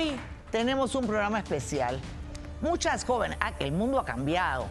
[0.00, 0.18] Hoy
[0.50, 2.00] tenemos un programa especial.
[2.62, 4.66] Muchas jóvenes, ah, el mundo ha cambiado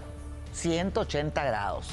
[0.53, 1.87] 180 grados.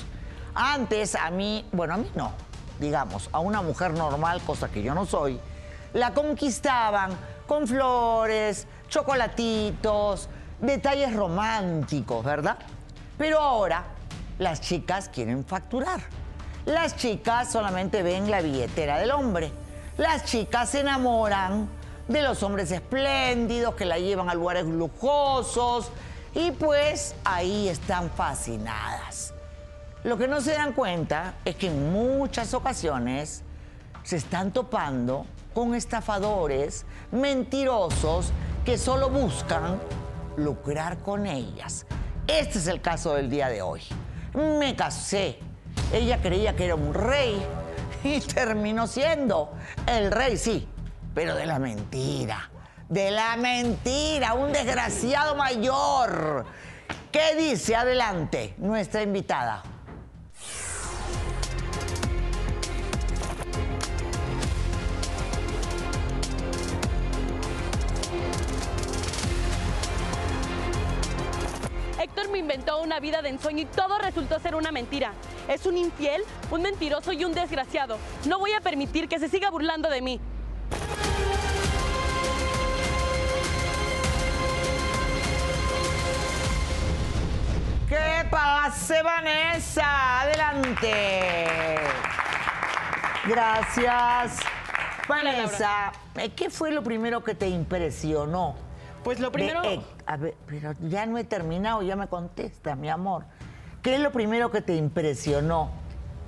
[0.54, 2.32] Antes a mí, bueno, a mí no,
[2.80, 5.38] digamos, a una mujer normal, cosa que yo no soy,
[5.92, 7.10] la conquistaban
[7.46, 10.30] con flores, chocolatitos,
[10.60, 12.56] detalles románticos, ¿verdad?
[13.18, 13.84] Pero ahora
[14.38, 16.00] las chicas quieren facturar.
[16.64, 19.52] Las chicas solamente ven la billetera del hombre.
[19.98, 21.68] Las chicas se enamoran
[22.08, 25.90] de los hombres espléndidos que la llevan a lugares lujosos
[26.34, 29.34] y pues ahí están fascinadas.
[30.04, 33.42] Lo que no se dan cuenta es que en muchas ocasiones
[34.04, 38.30] se están topando con estafadores mentirosos
[38.64, 39.80] que solo buscan
[40.36, 41.86] lucrar con ellas.
[42.26, 43.80] Este es el caso del día de hoy.
[44.34, 45.38] Me casé.
[45.92, 47.42] Ella creía que era un rey
[48.04, 49.50] y terminó siendo
[49.86, 50.68] el rey, sí,
[51.16, 52.50] pero de la mentira.
[52.90, 56.44] De la mentira, un desgraciado mayor.
[57.10, 59.62] ¿Qué dice adelante nuestra invitada?
[71.98, 75.14] Héctor me inventó una vida de ensueño y todo resultó ser una mentira.
[75.48, 76.20] Es un infiel,
[76.50, 77.96] un mentiroso y un desgraciado.
[78.26, 80.20] No voy a permitir que se siga burlando de mí.
[87.88, 90.22] ¿Qué pase, Vanessa?
[90.22, 91.76] Adelante.
[93.28, 94.38] Gracias.
[95.08, 95.92] Vanessa,
[96.34, 98.56] ¿qué fue lo primero que te impresionó?
[99.04, 99.62] Pues lo primero...
[99.62, 103.24] de Héc- a ver, pero ya no he terminado, ya me contesta, mi amor.
[103.82, 105.70] ¿Qué es lo primero que te impresionó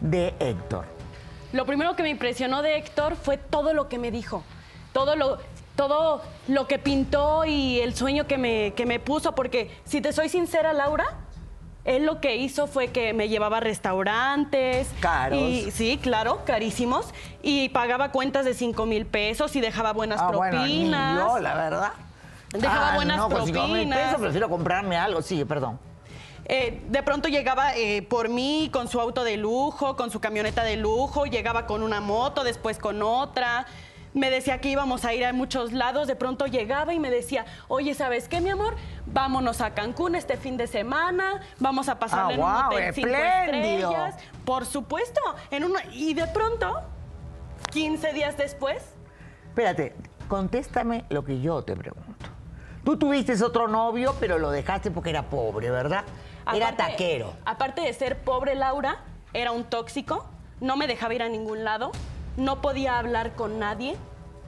[0.01, 0.85] de Héctor?
[1.53, 4.45] Lo primero que me impresionó de Héctor fue todo lo que me dijo.
[4.93, 5.39] Todo lo,
[5.75, 9.35] todo lo que pintó y el sueño que me, que me puso.
[9.35, 11.07] Porque si te soy sincera, Laura,
[11.85, 14.89] él lo que hizo fue que me llevaba a restaurantes.
[15.01, 15.39] Caros.
[15.41, 17.07] Y, sí, claro, carísimos.
[17.43, 21.19] Y pagaba cuentas de 5 mil pesos y dejaba buenas Ah, bueno, propinas.
[21.19, 21.93] yo, la verdad.
[22.53, 23.99] Dejaba Ah, buenas no, mil propinas.
[23.99, 25.23] pesos prefiero comprarme algo.
[25.23, 25.79] Sí, perdón.
[26.51, 30.65] Eh, de pronto llegaba eh, por mí con su auto de lujo, con su camioneta
[30.65, 33.67] de lujo, llegaba con una moto, después con otra.
[34.19, 37.47] Me decía que íbamos a ir a muchos lados, de pronto llegaba y me decía,
[37.69, 38.75] oye, ¿sabes qué, mi amor?
[39.07, 42.95] Vámonos a Cancún este fin de semana, vamos a pasarle Ah, en un guau, hotel
[42.95, 44.15] cinco estrellas.
[44.45, 45.21] Por supuesto,
[45.53, 45.85] en una...
[45.93, 46.83] Y de pronto,
[47.71, 48.83] 15 días después,
[49.51, 49.95] Espérate,
[50.29, 52.27] contéstame lo que yo te pregunto.
[52.85, 56.05] Tú tuviste otro novio, pero lo dejaste porque era pobre, ¿verdad?
[56.53, 57.35] era taquero.
[57.45, 58.99] Aparte de ser pobre Laura,
[59.33, 60.27] era un tóxico,
[60.61, 61.93] no me dejaba ir a ningún lado,
[62.39, 63.97] no podía hablar con nadie,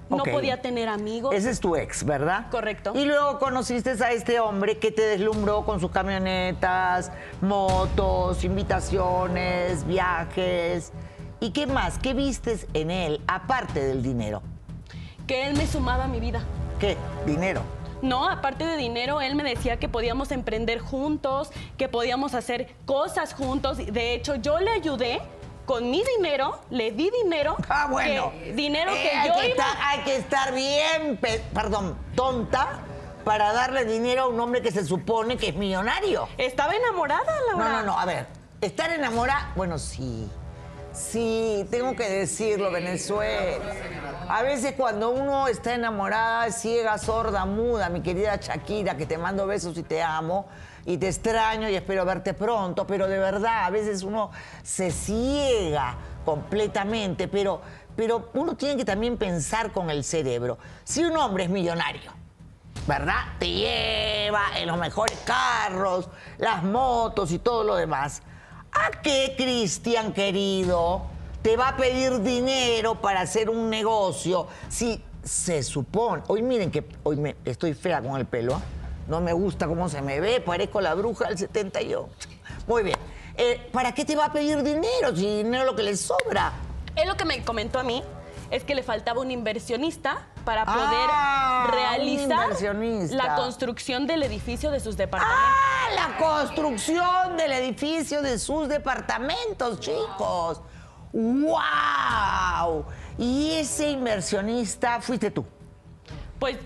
[0.08, 1.34] no podía tener amigos.
[1.34, 2.46] Ese es tu ex, ¿verdad?
[2.50, 2.92] Correcto.
[2.94, 10.92] Y luego conociste a este hombre que te deslumbró con sus camionetas, motos, invitaciones, viajes.
[11.40, 11.98] ¿Y qué más?
[11.98, 14.42] ¿Qué vistes en él, aparte del dinero?
[15.26, 16.42] Que él me sumaba a mi vida.
[16.78, 16.96] ¿Qué?
[17.26, 17.62] Dinero.
[18.02, 23.34] No, aparte de dinero, él me decía que podíamos emprender juntos, que podíamos hacer cosas
[23.34, 23.78] juntos.
[23.78, 25.20] De hecho, yo le ayudé
[25.70, 27.56] con mi dinero, le di dinero.
[27.68, 28.32] Ah, bueno.
[28.32, 29.64] que- dinero Eh, que hay yo que iba...
[29.64, 32.80] estar, hay que estar bien, pe- perdón, tonta
[33.24, 36.28] para darle dinero a un hombre que se supone que es millonario.
[36.38, 37.72] Estaba enamorada, No, Laura.
[37.72, 38.26] no, no, a ver,
[38.60, 40.28] estar enamorada, bueno, sí.
[40.92, 43.64] Sí, tengo que decirlo, Venezuela.
[44.28, 49.46] A veces cuando uno está enamorada, ciega, sorda, muda, mi querida Shakira, que te mando
[49.46, 50.46] besos y te amo,
[50.86, 54.30] y te extraño y espero verte pronto, pero de verdad, a veces uno
[54.62, 57.60] se ciega completamente, pero,
[57.96, 60.58] pero uno tiene que también pensar con el cerebro.
[60.84, 62.12] Si un hombre es millonario,
[62.86, 63.20] ¿verdad?
[63.38, 66.08] Te lleva en los mejores carros,
[66.38, 68.22] las motos y todo lo demás.
[68.72, 71.02] ¿A qué, Cristian querido,
[71.42, 76.22] te va a pedir dinero para hacer un negocio si se supone...
[76.28, 78.79] Hoy miren que hoy me, estoy fea con el pelo, ¿ah?
[79.10, 82.08] No me gusta cómo se me ve, parezco la bruja del 78.
[82.66, 82.96] Muy bien.
[83.36, 86.52] Eh, ¿Para qué te va a pedir dinero si dinero es lo que le sobra?
[86.94, 88.02] Él lo que me comentó a mí
[88.50, 92.48] es que le faltaba un inversionista para poder Ah, realizar
[93.10, 95.44] la construcción del edificio de sus departamentos.
[95.44, 95.88] ¡Ah!
[95.94, 100.62] La construcción del edificio de sus departamentos, chicos.
[101.12, 102.84] ¡Wow!
[103.18, 105.44] Y ese inversionista fuiste tú.
[106.38, 106.56] Pues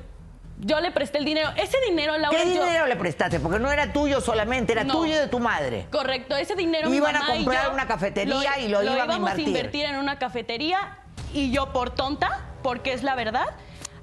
[0.64, 1.50] yo le presté el dinero.
[1.56, 3.40] Ese dinero, Laura, ¿Qué yo- dinero le prestaste?
[3.40, 4.94] Porque no era tuyo solamente, era No.
[4.94, 5.87] tuyo y de tu madre.
[5.90, 9.11] Correcto, ese dinero mi Iban a mamá y comprar yo una cafetería y lo iban
[9.11, 9.46] a invertir.
[9.46, 10.99] a invertir en una cafetería
[11.32, 13.46] y yo por tonta, porque es la verdad,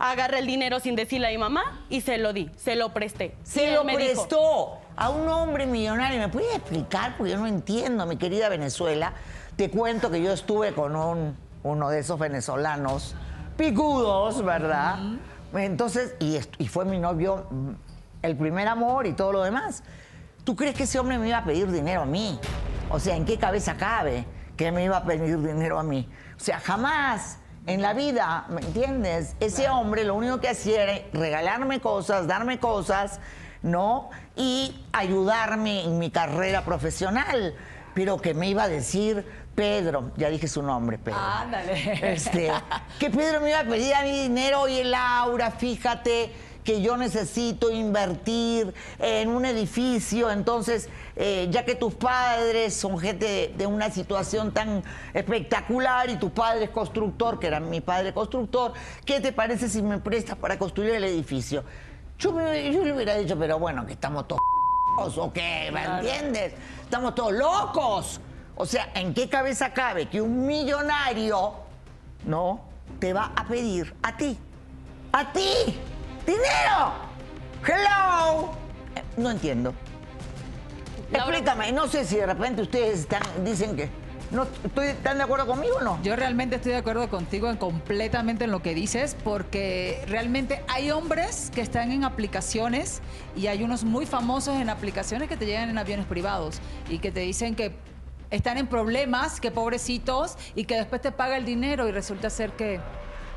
[0.04, 3.36] Agarré el dinero sin decirle a mi mamá y se lo di, se lo presté.
[3.44, 6.18] Se lo dijo, prestó a un hombre millonario.
[6.20, 7.14] ¿Me puedes explicar?
[7.18, 9.14] Porque yo no entiendo, mi querida Venezuela.
[9.56, 13.14] Te cuento que yo estuve con un, uno de esos venezolanos
[13.58, 14.98] picudos, ¿verdad?
[15.54, 17.70] Entonces, y, fue mi novio, mm,
[18.24, 19.84] el primer amor y todo lo demás.
[20.44, 22.40] ¿Tú crees que ese hombre me iba a pedir dinero a mí?
[22.90, 24.26] O sea, ¿en qué cabeza cabe
[24.58, 26.10] que me iba a pedir dinero a mí?
[26.36, 27.38] O sea, jamás
[27.68, 29.36] en la vida, ¿me entiendes?
[29.40, 33.20] Ese hombre lo único que hacía era regalarme cosas, darme cosas,
[33.62, 34.10] ¿no?
[34.36, 37.54] Y ayudarme en mi carrera profesional.
[37.94, 39.26] Pero que me iba a decir
[39.56, 41.20] Pedro, ya dije su nombre, Pedro.
[41.20, 42.14] Ándale.
[42.14, 42.52] Este,
[43.00, 46.32] que Pedro me iba a pedir a mi dinero, oye Laura, fíjate
[46.64, 53.26] que yo necesito invertir en un edificio, entonces, eh, ya que tus padres son gente
[53.26, 54.84] de, de una situación tan
[55.14, 58.74] espectacular y tu padre es constructor, que era mi padre constructor,
[59.06, 61.64] ¿qué te parece si me prestas para construir el edificio?
[62.20, 66.54] Yo, me- yo le hubiera dicho, pero bueno, que estamos todos o qué, ¿me entiendes?
[66.84, 68.22] Estamos todos locos.
[68.62, 71.54] O sea, ¿en qué cabeza cabe que un millonario,
[72.26, 72.62] no,
[73.00, 74.38] te va a pedir a ti,
[75.12, 75.50] a ti,
[76.28, 76.94] dinero?
[77.66, 78.52] Hello.
[78.96, 79.74] Eh, No entiendo.
[81.12, 83.90] Laura- Explícame, no sé si de repente ustedes están, dicen que
[84.30, 86.00] no estoy, ¿están de acuerdo conmigo o no?
[86.04, 90.92] Yo realmente estoy de acuerdo contigo en completamente en lo que dices, porque realmente hay
[90.92, 93.02] hombres que están en aplicaciones
[93.36, 96.60] y hay unos muy famosos en aplicaciones que te llegan en aviones privados
[96.90, 97.76] y que te dicen que
[98.32, 102.52] están en problemas, que pobrecitos, y que después te paga el dinero y resulta ser
[102.54, 102.80] que...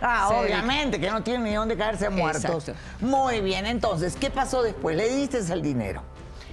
[0.00, 2.68] Ah, obviamente, que no tienen ni dónde caerse muertos.
[2.68, 2.74] Exacto.
[3.00, 4.96] Muy bien, entonces, ¿qué pasó después?
[4.96, 6.02] Le diste el dinero.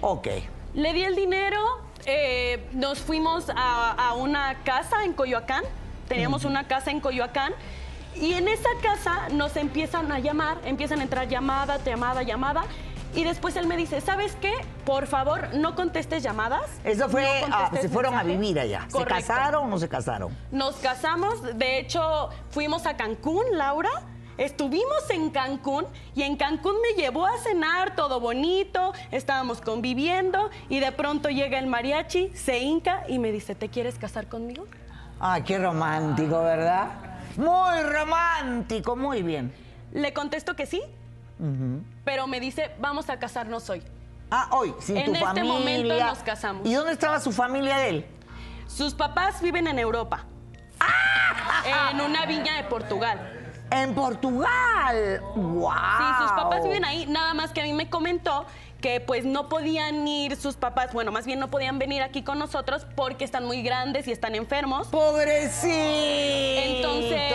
[0.02, 0.28] Ok.
[0.74, 1.60] Le di el dinero,
[2.06, 5.64] eh, nos fuimos a, a una casa en Coyoacán,
[6.08, 7.54] teníamos una casa en Coyoacán,
[8.16, 12.64] y en esa casa nos empiezan a llamar, empiezan a entrar llamada, llamada, llamada,
[13.14, 14.54] y después él me dice, ¿sabes qué?
[14.86, 16.64] Por favor, no contestes llamadas.
[16.84, 18.40] Eso fue, no ah, se fueron a mensajes".
[18.40, 18.86] vivir allá.
[18.88, 19.16] ¿Se Correcto.
[19.28, 20.36] casaron o no se casaron?
[20.52, 23.90] Nos casamos, de hecho, fuimos a Cancún, Laura.
[24.38, 25.86] Estuvimos en Cancún
[26.16, 31.60] y en Cancún me llevó a cenar, todo bonito, estábamos conviviendo y de pronto llega
[31.60, 34.66] el mariachi, se hinca y me dice, ¿te quieres casar conmigo?
[35.20, 36.88] Ah, qué romántico, ¿verdad?
[37.38, 39.54] Muy romántico, muy bien.
[39.92, 40.82] Le contesto que sí,
[42.04, 43.82] pero me dice, vamos a casarnos hoy.
[44.30, 45.52] Ah, hoy, sin En tu este familia.
[45.54, 46.66] momento nos casamos.
[46.66, 48.06] ¿Y dónde estaba su familia de él?
[48.68, 50.26] Sus papás viven en Europa,
[51.92, 53.38] en una viña de Portugal.
[53.70, 55.22] En Portugal.
[55.36, 55.72] ¡Wow!
[55.72, 58.46] Sí, sus papás viven ahí, nada más que a mí me comentó
[58.82, 62.40] que pues no podían ir sus papás, bueno, más bien no podían venir aquí con
[62.40, 64.88] nosotros porque están muy grandes y están enfermos.
[64.88, 65.72] ¡Pobrecito!
[66.64, 67.34] Entonces,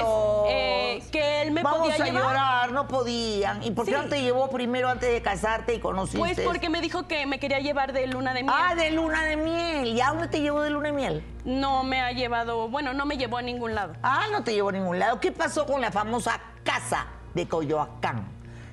[0.49, 2.23] eh, que él me Vamos podía a llevar.
[2.23, 3.63] llorar, no podían.
[3.63, 3.97] ¿Y por qué Sí.
[3.97, 6.19] no te llevó primero antes de casarte y conociste?
[6.19, 8.55] Pues porque me dijo que me quería llevar de luna de miel.
[8.57, 9.89] Ah, de luna de miel.
[9.89, 11.25] ¿Y a dónde te llevó de luna de miel?
[11.45, 13.95] No me ha llevado, bueno, no me llevó a ningún lado.
[14.03, 15.21] Ah, no te llevó a ningún lado.
[15.21, 18.27] ¿Qué pasó con la famosa casa de Coyoacán?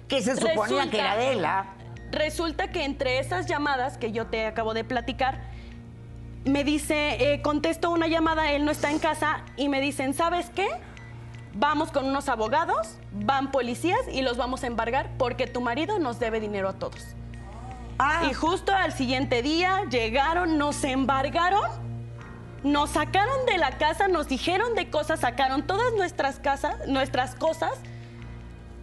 [0.07, 1.65] Que se suponía Resulta- que era de él, ¿ah?
[2.13, 5.41] Resulta que entre esas llamadas que yo te acabo de platicar,
[6.45, 10.51] me dice, eh, contesto una llamada, él no está en casa, y me dicen, ¿sabes
[10.53, 10.67] qué?
[11.55, 16.19] Vamos con unos abogados, van policías y los vamos a embargar porque tu marido nos
[16.19, 17.15] debe dinero a todos.
[17.97, 21.67] Ah, Y justo al siguiente día llegaron, nos embargaron,
[22.63, 27.71] nos sacaron de la casa, nos dijeron de cosas, sacaron todas nuestras casas, nuestras cosas.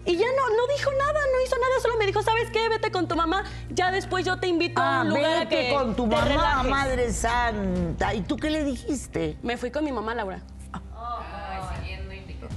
[0.04, 2.68] Y ya no, no dijo nada, no hizo nada, solo me dijo, ¿sabes qué?
[2.68, 5.48] Vete con tu mamá, ya después yo te invito a ah, un lugar a vete
[5.48, 6.70] que con tu te mamá, relajes".
[6.70, 8.14] Madre Santa.
[8.14, 9.36] ¿Y tú qué le dijiste?
[9.42, 10.40] Me fui con mi mamá, Laura.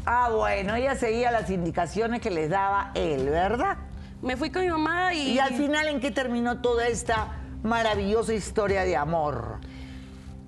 [0.06, 3.78] Ah, bueno, ella seguía las indicaciones que les daba él, ¿verdad?
[4.22, 5.34] Me fui con mi mamá y...
[5.34, 9.60] Y al final, ¿en qué terminó toda esta maravillosa historia de amor?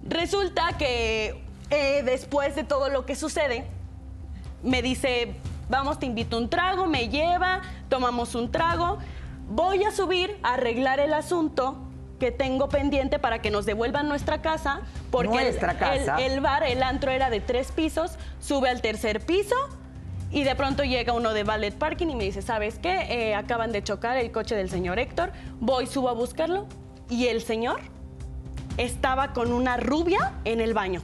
[0.03, 3.65] Resulta que eh, después de todo lo que sucede,
[4.61, 5.35] me dice,
[5.69, 8.98] vamos, te invito un trago, me lleva, tomamos un trago,
[9.50, 11.77] voy a subir a arreglar el asunto
[12.19, 14.81] que tengo pendiente para que nos devuelvan nuestra casa,
[15.12, 16.15] porque Nuestra el, casa.
[16.22, 19.55] el bar, el antro era de tres pisos, sube al tercer piso
[20.31, 23.01] y de pronto llega uno de Ballet Parking y me dice, ¿sabes qué?
[23.10, 26.67] Eh, acaban de chocar el coche del señor Héctor, voy, subo a buscarlo
[27.10, 27.81] y el señor
[28.77, 31.01] estaba con una rubia en el baño.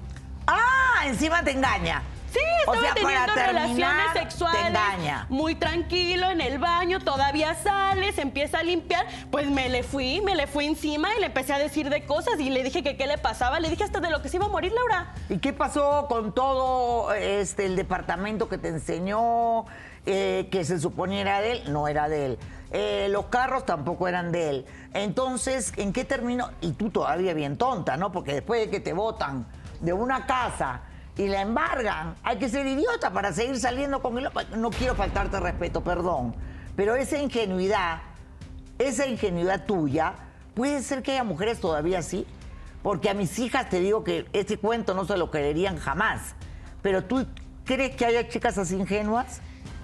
[0.48, 2.04] Ah, encima te engaña.
[2.32, 4.66] Sí, O estaba sea, teniendo relaciones te sexuales.
[4.68, 5.26] engaña.
[5.30, 9.06] Muy tranquilo en el baño, todavía sale, se empieza a limpiar.
[9.30, 12.40] Pues me le fui, me le fui encima y le empecé a decir de cosas
[12.40, 13.60] y le dije que qué le pasaba.
[13.60, 15.14] Le dije hasta de lo que se iba a morir, Laura.
[15.30, 19.66] ¿Y qué pasó con todo este el departamento que te enseñó?
[20.06, 22.40] eh, que se suponía era de él, no era de él.
[22.72, 24.66] Eh, los carros tampoco eran de él.
[24.96, 26.50] Entonces, ¿en qué terminó?
[26.62, 28.12] Y tú todavía bien tonta, ¿no?
[28.12, 29.46] Porque después de que te votan
[29.80, 30.82] de una casa
[31.18, 34.30] y la embargan, hay que ser idiota para seguir saliendo con él.
[34.58, 36.36] No quiero faltarte respeto, perdón.
[36.76, 38.00] Pero esa ingenuidad,
[38.80, 40.14] esa ingenuidad tuya,
[40.56, 42.26] puede ser que haya mujeres todavía así.
[42.82, 46.34] Porque a mis hijas te digo que este cuento no se lo creerían jamás.
[46.82, 47.28] Pero tú
[47.66, 49.42] crees que haya chicas así ingenuas?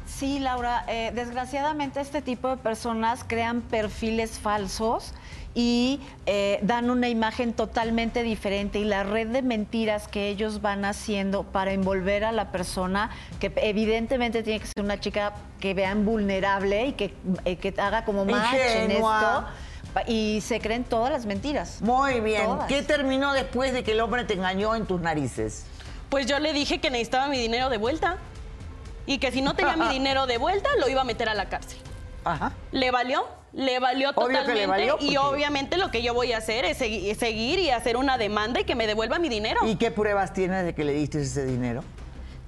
[0.07, 5.13] Sí, Laura, eh, desgraciadamente este tipo de personas crean perfiles falsos
[5.57, 10.85] y eh, dan una imagen totalmente diferente y la red de mentiras que ellos van
[10.85, 13.09] haciendo para envolver a la persona,
[13.39, 18.05] que evidentemente tiene que ser una chica que vean vulnerable y que, eh, que haga
[18.05, 19.45] como match en esto
[20.05, 21.81] y se creen todas las mentiras.
[21.81, 22.47] Muy bien.
[22.67, 25.65] ¿Qué terminó después de que el hombre te engañó en tus narices?
[26.09, 28.17] Pues yo le dije que necesitaba mi dinero de vuelta
[29.07, 31.49] y que si no tenía mi dinero de vuelta lo iba a meter a la
[31.49, 31.79] cárcel.
[32.23, 32.51] Ajá.
[32.71, 33.36] ¿Le valió?
[33.53, 37.97] Le valió totalmente y obviamente lo que yo voy a hacer es seguir y hacer
[37.97, 39.61] una demanda y que me devuelva mi dinero.
[39.65, 41.83] ¿Y qué pruebas tienes de que le diste ese dinero?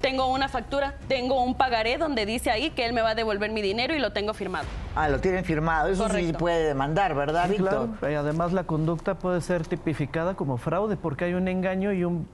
[0.00, 3.50] Tengo una factura, tengo un pagaré donde dice ahí que él me va a devolver
[3.50, 4.66] mi dinero y lo tengo firmado.
[4.96, 5.88] Ah, lo tienen firmado.
[5.88, 7.90] Eso sí puede demandar, ¿verdad, Víctor?
[7.98, 8.12] Claro.
[8.12, 12.26] Y además la conducta puede ser tipificada como fraude porque hay un engaño y un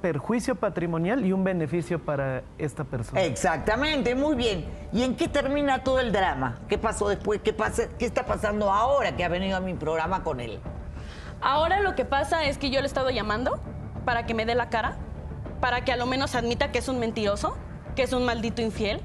[0.00, 3.22] perjuicio patrimonial y un beneficio para esta persona.
[3.22, 4.66] Exactamente, muy bien.
[4.92, 6.58] ¿Y en qué termina todo el drama?
[6.68, 7.40] ¿Qué pasó después?
[7.42, 10.58] ¿Qué, pasa, qué está pasando ahora que ha venido a mi programa con él?
[11.40, 13.60] Ahora lo que pasa es que yo le he estado llamando
[14.04, 14.96] para que me dé la cara
[15.62, 17.56] para que a lo menos admita que es un mentiroso,
[17.94, 19.00] que es un maldito infiel,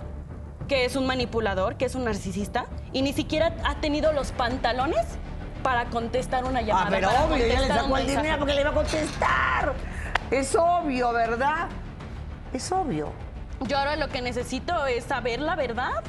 [0.67, 5.05] que es un manipulador, que es un narcisista, y ni siquiera ha tenido los pantalones
[5.61, 6.87] para contestar una llamada.
[6.87, 9.75] Ah, pero obvio, ya le sacó el dinero porque le iba a contestar.
[10.31, 11.67] Es obvio, ¿verdad?
[12.51, 13.11] Es obvio.
[13.67, 16.03] Yo ahora lo que necesito es saber la verdad.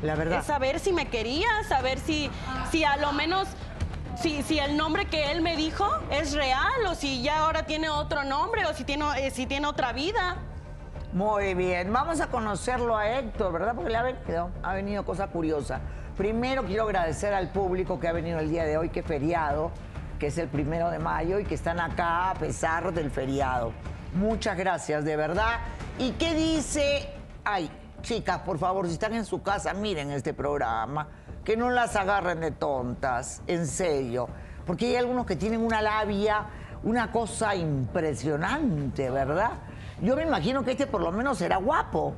[0.00, 0.38] La verdad.
[0.38, 2.30] Es saber si me quería, saber si,
[2.70, 3.46] si a lo menos
[4.20, 7.88] si, si el nombre que él me dijo es real o si ya ahora tiene
[7.88, 10.36] otro nombre o si tiene, eh, si tiene otra vida.
[11.12, 13.74] Muy bien, vamos a conocerlo a Héctor, ¿verdad?
[13.74, 15.80] Porque le ha venido, ha venido cosa curiosa.
[16.16, 19.70] Primero quiero agradecer al público que ha venido el día de hoy, que feriado,
[20.18, 23.72] que es el primero de mayo y que están acá a pesar del feriado.
[24.14, 25.58] Muchas gracias, de verdad.
[25.98, 27.08] ¿Y qué dice?
[27.44, 27.70] Ay,
[28.02, 31.08] chicas, por favor, si están en su casa, miren este programa
[31.44, 34.28] que no las agarren de tontas, en serio.
[34.66, 36.46] Porque hay algunos que tienen una labia,
[36.84, 39.52] una cosa impresionante, ¿verdad?
[40.00, 42.14] Yo me imagino que este por lo menos será guapo.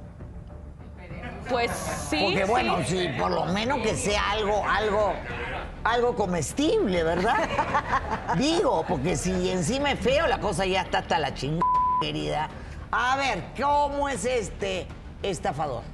[1.49, 2.21] Pues sí.
[2.23, 3.09] Porque bueno, sí.
[3.19, 5.13] por lo menos que sea algo, algo,
[5.85, 7.49] algo comestible, ¿verdad?
[8.39, 11.63] Digo, porque si encima es feo, la cosa ya está hasta la chingada,
[12.01, 12.49] querida.
[12.91, 14.87] A ver, ¿cómo es este
[15.23, 15.94] estafador?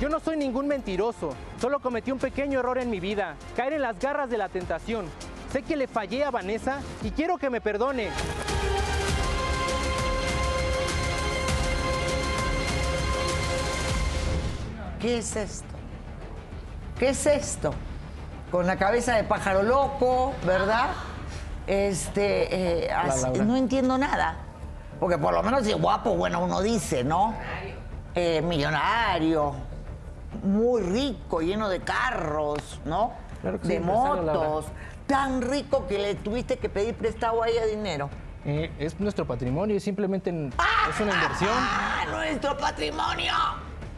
[0.00, 3.82] Yo no soy ningún mentiroso, solo cometí un pequeño error en mi vida, caer en
[3.82, 5.04] las garras de la tentación.
[5.52, 8.08] Sé que le fallé a Vanessa y quiero que me perdone.
[15.02, 15.68] ¿Qué es esto?
[16.98, 17.74] ¿Qué es esto?
[18.50, 20.92] Con la cabeza de pájaro loco, ¿verdad?
[21.66, 22.90] Este, eh,
[23.44, 24.38] no entiendo nada.
[24.98, 27.34] Porque por lo menos si guapo, bueno, uno dice, ¿no?
[28.14, 29.54] Eh, millonario,
[30.42, 33.12] muy rico, lleno de carros, ¿no?
[33.62, 34.66] de motos.
[35.06, 38.10] Tan rico que le tuviste que pedir prestado a ella dinero.
[38.44, 41.50] Eh, es nuestro patrimonio, simplemente es una inversión.
[41.52, 42.04] ¡Ah!
[42.10, 43.32] ¡Nuestro patrimonio!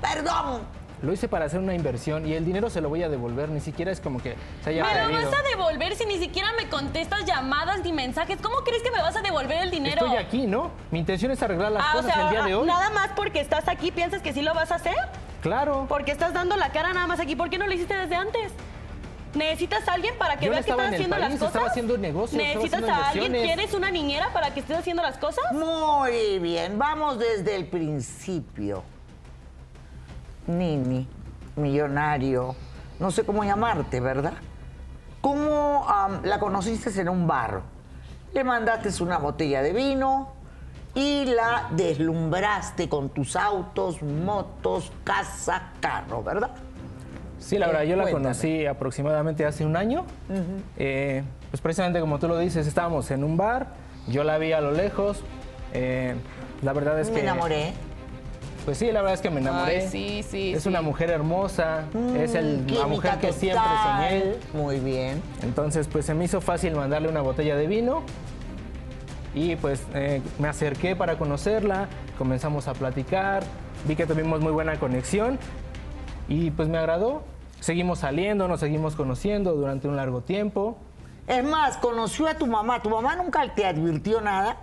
[0.00, 0.62] ¡Perdón!
[1.02, 3.60] Lo hice para hacer una inversión y el dinero se lo voy a devolver, ni
[3.60, 6.68] siquiera es como que se haya ¿Me lo vas a devolver si ni siquiera me
[6.68, 8.38] contestas llamadas ni mensajes?
[8.40, 10.06] ¿Cómo crees que me vas a devolver el dinero?
[10.06, 10.70] Estoy aquí, ¿no?
[10.92, 12.68] Mi intención es arreglar las ah, cosas el día de hoy.
[12.68, 14.94] Nada más porque estás aquí, ¿piensas que sí lo vas a hacer?
[15.42, 15.87] Claro.
[15.88, 17.37] Porque estás dando la cara nada más aquí.
[17.37, 18.52] ¿Por qué no lo hiciste desde antes?
[19.34, 21.46] ¿Necesitas a alguien para que vea que estás haciendo las cosas?
[21.49, 22.42] Estaba haciendo negocios.
[22.42, 23.32] ¿Necesitas a alguien?
[23.32, 25.44] ¿Quieres una niñera para que estés haciendo las cosas?
[25.52, 28.82] Muy bien, vamos desde el principio.
[30.46, 31.08] Nini,
[31.56, 32.54] millonario,
[32.99, 34.34] no sé cómo llamarte, ¿verdad?
[35.20, 35.87] ¿Cómo
[36.25, 37.62] la conociste en un bar?
[38.34, 40.32] Le mandaste una botella de vino,
[40.94, 46.50] y la deslumbraste con tus autos, motos, casa, carro, ¿verdad?
[47.38, 50.04] Sí, la verdad, yo la conocí aproximadamente hace un año.
[50.76, 53.68] Eh, pues precisamente como tú lo dices, estábamos en un bar,
[54.06, 55.22] yo la vi a lo lejos.
[55.72, 56.14] Eh,
[56.62, 57.14] la verdad es que...
[57.14, 57.72] Me enamoré.
[58.64, 59.80] Pues sí, la verdad es que me enamoré.
[59.80, 60.68] Ay, sí, sí, Es sí.
[60.68, 61.82] una mujer hermosa,
[62.16, 64.34] es el- la Química mujer que siempre soñé.
[64.54, 65.20] Muy bien.
[65.42, 68.04] Entonces, pues se me hizo fácil mandarle una botella de vino
[69.34, 73.42] y pues eh, me acerqué para conocerla, comenzamos a platicar,
[73.86, 75.38] vi que tuvimos muy buena conexión
[76.28, 77.24] y pues me agradó.
[77.60, 80.76] Seguimos saliendo, nos seguimos conociendo durante un largo tiempo.
[81.28, 82.82] Es más, conoció a tu mamá.
[82.82, 84.56] ¿Tu mamá nunca te advirtió nada?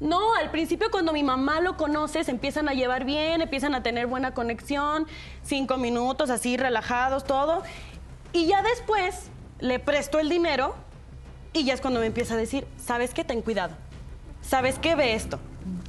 [0.00, 3.82] No, al principio cuando mi mamá lo conoce, se empiezan a llevar bien, empiezan a
[3.82, 5.06] tener buena conexión,
[5.42, 7.62] cinco minutos así relajados, todo.
[8.32, 10.74] Y ya después le presto el dinero
[11.52, 13.24] y ya es cuando me empieza a decir, ¿sabes qué?
[13.24, 13.74] Ten cuidado.
[14.46, 14.94] ¿Sabes qué?
[14.94, 15.38] Ve esto.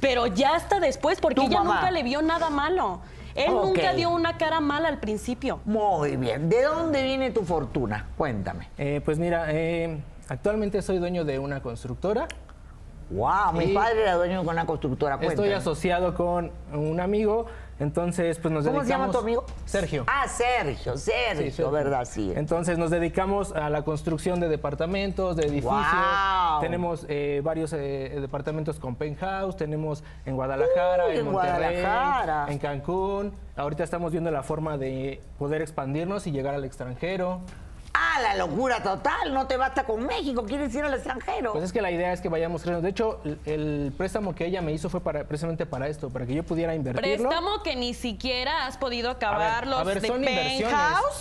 [0.00, 1.76] Pero ya hasta después, porque ella mamá.
[1.76, 3.00] nunca le vio nada malo.
[3.34, 5.60] Él nunca dio una cara mala al principio.
[5.64, 6.48] Muy bien.
[6.48, 8.06] ¿De dónde viene tu fortuna?
[8.16, 8.68] Cuéntame.
[8.76, 12.26] Eh, pues mira, eh, actualmente soy dueño de una constructora.
[13.10, 15.18] Wow, mi padre era dueño de una constructora.
[15.22, 17.46] Estoy asociado con un amigo,
[17.80, 18.86] entonces pues nos ¿Cómo dedicamos...
[18.86, 19.44] se llama tu amigo?
[19.64, 20.04] Sergio.
[20.06, 21.70] Ah, Sergio, Sergio, Sí, Sergio.
[21.70, 22.04] ¿verdad?
[22.04, 22.32] Sí.
[22.34, 25.72] Entonces nos dedicamos a la construcción de departamentos, de edificios.
[25.72, 26.60] ¡Guau!
[26.60, 32.46] Tenemos eh, varios eh, departamentos con penthouse, tenemos en Guadalajara, en en Monterrey, Guadalajara.
[32.48, 33.32] en Cancún.
[33.56, 37.40] Ahorita estamos viendo la forma de poder expandirnos y llegar al extranjero.
[38.22, 39.32] La locura total.
[39.32, 41.52] No te basta con México, quieres ir al extranjero.
[41.52, 42.82] Pues es que la idea es que vayamos creciendo.
[42.82, 46.34] De hecho, el, préstamo que ella me hizo fue para, precisamente para esto, para que
[46.34, 47.28] yo pudiera invertirlo.
[47.28, 50.76] Préstamo que ni siquiera has podido A acabar ver, los a ver, de son inversiones.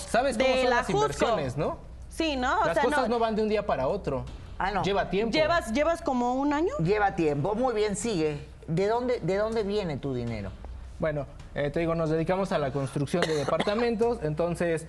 [0.09, 1.01] ¿Sabes cómo de son la las Jusco.
[1.01, 1.77] inversiones, no?
[2.09, 2.61] Sí, ¿no?
[2.61, 4.25] O Las sea, cosas no van de un día para otro.
[4.57, 4.81] Ah, no.
[4.83, 5.33] Lleva tiempo.
[5.33, 6.73] ¿Llevas, ¿Llevas como un año?
[6.79, 7.53] Lleva tiempo.
[7.53, 8.39] Muy bien, sigue.
[8.67, 10.51] ¿De dónde, ¿De dónde viene tu dinero?
[10.99, 14.87] Bueno, eh, te digo, nos dedicamos a la construcción de departamentos, entonces,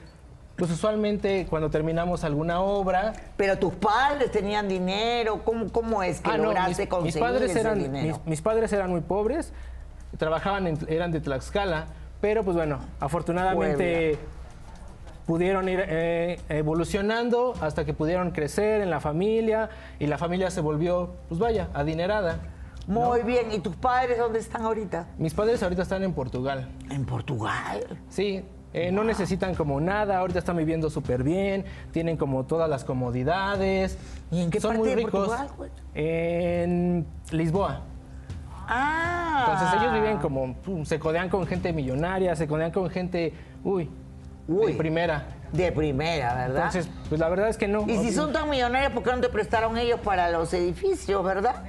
[0.58, 3.12] pues usualmente cuando terminamos alguna obra...
[3.36, 5.42] Pero tus padres tenían dinero.
[5.44, 8.16] ¿Cómo, cómo es que Ah, no, lograste mis, conseguir mis padres ese eran, dinero?
[8.18, 9.52] mis, mis padres eran muy pobres,
[10.18, 11.86] trabajaban, en- eran de Tlaxcala,
[12.20, 14.18] pero pues bueno, afortunadamente
[15.26, 20.60] pudieron ir eh, evolucionando hasta que pudieron crecer en la familia y la familia se
[20.60, 22.38] volvió, pues vaya, adinerada.
[22.86, 23.52] Muy bien.
[23.52, 25.08] ¿Y tus padres dónde están ahorita?
[25.18, 26.70] Mis padres ahorita están en Portugal.
[26.90, 27.84] En Portugal.
[28.08, 28.42] Sí,
[28.86, 33.98] eh, no necesitan como nada, ahorita están viviendo súper bien, tienen como todas las comodidades.
[34.30, 35.28] ¿Y en qué Son parte muy de ricos.
[35.28, 35.70] Portugal?
[35.94, 37.82] En Lisboa.
[38.68, 39.46] Ah.
[39.48, 43.32] Entonces ellos viven como, pum, se codean con gente millonaria, se codean con gente,
[43.64, 43.88] uy,
[44.46, 44.72] Uy.
[44.72, 45.26] de primera.
[45.52, 46.66] De primera, ¿verdad?
[46.66, 47.86] Entonces, pues la verdad es que no.
[47.88, 51.64] y si son tan millonarios, ¿por qué no te prestaron ellos para los edificios, verdad?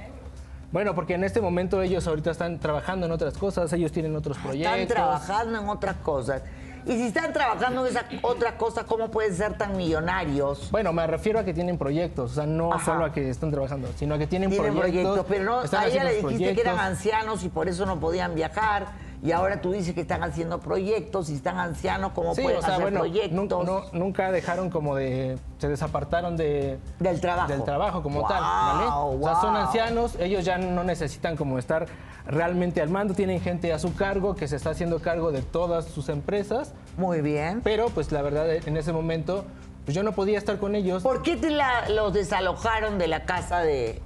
[0.72, 4.38] Bueno, porque en este momento ellos ahorita están trabajando en otras cosas, ellos tienen otros
[4.38, 4.76] proyectos.
[4.78, 6.42] Están trabajando en otras cosas.
[6.86, 10.70] Y si están trabajando en esas otras cosas, ¿cómo pueden ser tan millonarios?
[10.70, 12.84] Bueno, me refiero a que tienen proyectos, o sea, no Ajá.
[12.84, 16.04] solo a que están trabajando, sino a que tienen, Tienen proyectos, pero no, a ella
[16.04, 19.09] le dijiste que eran ancianos y por eso no podían viajar.
[19.22, 21.26] Y ahora tú dices que están haciendo proyectos.
[21.26, 23.66] Si están ancianos, ¿cómo Sí, pueden o sea, hacer bueno, proyectos?
[23.66, 27.48] no- nunca dejaron como de, se desapartaron de, Del trabajo.
[27.48, 28.86] del trabajo como Wow, tal, ¿vale?
[28.88, 29.62] O sea, son wow.
[29.62, 31.86] ancianos, ellos ya no necesitan como estar
[32.26, 35.84] realmente al mando, tienen gente a su cargo que se está haciendo cargo de todas
[35.86, 37.60] sus empresas, Muy bien.
[37.62, 39.44] pero pues la verdad en ese momento
[39.84, 41.02] pues yo no podía estar con ellos.
[41.02, 44.00] ¿Por qué te la- los desalojaron de la casa de...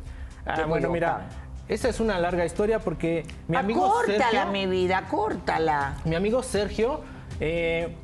[0.47, 1.27] Ah, bueno, mira?
[1.69, 5.97] Esa es una larga historia porque mi amigo córtala, Sergio, mi vida, córtala.
[6.05, 7.01] mi amigo Sergio,
[7.41, 7.95] eh,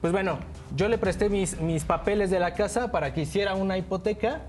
[0.00, 0.38] pues bueno,
[0.74, 4.42] yo le presté mis, mis papeles de la casa para que hiciera una hipoteca,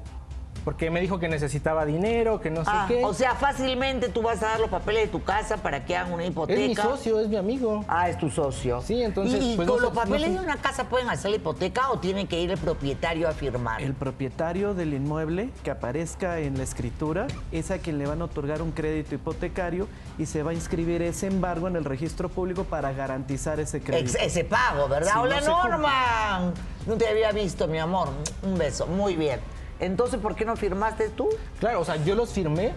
[0.66, 3.04] porque me dijo que necesitaba dinero, que no sé Ah, qué.
[3.04, 6.14] o sea, fácilmente tú vas a dar los papeles de tu casa para que hagan
[6.14, 6.60] una hipoteca.
[6.62, 7.84] es mi socio, es mi amigo.
[7.88, 8.82] Ah, es tu socio.
[8.82, 11.32] Sí, entonces, ¿Y, y pues, con no los no papeles de una casa pueden hacer
[11.32, 13.82] la hipoteca o tiene que ir el propietario a firmar?
[13.82, 18.26] El propietario del inmueble que aparezca en la escritura es a quien le van a
[18.26, 22.64] otorgar un crédito hipotecario y se va a inscribir ese embargo en el registro público
[22.66, 24.18] para garantizar ese crédito.
[24.18, 25.14] Ex- ese pago, ¿verdad?
[25.14, 26.54] Sí, Hola, no.
[26.88, 28.10] No te había visto, mi amor.
[28.44, 28.88] Un beso.
[28.88, 29.40] Muy bien.
[29.80, 31.30] Entonces, ¿por qué no firmaste tú?
[31.60, 32.74] Claro, o sea, yo los firmé.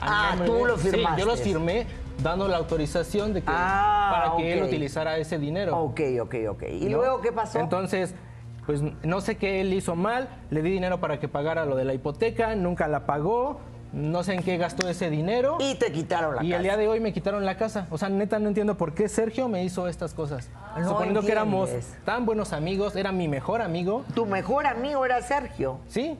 [0.00, 1.20] Ah, nombre tú los Sí, firmaste.
[1.20, 1.86] yo los firmé
[2.22, 5.76] dando la autorización de que Ah, para que él utilizara ese dinero.
[5.78, 6.62] Ok, ok, ok.
[6.80, 6.98] ¿Y ¿no?
[6.98, 7.58] luego qué pasó?
[7.60, 8.14] Entonces,
[8.66, 11.84] pues no sé qué él hizo mal, le di dinero para que pagara lo de
[11.84, 13.60] la hipoteca, nunca la pagó,
[13.92, 15.58] no sé en qué gastó ese dinero.
[15.60, 16.56] y te quitaron la Y casa.
[16.56, 17.86] el día de hoy me quitaron la casa.
[17.90, 20.50] O sea, neta, no entiendo por qué Sergio me hizo estas cosas.
[20.78, 21.70] No Suponiendo que éramos
[22.04, 24.04] tan buenos amigos, era mi mejor amigo.
[24.14, 25.78] Tu mejor amigo era Sergio.
[25.88, 26.16] Sí,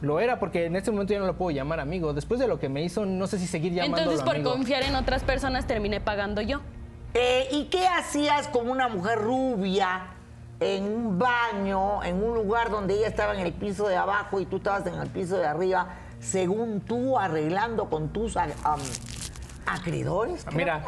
[0.00, 2.12] lo era porque en este momento ya no lo puedo llamar amigo.
[2.12, 4.52] Después de lo que me hizo, no sé si seguir llamándolo Entonces, por amigo.
[4.52, 6.60] confiar en otras personas, terminé pagando yo.
[7.14, 10.08] Eh, ¿Y qué hacías como una mujer rubia
[10.60, 14.46] en un baño, en un lugar donde ella estaba en el piso de abajo y
[14.46, 15.88] tú estabas en el piso de arriba,
[16.20, 18.50] según tú arreglando con tus am,
[19.66, 20.44] acreedores?
[20.44, 20.82] ¿Qué Mira,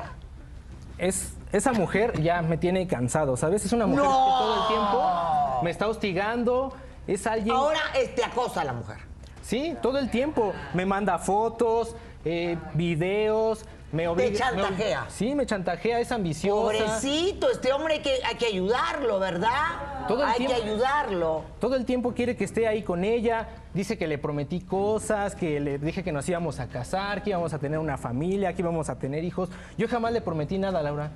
[0.99, 3.65] es, esa mujer ya me tiene cansado, ¿sabes?
[3.65, 4.11] Es una mujer No.
[4.11, 6.75] que todo el tiempo me está hostigando,
[7.15, 7.55] es alguien...
[7.55, 8.97] Ahora este acosa a la mujer.
[9.43, 10.53] Sí, todo el tiempo.
[10.75, 14.31] Me manda fotos, eh, videos, me obliga...
[14.31, 15.07] me- chantajea.
[15.09, 16.63] sí, me chantajea, es ambiciosa.
[16.63, 20.07] Pobrecito, este hombre hay que, hay que ayudarlo, ¿verdad?
[20.07, 20.55] Todo el hay tiempo.
[20.57, 21.45] que ayudarlo.
[21.59, 23.49] Todo el tiempo quiere que esté ahí con ella.
[23.75, 27.53] Dice que le prometí cosas, que le dije que nos íbamos a casar, que íbamos
[27.55, 29.49] a tener una familia, que íbamos a tener hijos.
[29.77, 31.11] Yo jamás le prometí nada, Laura.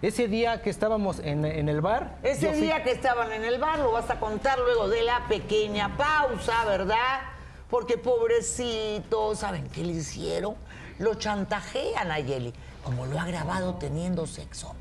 [0.00, 2.18] Ese día que estábamos en, en el bar.
[2.22, 5.26] Ese fui- día que estaban en el bar lo vas a contar luego de la
[5.28, 7.20] pequeña pausa, ¿verdad?
[7.68, 10.54] Porque pobrecito, ¿saben qué le hicieron?
[10.98, 14.74] Lo chantajean a Yeli, como lo ha grabado teniendo sexo.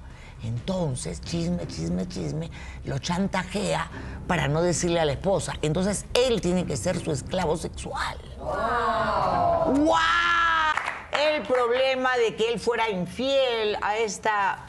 [0.43, 2.51] Entonces, chisme, chisme, chisme,
[2.85, 3.89] lo chantajea
[4.27, 5.53] para no decirle a la esposa.
[5.63, 8.17] Entonces, él tiene que ser su esclavo sexual.
[8.37, 10.03] ¡Guau!
[11.11, 14.66] El problema de que él fuera infiel a esta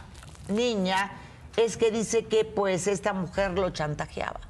[0.48, 1.12] niña
[1.56, 4.47] es que dice que pues esta mujer lo chantajeaba.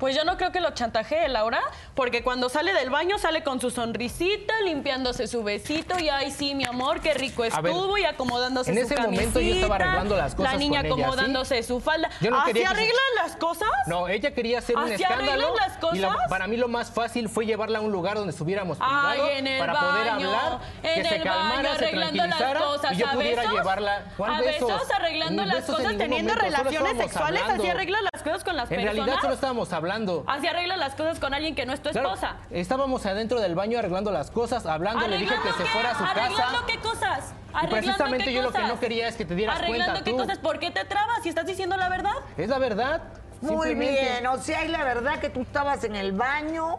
[0.00, 1.60] Pues yo no creo que lo chantajee, Laura,
[1.94, 6.54] porque cuando sale del baño sale con su sonrisita, limpiándose su besito y ay sí,
[6.54, 9.18] mi amor, qué rico ver, estuvo y acomodándose en su ese camisita.
[9.26, 11.02] momento yo estaba arreglando las cosas La niña con ella, ¿sí?
[11.02, 12.08] acomodándose su falda.
[12.22, 13.68] Yo no ¿Así quería que se- arreglan las cosas?
[13.88, 15.32] No, ella quería hacer un ¿Así escándalo.
[15.32, 16.26] arreglan las Y la- cosas?
[16.30, 19.46] para mí lo más fácil fue llevarla a un lugar donde estuviéramos Ay, privado en
[19.46, 22.92] el para baño, poder hablar, en que se calmara, baño, se arreglando las tranquilizara cosas,
[22.92, 23.54] y yo ¿a pudiera besos?
[23.58, 24.04] llevarla.
[24.16, 24.90] ¿Cuál ¿A besos?
[24.96, 27.62] arreglando las en cosas, teniendo momento, relaciones sexuales, hablando.
[27.62, 28.94] así arreglan las cosas con las En personas.
[28.94, 29.89] realidad solo estábamos hablando.
[30.26, 32.36] Así arreglan las cosas con alguien que no es tu Claro, esposa.
[32.50, 35.70] estábamos adentro del baño arreglando las cosas, hablando, le dije que ¿Arreglando se qué?
[35.70, 36.66] fuera a su ¿Arreglando casa.
[36.66, 37.34] qué cosas?
[37.52, 38.68] Y ¿Arreglando precisamente qué yo lo que cosas?
[38.68, 40.16] no quería es que te dieras ¿Arreglando cuenta qué tú.
[40.18, 40.38] cosas?
[40.38, 42.12] ¿Por qué te trabas si estás diciendo la verdad?
[42.36, 43.02] Es la verdad.
[43.40, 46.78] Muy bien, o sea, es la verdad que tú estabas en el baño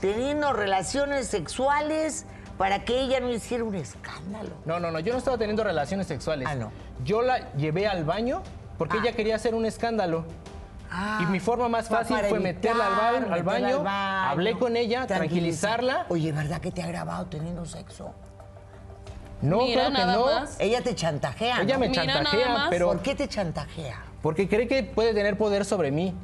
[0.00, 2.26] teniendo relaciones sexuales
[2.58, 4.50] para que ella no hiciera un escándalo.
[4.64, 6.46] No, no, no, yo no estaba teniendo relaciones sexuales.
[6.48, 6.70] Ah, no.
[7.04, 8.42] Yo la llevé al baño
[8.78, 9.00] porque Ah.
[9.02, 10.24] ella quería hacer un escándalo.
[10.90, 13.84] Ah, y mi forma más fácil fue evitar, meterla al, meterla baño, al baño,
[14.30, 15.80] hablé con ella, tranquilizar.
[15.80, 16.06] tranquilizarla.
[16.08, 18.14] Oye, ¿verdad que te ha grabado teniendo sexo?
[19.42, 20.24] No, Mira, claro que no.
[20.26, 20.56] más.
[20.60, 21.62] Ella te chantajea.
[21.62, 21.80] Ella ¿no?
[21.80, 22.68] me Mira, nada chantajea, más.
[22.70, 23.98] pero ¿Por qué te chantajea?
[24.24, 26.14] Porque cree que puede tener poder sobre mí.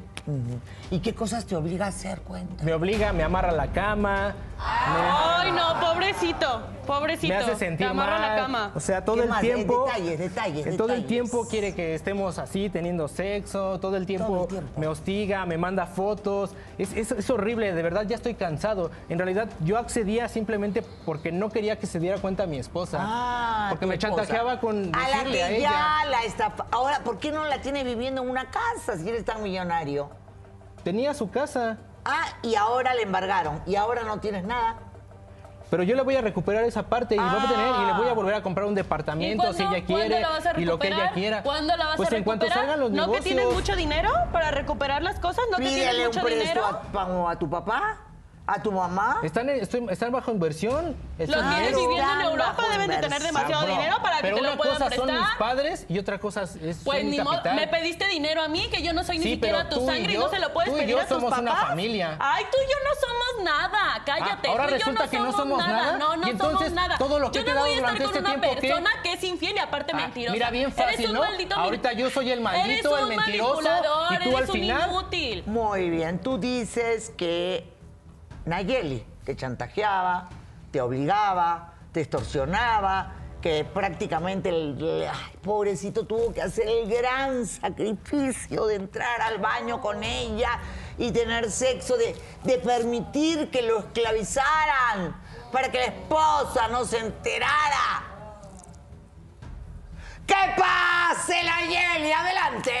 [0.91, 2.21] ¿Y qué cosas te obliga a hacer?
[2.21, 2.63] Cuenta.
[2.63, 7.33] Me obliga, me amarra a la cama, Ay, no, pobrecito, pobrecito.
[7.33, 8.29] me hace sentir Te amarra mal.
[8.29, 8.71] la cama.
[8.75, 9.41] O sea, todo ¿Qué el más?
[9.41, 9.85] tiempo.
[9.87, 13.79] Detalles, detalles, Todo el tiempo quiere que estemos así, teniendo sexo.
[13.79, 14.79] Todo el tiempo, Todo el tiempo.
[14.79, 16.51] me hostiga, me manda fotos.
[16.77, 18.91] Es, es- es horrible, de verdad, ya estoy cansado.
[19.09, 22.99] En realidad, yo accedía simplemente porque no quería que se diera cuenta mi esposa.
[23.01, 24.15] Ah, porque me esposa.
[24.17, 25.69] chantajeaba con a la decirle que a ella.
[26.03, 26.65] ya la estafa.
[26.69, 30.09] Ahora, ¿por qué no la tiene viviendo en una casa si eres tan millonario?
[30.83, 31.77] Tenía su casa.
[32.05, 33.61] Ah, y ahora le embargaron.
[33.67, 34.77] Y ahora no tienes nada.
[35.69, 38.07] Pero yo le voy a recuperar esa parte y, va a tener, y le voy
[38.07, 38.11] Ah.
[38.11, 40.65] a volver a comprar un ¿Y departamento si ella cuándo quiere la vas a y
[40.65, 41.13] lo que ella recuperar?
[41.13, 41.43] quiera.
[41.43, 42.65] ¿Cuándo la vas pues a en cuanto recuperar?
[42.67, 43.23] salgan los ¿No negocios.
[43.25, 45.45] que tienes mucho dinero para recuperar las cosas?
[45.49, 46.41] ¿No que Pídele tienes un mucho presto
[46.93, 47.27] dinero?
[47.29, 47.97] a tu papá,
[48.47, 49.19] a tu mamá.
[49.23, 50.95] Están, en- estoy- están bajo inversión.
[51.17, 51.87] Los Están tienes dinero.
[51.89, 53.27] viviendo en Están Europa, bajo deben de tener inversión.
[53.33, 53.77] demasiado Cabrón.
[53.77, 56.41] dinero para que Pero te lo una puedan cosa son mis padres y otra cosa
[56.43, 57.55] es, es Pues son mi ni modo, capital.
[57.55, 59.83] me pediste dinero a mí, que yo no soy ni Sí, siquiera pero tu tú
[59.83, 61.29] y sangre y, yo- no se lo puedes tú y pedir yo a tus somos
[61.29, 61.41] papás.
[61.41, 62.17] una familia.
[62.19, 64.47] Ay, tú y yo no somos nada, cállate.
[64.47, 65.97] Ah, ahora tú y yo resulta que no somos nada.
[65.97, 66.97] No, no Y entonces, somos nada.
[66.97, 68.67] todo lo que yo he no voy a estar durante con este una tiempo, ¿qué?
[68.67, 70.33] persona que es infiel y aparte Ah, mentirosa.
[70.33, 71.19] mira, bien Eres fácil, un ¿no?
[71.21, 74.89] maldito Ahorita yo soy el maldito, Eres el mentiroso, manipulador, y tú eres al final-
[74.89, 75.43] un inútil.
[75.45, 77.71] Muy bien, tú dices que
[78.45, 80.29] Nayeli te chantajeaba,
[80.71, 85.09] te obligaba, te extorsionaba, que prácticamente el,
[85.41, 90.59] pobrecito tuvo que hacer el gran sacrificio de entrar al baño con ella
[90.97, 95.15] y tener sexo, de, de permitir que lo esclavizaran
[95.51, 98.03] para que la esposa no se enterara.
[100.27, 102.11] ¡Que pase Nayeli!
[102.11, 102.71] ¡Adelante!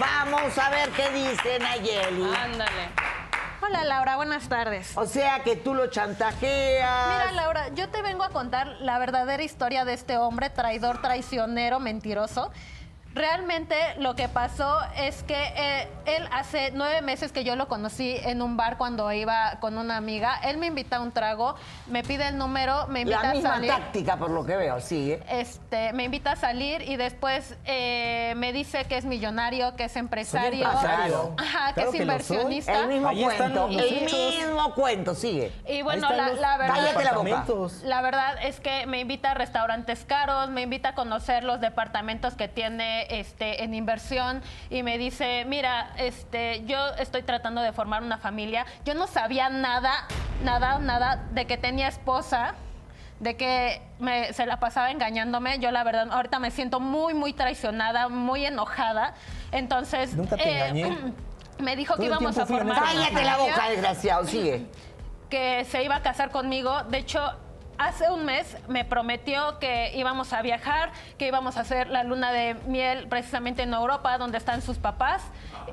[0.00, 2.34] Vamos a ver qué dice Nayeli.
[2.34, 3.15] Ándale.
[3.62, 4.92] Hola Laura, buenas tardes.
[4.96, 7.08] O sea que tú lo chantajeas.
[7.08, 11.80] Mira Laura, yo te vengo a contar la verdadera historia de este hombre traidor, traicionero,
[11.80, 12.50] mentiroso.
[13.16, 18.14] Realmente lo que pasó es que eh, él hace nueve meses que yo lo conocí
[18.22, 20.38] en un bar cuando iba con una amiga.
[20.44, 23.50] Él me invita a un trago, me pide el número, me invita La a misma
[23.54, 23.70] salir.
[23.70, 25.22] táctica, por lo que veo, sigue.
[25.30, 29.96] Este, me invita a salir y después eh, me dice que es millonario, que es
[29.96, 31.34] empresario, empresario.
[31.38, 32.80] Ajá, que Claro es que inversionista.
[32.80, 34.12] El mismo Ahí cuento, el hechos.
[34.12, 35.52] mismo cuento, sigue.
[35.66, 36.74] Y bueno, la, los la verdad.
[36.74, 37.46] Cállate la boca.
[37.82, 42.34] La verdad es que me invita a restaurantes caros, me invita a conocer los departamentos
[42.34, 48.02] que tiene este, en inversión y me dice, mira, este, yo estoy tratando de formar
[48.02, 48.66] una familia.
[48.84, 49.92] Yo no sabía nada,
[50.44, 52.54] nada, nada de que tenía esposa.
[53.18, 55.58] de que me- se la pasaba engañándome.
[55.58, 59.14] Yo la verdad ahorita me siento muy, muy traicionada, muy enojada.
[59.52, 60.12] Entonces...
[60.12, 60.96] eh, Nunca te engañé.
[61.58, 62.78] Me dijo Todo que íbamos a formar...
[62.78, 64.66] Cállate la boca, desgraciado, sigue.
[65.30, 66.82] que se iba a casar conmigo.
[66.90, 67.22] De hecho,
[67.78, 72.32] hace un mes me prometió que íbamos a viajar, que íbamos a hacer la luna
[72.32, 75.22] de miel precisamente en Europa, donde están sus papás.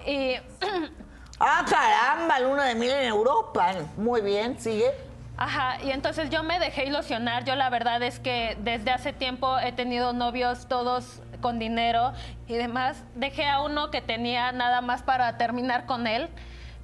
[0.06, 0.36] Y
[1.39, 3.74] Ah, caramba, luna de miel en Europa.
[3.98, 4.92] Muy bien, sigue.
[5.36, 7.44] Ajá, y entonces yo me dejé ilusionar.
[7.44, 12.13] Yo la verdad es que desde hace tiempo he tenido novios todos con dinero
[12.48, 13.04] y demás.
[13.16, 16.30] Dejé a uno que tenía nada más para terminar con él.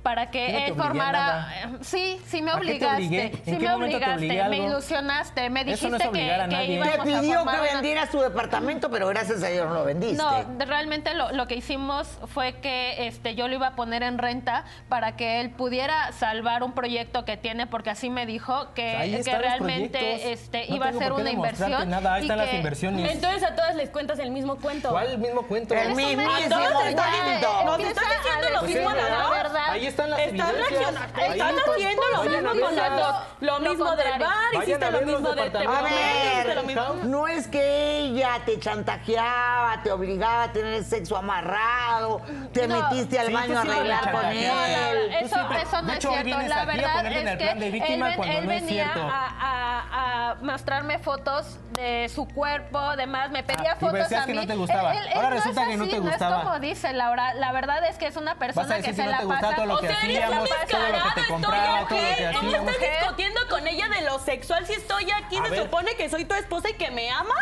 [0.04, 1.12] Para que no él formara.
[1.12, 1.54] nada.
[1.62, 3.32] eh, Sí, sí me ¿A qué te obligaste.
[3.44, 6.56] Sí qué me obligaste, me ilusionaste, me Eso no es dijiste obligar a que, que
[6.56, 6.74] nadie.
[6.76, 9.84] íbamos Te a pidió que una- vendieras tu departamento, pero gracias a Dios no lo
[9.84, 10.16] vendiste.
[10.24, 14.18] no, realmente lo, lo que hicimos fue que este, yo lo iba a poner en
[14.18, 18.96] renta para que él pudiera salvar un proyecto que tiene, porque así me dijo que,
[19.04, 21.90] que están realmente este, No iba a ser una inversión.
[21.90, 23.12] Nada, ahí y están las que- inversiones.
[23.12, 24.90] Entonces a todas les cuentas el mismo cuento.
[24.92, 25.74] ¿Cuál mismo cuento?
[25.74, 26.32] El Entonces, cuento.
[26.32, 29.76] eh, Nos a diciendo lo mismo a la las verdad.
[29.90, 30.90] Están las Estás evidencias.
[30.90, 31.56] están.
[31.58, 33.00] haciendo lo mismo con verlas.
[33.00, 33.16] dos.
[33.42, 35.42] Lo mismo del bar, hiciste lo los mismo de.
[35.68, 42.22] A ver, no es que ella te chantajeaba, te obligaba a tener sexo amarrado,
[42.54, 42.82] te No.
[42.82, 44.54] metiste al Sí, baño a arreglar con chantajeas.
[44.54, 45.14] No, no, él.
[45.22, 46.38] eso, eso no es cierto.
[46.48, 51.00] La verdad es que él, ven- cuando él no es venía a, a- a mostrarme
[51.00, 54.38] fotos de su cuerpo, demás, me pedía Ah, fotos a que mí.
[54.40, 54.92] no te gustaba.
[54.92, 56.38] Ahora no es resulta que no así, te No gustaba.
[56.38, 57.34] es como dice Laura.
[57.36, 59.56] La verdad es que es una persona que que se no la pasa.
[59.82, 62.36] Lo que hacíamos, todo lo que te estoy compraba, todo lo que aquí.
[62.38, 62.74] ¿Cómo hacíamos.
[62.74, 65.38] estás discutiendo con ella de lo sexual si estoy aquí?
[65.38, 65.64] A Se ver.
[65.64, 67.38] supone que soy tu esposa y que me amas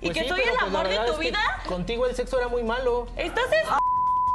[0.00, 1.40] y Pues que sí, soy el pues amor de verdad tu es que vida.
[1.66, 3.06] Contigo el sexo era muy malo.
[3.16, 3.68] Estás es...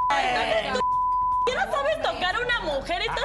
[0.09, 3.23] Entonces tú ni siquiera sabes tocar a una mujer, estás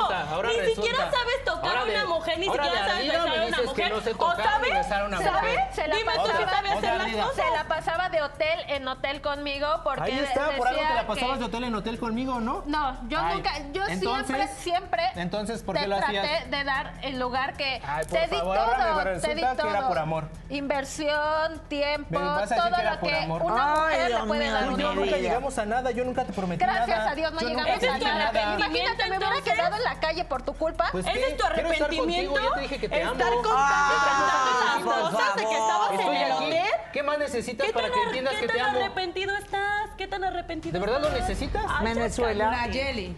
[0.00, 0.82] Ahora ni resulta.
[0.82, 3.92] siquiera sabes tocar Ahora a una de- mujer, ni siquiera sabes besar a una mujer.
[3.92, 5.42] no sé o tocar ni sabes, besar a una ¿sabes?
[5.42, 5.60] mujer.
[5.72, 7.34] Se la Dime tú pasaba- si sabes hacer las cosas.
[7.44, 11.06] Se la pasaba de hotel en hotel conmigo porque Ahí está, por algo te la
[11.06, 12.62] pasabas que- de hotel en hotel conmigo, ¿no?
[12.66, 16.50] No, yo Ay, nunca, yo entonces- siempre, siempre entonces, ¿por qué te lo traté hacías?
[16.50, 19.40] de dar el lugar que Ay, por te di favor, ahora me todo, te di
[19.42, 19.68] que todo.
[19.70, 20.28] era por amor.
[20.50, 26.04] Inversión, tiempo, todo lo que una mujer le puede dar nunca llegamos a nada, yo
[26.04, 26.84] nunca te prometí nada.
[26.84, 28.54] Gracias a Dios no llegamos a nada.
[28.56, 30.88] Imagínate, me hubiera quedado en la calle por tu culpa.
[30.90, 32.32] Pues, Ese es tu estar arrepentimiento.
[32.32, 33.42] contigo, ya te dije que te estar amo.
[33.56, 36.44] Ah, contando las cosas de que estabas en Estoy el aquí.
[36.44, 36.64] hotel.
[36.92, 38.78] ¿Qué más necesitas ¿Qué para tan, que entiendas qué que te tan amo?
[38.80, 39.90] arrepentido estás?
[39.98, 41.28] ¿Qué tan arrepentido ¿De verdad lo estás?
[41.28, 41.64] necesitas?
[41.68, 42.50] Ay, Venezuela.
[42.50, 43.16] Nayeli,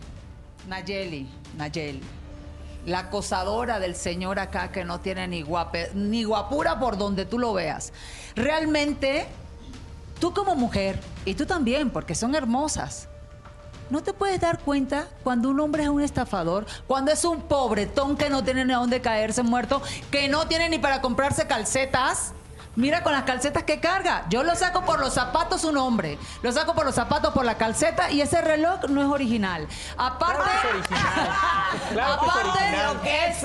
[0.66, 2.02] Nayeli, Nayeli.
[2.86, 7.38] La acosadora del señor acá que no tiene ni guape, ni guapura por donde tú
[7.38, 7.92] lo veas.
[8.36, 9.26] Realmente,
[10.20, 13.08] tú como mujer, y tú también, porque son hermosas,
[13.90, 16.66] ¿no te puedes dar cuenta cuando un hombre es un estafador?
[16.86, 20.68] Cuando es un pobretón que no tiene ni a dónde caerse muerto, que no tiene
[20.68, 22.32] ni para comprarse calcetas.
[22.76, 24.24] Mira con las calcetas que carga.
[24.28, 26.18] Yo lo saco por los zapatos un hombre.
[26.42, 29.66] Lo saco por los zapatos por la calceta y ese reloj no es original.
[29.96, 30.42] Aparte,
[31.92, 32.74] Claro que es original.
[32.74, 33.44] Claro que es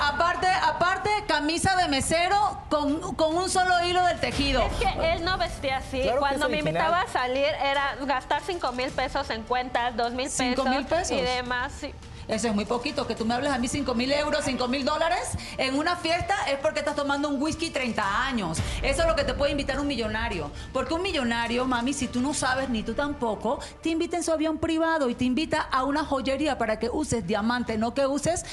[0.00, 4.62] aparte, aparte, aparte, camisa de mesero con, con un solo hilo del tejido.
[4.62, 6.00] Es que él no vestía así.
[6.00, 10.26] Claro Cuando me invitaba a salir era gastar 5 mil pesos en cuentas, 2 mil
[10.26, 10.38] pesos.
[10.38, 11.10] ¿Cinco mil pesos?
[11.10, 11.72] Y demás.
[11.78, 11.92] sí.
[12.28, 13.06] Eso es muy poquito.
[13.06, 16.34] Que tú me hables a mí 5 mil euros, 5 mil dólares en una fiesta
[16.48, 18.58] es porque estás tomando un whisky 30 años.
[18.82, 20.50] Eso es lo que te puede invitar un millonario.
[20.72, 24.30] Porque un millonario, mami, si tú no sabes ni tú tampoco, te invita en su
[24.30, 28.44] avión privado y te invita a una joyería para que uses diamante, no que uses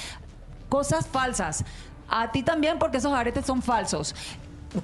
[0.69, 1.65] cosas falsas.
[2.07, 4.15] A ti también porque esos aretes son falsos.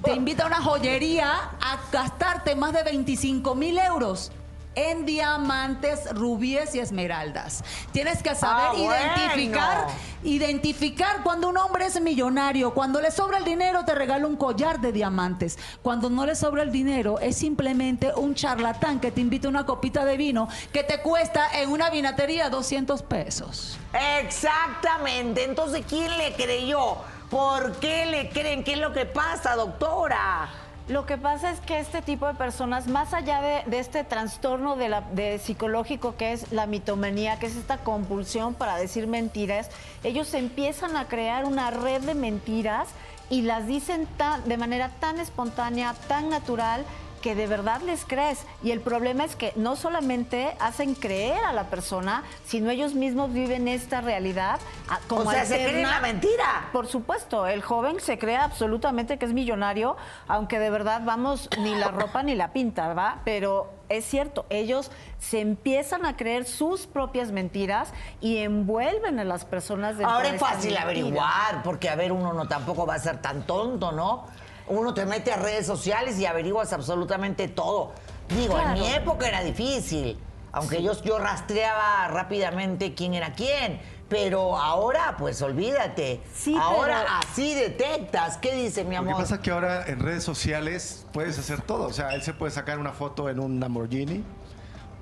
[0.04, 4.32] Te invita a una joyería a gastarte más de 25 mil euros
[4.74, 7.62] en diamantes, rubíes y esmeraldas.
[7.92, 8.94] Tienes que saber Ah, bueno.
[8.94, 9.86] identificar,
[10.24, 12.72] identificar cuando un hombre es millonario.
[12.74, 15.58] Cuando le sobra el dinero te regala un collar de diamantes.
[15.82, 19.66] Cuando no le sobra el dinero es simplemente un charlatán que te invita a una
[19.66, 23.78] copita de vino que te cuesta en una vinatería 200 pesos.
[24.20, 25.44] Exactamente.
[25.44, 26.96] Entonces, ¿quién le creyó?
[27.30, 28.62] ¿Por qué le creen?
[28.64, 30.48] ¿Qué es lo que pasa, doctora?
[30.88, 35.38] Lo que pasa es que este tipo de personas, más allá de, este trastorno de
[35.38, 39.70] psicológico que es la mitomanía, que es esta compulsión para decir mentiras,
[40.02, 42.88] ellos empiezan a crear una red de mentiras
[43.30, 44.08] y las dicen
[44.44, 46.84] de manera tan espontánea, tan natural
[47.22, 48.44] que de verdad les crees.
[48.62, 53.32] Y el problema es que no solamente hacen creer a la persona, sino ellos mismos
[53.32, 54.60] viven esta realidad
[55.08, 56.68] como O sea, se creen la mentira.
[56.72, 59.96] Por supuesto, el joven se cree absolutamente que es millonario,
[60.28, 63.14] aunque de verdad, vamos, ni la ropa ni la pinta, ¿verdad?
[63.24, 69.44] Pero es cierto, ellos se empiezan a creer sus propias mentiras y envuelven a las
[69.44, 70.82] personas dentro Ahora de es fácil mentira.
[70.82, 74.26] averiguar, porque a ver, uno no tampoco va a ser tan tonto, ¿no?
[74.68, 77.92] Uno te mete a redes sociales y averiguas absolutamente todo.
[78.28, 80.18] Digo, en mi época era difícil,
[80.52, 83.80] aunque yo, yo rastreaba rápidamente quién era quién.
[84.08, 86.20] Pero ahora, pues olvídate.
[86.34, 88.36] Sí, ahora pero- así detectas.
[88.36, 89.22] ¿Qué dice mi Lo que amor?
[89.22, 91.86] pasa es que ahora en redes sociales puedes hacer todo.
[91.86, 94.22] O sea, él se puede sacar una foto en un Lamborghini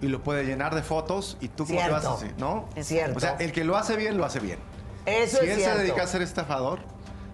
[0.00, 2.14] y lo puede llenar de fotos y tú cómo Cierto.
[2.14, 2.68] así, ¿no?
[2.76, 3.16] Es cierto.
[3.16, 4.60] O sea, el que lo hace bien, lo hace bien.
[5.06, 5.76] Eso si es él cierto.
[5.78, 6.78] se dedica a ser estafador,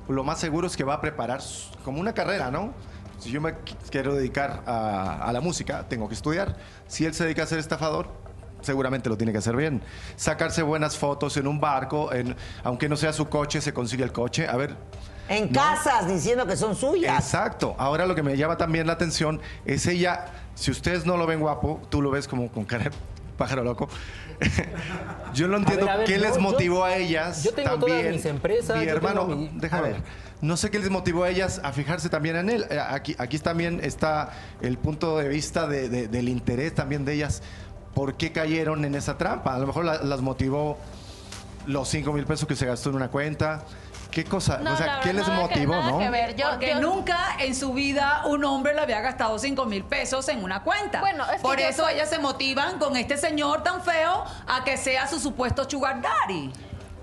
[0.09, 1.40] lo más seguro es que va a preparar
[1.85, 2.73] como una carrera, ¿no?
[3.19, 6.57] Si yo me qu- quiero dedicar a, a la música, tengo que estudiar.
[6.87, 8.09] Si él se dedica a ser estafador,
[8.61, 9.83] seguramente lo tiene que hacer bien.
[10.16, 14.12] Sacarse buenas fotos en un barco, en, aunque no sea su coche, se consigue el
[14.12, 14.47] coche.
[14.49, 14.77] A ver,
[15.29, 15.53] En ¿no?
[15.61, 17.19] casas diciendo que son suyas.
[17.25, 17.75] Exacto.
[17.79, 21.40] Ahora lo que me llama también la atención es ella, si ustedes no lo ven
[21.40, 22.90] guapo, tú lo ves como con cara de
[23.38, 23.88] pájaro loco.
[25.35, 27.70] Yo no entiendo ver, a ver, qué yo- les yo- motivó a ellas yo tengo
[27.70, 27.99] también.
[28.01, 30.03] todas mis empresas, Mi hermano, mi- déjame ver.
[30.42, 32.66] No sé qué les motivó a ellas a fijarse también en él.
[32.70, 37.14] Eh, Aquí, aquí también está el punto de vista de- de- del interés también de
[37.14, 37.42] ellas.
[37.94, 39.55] ¿Por qué cayeron en esa trampa?
[39.55, 40.77] A lo mejor la- las motivó
[41.66, 43.64] los 5 mil pesos que se gastó en una cuenta.
[44.11, 44.59] ¿Qué cosa?
[44.59, 45.99] No, o sea, ¿qué les que- motivó, no?
[45.99, 46.37] que ver.
[46.37, 50.29] Yo- Porque yo- nunca en su vida un hombre le había gastado 5 mil pesos
[50.29, 51.01] en una cuenta.
[51.01, 54.64] Bueno, es que Por eso soy- ellas se motivan con este señor tan feo a
[54.64, 56.51] que sea su supuesto sugar daddy.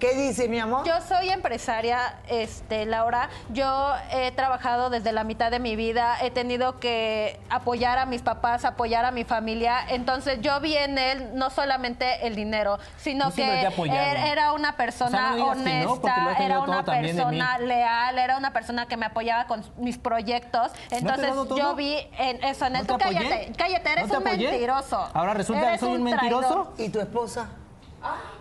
[0.04, 0.86] ¿Qué dice mi amor?
[0.86, 3.30] Yo soy empresaria, este, Laura.
[3.54, 6.18] Yo he trabajado desde la mitad de mi vida.
[6.22, 9.78] He tenido que apoyar a mis papás, apoyar a mi familia.
[9.88, 13.98] Entonces yo vi en él no solamente el dinero, sino que te he apoyado.
[13.98, 18.52] er- era una persona O sea, no no, honesta, era una persona leal, era una
[18.52, 20.74] persona que me apoyaba con mis proyectos.
[20.92, 22.88] Entonces yo vi en eso en ¿No él.
[23.00, 24.50] cállate, cállate, eres ¿No te un apoyé?
[24.52, 25.10] mentiroso.
[25.14, 26.74] Ahora resulta que Eres soy un mentiroso.
[26.78, 27.48] ¿Y tu esposa?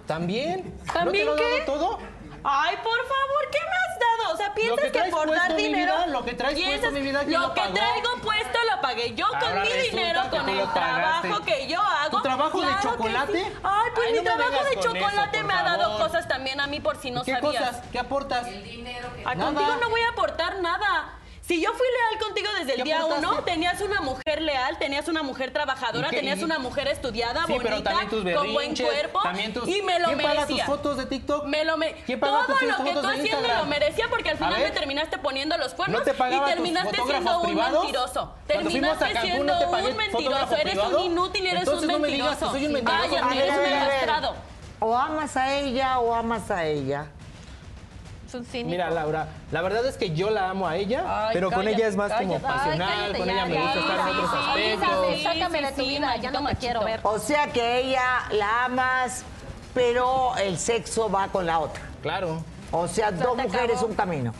[0.06, 0.76] ¿También?
[0.92, 1.64] ¿También ¿No te lo he qué?
[1.64, 1.98] dado todo?
[2.44, 4.34] Ay, por favor, ¿qué me has dado?
[4.34, 5.94] O sea, piensas que que, por dar mi dinero.
[5.94, 7.74] vida, lo que traes puesto, mi vida, ¿quién Lo lo que pagó?
[7.74, 11.80] traigo puesto lo pagué yo Ahora con mi dinero, que con el trabajo que yo
[11.80, 12.16] hago.
[12.16, 13.44] ¿Tu trabajo de Claro que chocolate?
[13.44, 13.52] sí.
[13.62, 16.02] Ay, pues Ay, mi no trabajo de eso, chocolate me ha dado favor.
[16.02, 17.62] cosas también a mí por si no ¿Qué sabías.
[17.70, 17.82] cosas?
[17.92, 18.44] ¿Qué aportas?
[19.24, 19.52] A Nada.
[19.52, 21.18] contigo no voy a aportar nada.
[21.52, 23.26] Si yo fui leal contigo desde el ¿Qué día aportaste?
[23.26, 27.68] uno, tenías una mujer leal, tenías una mujer trabajadora, tenías una mujer estudiada, Sí, pero
[27.72, 30.64] bonita, también tus con buen cuerpo también tus- y me lo ¿Quién paga merecía.
[30.64, 31.44] tus fotos de TikTok?
[31.44, 31.92] Me lo me...
[32.06, 33.58] ¿Quién paga Todo tus lo que tú haciendo Instagram?
[33.58, 37.38] lo merecía porque al final me terminaste poniendo los cuernos ¿No te y terminaste siendo
[37.40, 37.82] un privados?
[37.84, 38.34] mentiroso.
[38.46, 40.54] Terminaste Cancún, siendo ¿no un mentiroso.
[40.56, 40.98] Eres privado?
[41.00, 42.34] un inútil, eres Entonces un no me mentiroso.
[42.34, 43.30] digas que soy un mentiroso.
[43.30, 44.36] Eres un.
[44.88, 47.08] O amas a ella o amas a ella.
[48.32, 48.70] Es un cínico.
[48.70, 51.76] Mira, Laura, la verdad es que yo la amo a ella, Ay, pero con cállate,
[51.76, 52.34] ella es más como.
[52.36, 53.60] Ay, pasional, cállate con ya, ella me ya.
[53.62, 54.88] gusta estar en Sí, otros sí, aspectos.
[54.88, 57.00] Sácame, sácame de Sí, tu sí, vida, ya no te quiero ver.
[57.02, 59.24] O sea que ella la amas,
[59.74, 61.82] pero el sexo va con la otra.
[62.00, 62.42] Claro.
[62.70, 63.86] O sea, dos mujeres, acabó.
[63.88, 64.32] un camino.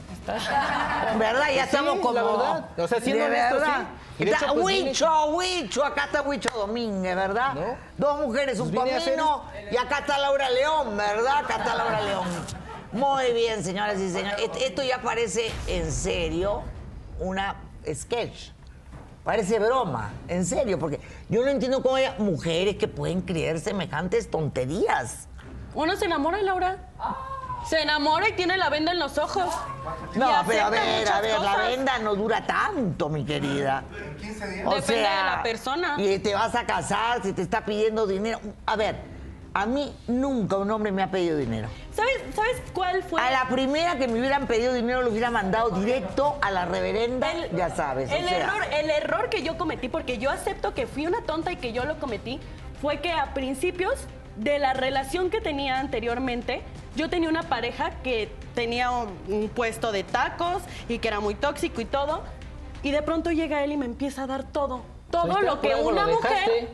[1.19, 1.47] ¿Verdad?
[1.55, 2.13] Ya Sí, estamos como...
[2.15, 2.65] la verdad.
[2.79, 3.77] O sea, siendo de honesto, verdad.
[4.19, 4.25] sí.
[4.25, 7.55] De hecho, pues, vine- Huicho, Huicho, acá está Huicho Domínguez, ¿verdad?
[7.55, 7.77] ¿No?
[7.99, 9.43] Dos mujeres, un Pues hacer camino.
[9.71, 11.39] Y acá está Laura León, ¿verdad?
[11.39, 12.25] Acá está Laura León.
[12.93, 14.51] Muy bien, señoras y señores.
[14.61, 16.63] Esto ya parece en serio
[17.19, 17.57] una
[17.93, 18.51] sketch.
[19.25, 24.29] Parece broma, en serio, porque yo no entiendo cómo hay mujeres que pueden creer semejantes
[24.29, 25.29] tonterías.
[25.75, 26.89] Uno se enamora, Laura.
[27.69, 29.45] Se enamora y tiene la venda en los ojos.
[30.17, 31.67] No, Y pero a acepta ver, muchas a ver, la cosas.
[31.69, 33.85] venda no dura tanto, mi querida.
[34.67, 35.95] O Depende de la persona.
[35.99, 38.41] Y te vas a casar, si te está pidiendo dinero.
[38.67, 38.97] A ver,
[39.55, 41.69] a mí nunca un hombre me ha pedido dinero.
[41.95, 43.21] ¿Sabes, ¿Sabes cuál fue?
[43.21, 47.31] A la primera que me hubieran pedido dinero lo hubiera mandado directo a la reverenda,
[47.33, 48.11] El- ya sabes.
[48.11, 48.39] o El sea.
[48.39, 51.73] error, el error que yo cometí, porque yo acepto que fui una tonta y que
[51.73, 52.41] yo lo cometí,
[52.81, 53.95] fue que a principios
[54.37, 56.63] de la relación que tenía anteriormente,
[56.97, 61.35] yo tenía una pareja que tenía un, un puesto de tacos y que era muy
[61.35, 62.23] tóxico y todo,
[62.83, 64.83] y de pronto llega él y me empieza a dar todo.
[65.11, 66.69] Todo lo que una lo mujer.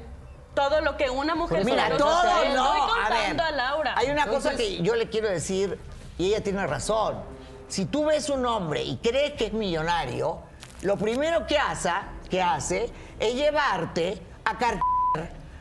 [0.58, 1.60] Todo lo que una mujer.
[1.60, 2.54] eso Mira, todo él.
[2.54, 2.74] no.
[2.74, 3.94] Estoy A ver, contando a Laura.
[3.96, 5.78] hay una cosa que yo le quiero decir,
[6.18, 7.22] y ella tiene razón.
[7.68, 10.40] Si tú ves un hombre y crees que es millonario,
[10.82, 11.90] lo primero que hace,
[12.28, 12.90] que hace
[13.20, 14.80] es llevarte a cartear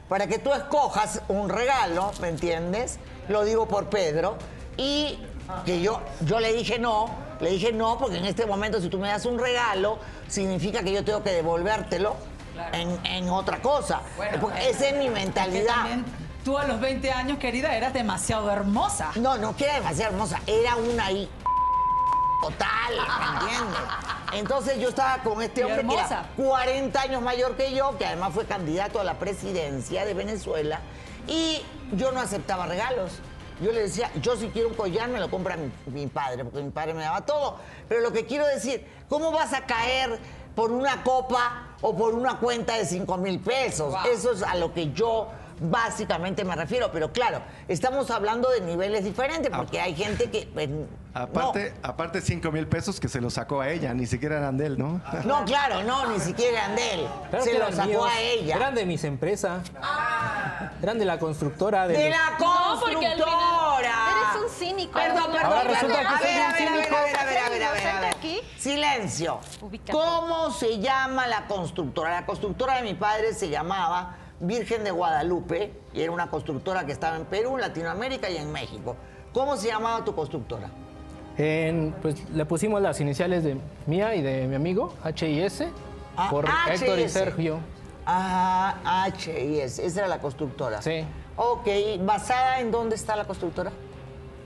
[0.09, 2.97] para que tú escojas un regalo, ¿me entiendes?
[3.27, 4.37] Lo digo por Pedro.
[4.77, 5.19] Y
[5.65, 8.97] que yo, yo le dije no, le dije no, porque en este momento si tú
[8.97, 12.15] me das un regalo, significa que yo tengo que devolvértelo
[12.73, 14.01] en, en otra cosa.
[14.39, 15.85] Porque esa es mi mentalidad.
[16.43, 19.11] tú a los 20 años, querida, eras demasiado hermosa.
[19.15, 21.29] No, no que era demasiado hermosa, era una ahí
[22.41, 23.79] total, ¿me entiendes?
[24.33, 28.33] Entonces yo estaba con este hombre que era 40 años mayor que yo, que además
[28.33, 30.79] fue candidato a la presidencia de Venezuela,
[31.27, 31.61] y
[31.93, 33.19] yo no aceptaba regalos.
[33.59, 36.61] Yo le decía, yo si quiero un collar me lo compra mi, mi padre, porque
[36.61, 37.57] mi padre me daba todo.
[37.89, 40.19] Pero lo que quiero decir, ¿cómo vas a caer
[40.57, 43.93] por una copa o por una cuenta de 5 mil pesos?
[44.11, 45.27] Eso es a lo que yo
[45.59, 46.89] básicamente me refiero.
[46.91, 50.49] Pero claro, estamos hablando de niveles diferentes, porque hay gente que...
[50.51, 50.67] pues,
[51.13, 54.65] Aparte, aparte 5 mil pesos que se los sacó a ella, ni siquiera eran de
[54.67, 54.99] él, ¿no?
[55.25, 57.07] No, claro, no, ni siquiera eran de él.
[57.29, 58.07] Claro Se lo sacó míos.
[58.11, 58.55] a ella.
[58.55, 59.61] Eran de mis empresas.
[60.81, 61.87] Eran de la constructora.
[61.87, 63.76] De, De los- la No, porque al final constructora.
[64.57, 64.93] Cínico.
[64.93, 65.45] Perdón, perdón.
[65.45, 66.07] Ahora resulta perdón.
[66.07, 66.95] que a soy ver, un a ver, a ver, cínico.
[66.97, 68.15] a ver, a ver, a ver, a ver, a ver.
[68.15, 68.39] aquí.
[68.57, 69.39] Silencio.
[69.91, 72.11] ¿Cómo se llama la constructora?
[72.11, 76.91] La constructora de mi padre se llamaba Virgen de Guadalupe y era una constructora que
[76.91, 78.95] estaba en Perú, Latinoamérica y en México.
[79.33, 80.69] ¿Cómo se llamaba tu constructora?
[81.37, 85.69] En- pues le pusimos las iniciales de mía y de mi amigo, H y S,
[86.19, 86.81] Ah, por HIS.
[86.81, 87.59] Héctor y Sergio.
[88.07, 90.81] Ah, HIS, esa era la constructora.
[90.81, 91.05] Sí.
[91.35, 91.67] Ok,
[91.99, 93.71] ¿basada en dónde está la constructora?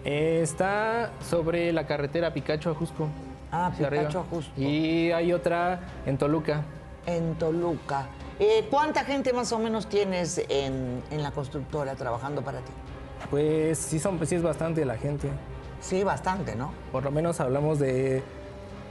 [0.03, 3.07] Eh, está sobre la carretera Picacho a Jusco.
[3.51, 4.59] Ah, Picacho a Jusco.
[4.59, 6.63] Y hay otra en Toluca.
[7.05, 8.07] En Toluca.
[8.39, 12.71] Eh, ¿Cuánta gente más o menos tienes en, en la constructora trabajando para ti?
[13.29, 15.29] Pues sí, son, sí es bastante la gente.
[15.79, 16.71] Sí, bastante, ¿no?
[16.91, 18.23] Por lo menos hablamos de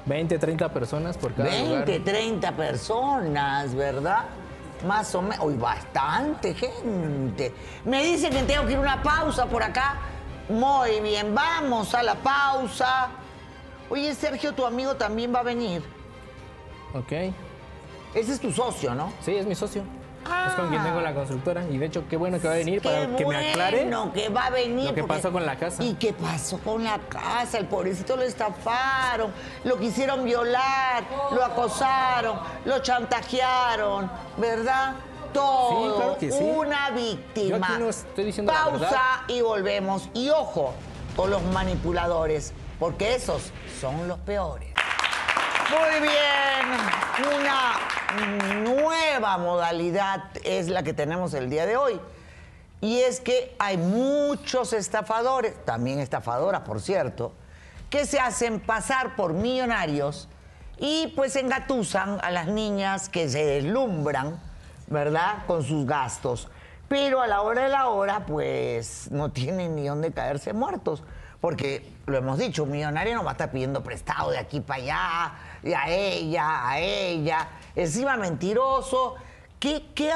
[0.07, 2.05] 20, 30 personas por cada 20, lugar.
[2.05, 4.25] 30 personas, ¿verdad?
[4.87, 5.45] Más o menos.
[5.45, 7.53] Uy, bastante gente.
[7.85, 9.99] Me dicen que tengo que ir a una pausa por acá.
[10.49, 13.09] Muy bien, vamos a la pausa.
[13.89, 15.83] Oye, Sergio, tu amigo también va a venir.
[16.95, 17.13] Ok.
[18.15, 19.13] Ese es tu socio, ¿no?
[19.21, 19.83] Sí, es mi socio.
[20.47, 21.65] Es con quien tengo la constructora.
[21.71, 23.91] Y de hecho, qué bueno que va a venir para que me aclare.
[24.13, 24.89] que va a venir.
[24.89, 25.83] lo que porque- pasó con la casa.
[25.83, 27.59] ¿Y qué pasó con la casa?
[27.59, 29.33] El pobrecito lo estafaron,
[29.65, 34.95] lo quisieron violar, lo acosaron, lo chantajearon, ¿verdad?
[35.33, 35.71] Todo.
[35.71, 36.39] Sí, claro que sí.
[36.43, 37.59] Una víctima.
[37.59, 39.01] Yo aquí no estoy diciendo la Pausa verdad.
[39.29, 40.09] y volvemos.
[40.15, 40.75] Y ojo
[41.17, 44.69] con los manipuladores, porque esos son los peores.
[45.71, 52.01] Muy bien, una nueva modalidad es la que tenemos el día de hoy.
[52.81, 57.33] Y es que hay muchos estafadores, también estafadoras, por cierto,
[57.91, 60.29] que se hacen pasar por millonarios
[60.79, 64.41] y pues engatusan a las niñas que se deslumbran,
[64.91, 66.49] ¿verdad?, con sus gastos.
[66.89, 71.03] Pero a la hora de la hora, pues no tienen ni dónde caerse muertos.
[71.41, 74.83] Porque lo hemos dicho, un millonario no va a estar pidiendo prestado de aquí para
[74.83, 75.33] allá,
[75.63, 77.49] y a ella, a ella.
[77.75, 79.15] Encima mentiroso.
[79.59, 80.13] ¿Qué, qué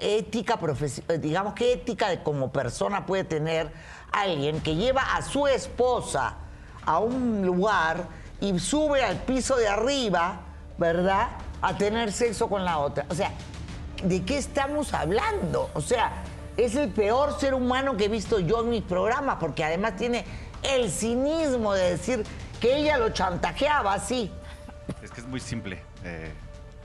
[0.00, 3.70] ética profesional, digamos, qué ética de como persona puede tener
[4.12, 6.34] alguien que lleva a su esposa
[6.84, 8.06] a un lugar
[8.40, 10.40] y sube al piso de arriba,
[10.78, 11.28] ¿verdad?
[11.62, 13.06] A tener sexo con la otra.
[13.08, 13.32] O sea,
[14.02, 15.70] ¿de qué estamos hablando?
[15.74, 16.22] O sea,
[16.56, 20.24] es el peor ser humano que he visto yo en mis programas, porque además tiene
[20.62, 22.24] el cinismo de decir
[22.60, 24.30] que ella lo chantajeaba así.
[25.02, 25.82] Es que es muy simple.
[26.04, 26.32] eh,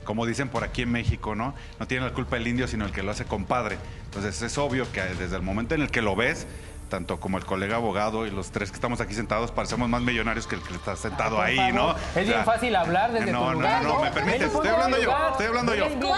[0.04, 1.54] como dicen por aquí en México, ¿no?
[1.78, 3.78] No tiene la culpa el indio, sino el que lo hace compadre.
[4.06, 6.46] Entonces es obvio que desde el momento en el que lo ves,
[6.92, 10.46] tanto como el colega abogado y los tres que estamos aquí sentados parecemos más millonarios
[10.46, 11.72] que el que está sentado por ahí, favor.
[11.74, 12.20] ¿no?
[12.20, 14.04] Es bien fácil hablar desde no, tu lugar, No, no, ¿no?
[14.04, 15.88] me permites, estoy hablando yo, estoy hablando yo.
[15.88, 16.12] No,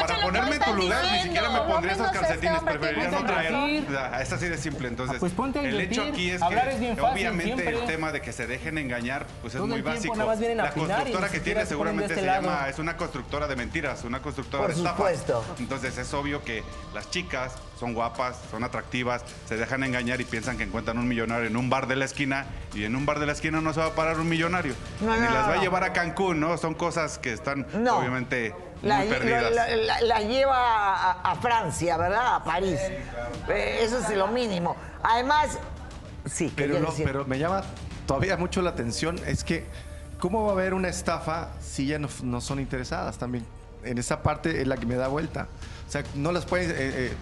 [0.00, 3.84] para ponerme en tu lugar ni siquiera me pondría esos No calcetines, preferiría no traer.
[4.20, 5.16] Es así de simple, entonces.
[5.16, 8.46] Ah, pues ponte a el hecho aquí es que obviamente el tema de que se
[8.46, 10.14] dejen engañar, pues es muy básico.
[10.14, 13.48] nada más vienen a La constructora que tiene seguramente este se llama, es una constructora
[13.48, 14.96] de mentiras, una constructora Por de estafas.
[14.96, 15.44] supuesto.
[15.58, 16.62] Entonces es obvio que
[16.94, 21.46] las chicas son guapas, son atractivas, se dejan engañar y piensan que encuentran un millonario
[21.46, 23.80] en un bar de la esquina y en un bar de la esquina no se
[23.80, 24.74] va a parar un millonario.
[25.00, 26.56] No, Ni no, las va a llevar a Cancún, ¿no?
[26.58, 27.98] Son cosas que están No.
[27.98, 29.52] obviamente muy La, perdidas.
[29.54, 30.56] la- la- la lleva
[30.94, 32.36] a, a Francia, ¿verdad?
[32.36, 32.78] A París.
[33.48, 34.76] Eh, Eso es lo mínimo.
[35.02, 35.58] Además,
[36.26, 37.62] sí, Pero, no, decir- pero me llama
[38.06, 39.66] todavía mucho la atención, es que
[40.18, 43.44] ¿cómo va a haber una estafa si ya no, no son interesadas también?
[43.84, 45.48] En esa parte es la que me da vuelta.
[45.88, 47.12] O sea, no las puede, eh, eh,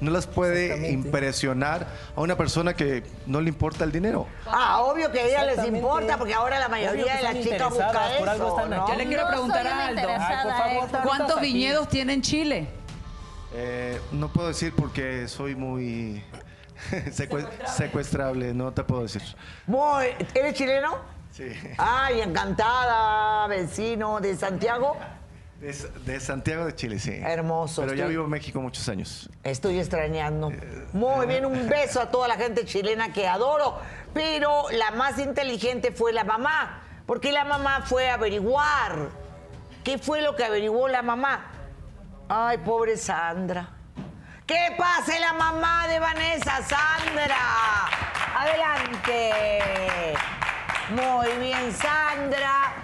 [0.00, 1.86] no las puede impresionar
[2.16, 4.26] a una persona que no le importa el dinero.
[4.46, 7.86] Ah, obvio que a ella les importa porque ahora la mayoría de las chicas busca
[7.86, 8.82] interesadas, por algo eso, están ¿no?
[8.82, 8.92] aquí.
[8.92, 10.08] Ya le quiero No preguntar a Aldo.
[10.18, 12.68] Ay, por favor, ¿Cuántos viñedos tiene en Chile?
[13.54, 16.22] Eh, no puedo decir porque soy muy
[17.12, 19.22] secue- secuestrable, no te puedo decir.
[19.66, 20.96] Muy- ¿Eres chileno?
[21.30, 21.44] Sí.
[21.78, 24.96] Ay, encantada, vecino de Santiago.
[25.60, 25.72] De,
[26.04, 27.12] de Santiago de Chile, sí.
[27.14, 29.30] Hermoso, Pero ya estoy- vivo en México muchos años.
[29.44, 30.50] Estoy extrañando.
[30.50, 33.78] Eh, Muy bien, un beso a toda la gente chilena que adoro.
[34.12, 39.08] Pero la más inteligente fue la mamá, porque la mamá fue a averiguar.
[39.82, 41.50] ¿Qué fue lo que averiguó la mamá?
[42.28, 43.68] Ay, pobre Sandra.
[44.46, 47.36] ¿Qué pase la mamá de Vanessa, Sandra?
[48.36, 50.14] Adelante.
[50.90, 52.83] Muy bien, Sandra.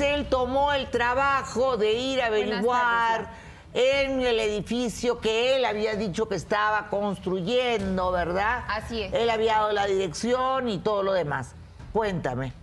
[0.00, 3.28] Se tomó el trabajo de ir a averiguar
[3.74, 8.64] en el edificio que él había dicho que estaba construyendo, ¿verdad?
[8.66, 9.12] Así es.
[9.12, 11.54] Él había dado la dirección y todo lo demás.
[11.92, 12.54] Cuéntame.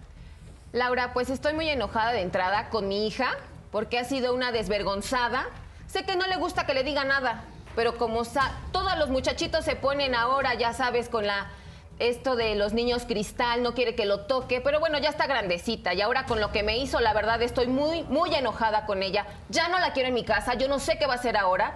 [0.72, 3.30] Laura, pues estoy muy enojada de entrada con mi hija
[3.72, 5.46] porque ha sido una desvergonzada.
[5.86, 7.44] Sé que no le gusta que le diga nada,
[7.76, 8.24] pero como
[8.72, 11.52] todos los muchachitos se ponen ahora, ya sabes, con la
[12.00, 15.94] esto de los niños cristal, no quiere que lo toque, pero bueno, ya está grandecita
[15.94, 19.26] y ahora con lo que me hizo, la verdad estoy muy muy enojada con ella.
[19.50, 21.76] Ya no la quiero en mi casa, yo no sé qué va a hacer ahora.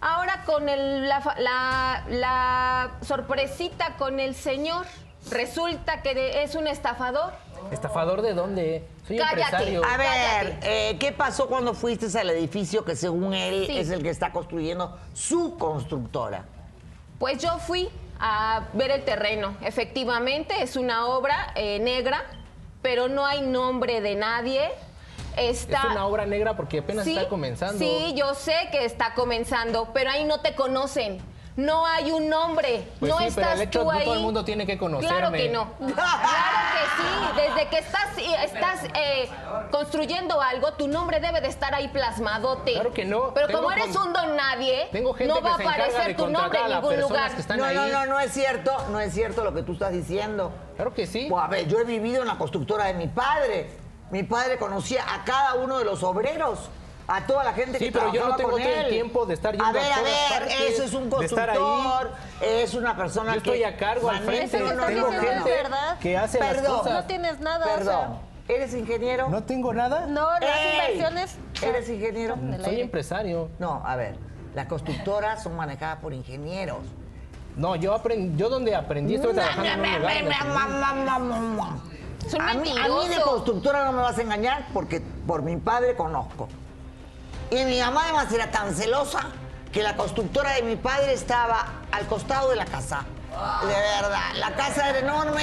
[0.00, 4.86] Ahora con el- la, la- la sorpresita con el señor,
[5.30, 7.32] resulta que de- es un estafador.
[7.70, 8.86] ¿Estafador de dónde?
[9.06, 9.40] Soy Cállate.
[9.42, 9.82] empresario.
[9.84, 13.78] A ver, eh, ¿qué pasó cuando fuiste al edificio que según él Sí.
[13.78, 16.44] es el que está construyendo su constructora?
[17.18, 17.88] Pues yo fui
[18.18, 19.56] a ver el terreno.
[19.62, 22.24] Efectivamente, es una obra eh, negra,
[22.82, 24.70] pero no hay nombre de nadie.
[25.36, 25.78] Está...
[25.78, 27.78] Es una obra negra porque apenas Sí, está comenzando.
[27.78, 31.20] Sí, yo sé que está comenzando, pero ahí no te conocen.
[31.56, 32.88] No hay un nombre.
[32.98, 34.04] Pues no sí, estás pero el hecho tú no ahí.
[34.04, 35.16] todo el mundo tiene que conocerme.
[35.16, 35.72] Claro que no.
[35.94, 36.18] Claro
[36.74, 37.42] que sí.
[37.42, 38.08] Desde que estás,
[38.44, 39.30] estás eh,
[39.70, 42.72] construyendo algo, tu nombre debe de estar ahí plasmadote.
[42.72, 43.32] Claro que no.
[43.34, 46.28] Pero Tengo como eres un don nadie, Tengo gente no va a que aparecer tu
[46.28, 47.32] nombre en ningún lugar.
[47.34, 47.76] que están no, ahí.
[47.76, 50.52] no, no, no es cierto, no es cierto lo que tú estás diciendo.
[50.74, 51.26] Claro que sí.
[51.30, 53.70] Pues, a ver, yo he vivido en la constructora de mi padre.
[54.10, 56.68] Mi padre conocía a cada uno de los obreros,
[57.06, 59.66] a toda la gente Sí, que pero yo no tengo el tiempo de estar yendo
[59.66, 61.56] A a ver, a todas ver, partes, eso es un de estar ahí.
[61.58, 63.50] constructor, es una persona Yo que...
[63.50, 64.58] estoy a cargo al frente.
[64.58, 65.44] Que no, es no.
[65.44, 65.98] verdad.
[65.98, 66.78] Que hace las Perdón.
[66.78, 66.92] cosas.
[66.94, 69.28] No tienes nada, o Perdón, ¿eres ingeniero?
[69.28, 70.06] ¿No tengo nada?
[70.06, 71.36] No, las Ey, inversiones.
[71.62, 72.36] ¿Eres ingeniero?
[72.36, 72.82] Soy aire.
[72.82, 73.50] empresario.
[73.58, 74.16] No, a ver,
[74.54, 76.78] las constructoras son manejadas por ingenieros.
[77.56, 80.12] No, yo aprendí, yo donde aprendí estoy trabajando en un lugar.
[82.40, 85.94] A mí, a mí de constructora no me vas a engañar porque por mi padre
[85.94, 86.48] conozco.
[87.50, 89.20] Y mi mamá además era tan celosa
[89.72, 93.04] que la constructora de mi padre estaba al costado de la casa.
[93.62, 95.42] De verdad, la casa era enorme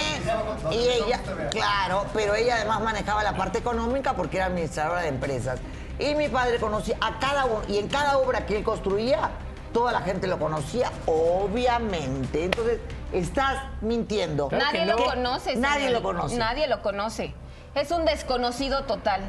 [0.71, 5.59] y ella, claro, pero ella además manejaba la parte económica porque era administradora de empresas.
[5.99, 9.29] Y mi padre conocía a cada uno, y en cada obra que él construía,
[9.73, 12.45] toda la gente lo conocía, obviamente.
[12.45, 12.79] Entonces,
[13.11, 14.47] estás mintiendo.
[14.47, 15.05] Claro Nadie lo no.
[15.05, 15.55] conoce.
[15.57, 15.93] Nadie señor.
[16.01, 16.37] lo conoce.
[16.37, 17.33] Nadie lo conoce.
[17.75, 19.21] Es un desconocido total.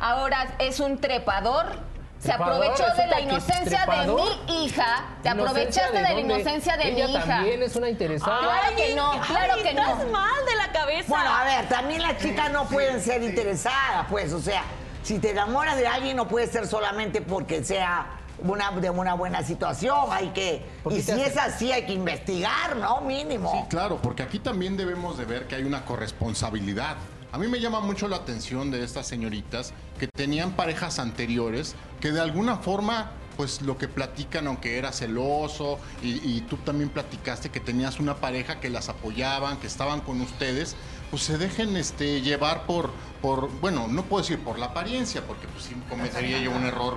[0.00, 1.66] Ahora es un trepador.
[2.26, 5.04] Se aprovechó de la inocencia de mi hija.
[5.22, 7.24] Te ¿Inocencia aprovechaste de, la inocencia de mi hija.
[7.26, 8.38] también es una interesada.
[8.40, 9.80] Claro que no, claro Ay, que no.
[9.82, 11.08] Estás mal de la cabeza.
[11.08, 14.62] Bueno, a ver, también las chicas no pueden ser interesadas, pues, o sea,
[15.02, 18.06] si te enamoras de alguien no puede ser solamente porque sea
[18.38, 21.86] una, de una buena situación, hay que, ¿Por qué y si hace- es así hay
[21.86, 23.00] que investigar, ¿no?
[23.02, 23.50] Mínimo.
[23.52, 26.96] Sí, claro, porque aquí también debemos de ver que hay una corresponsabilidad.
[27.32, 32.12] A mí me llama mucho la atención de estas señoritas que tenían parejas anteriores que
[32.12, 37.60] de alguna forma, pues lo que platican, aunque era celoso, y, tú también platicaste que
[37.60, 40.76] tenías una pareja que las apoyaban, que estaban con ustedes,
[41.10, 45.48] pues se dejen este, llevar por, por, bueno, no puedo decir por la apariencia, porque
[45.48, 46.96] pues cometería yo un error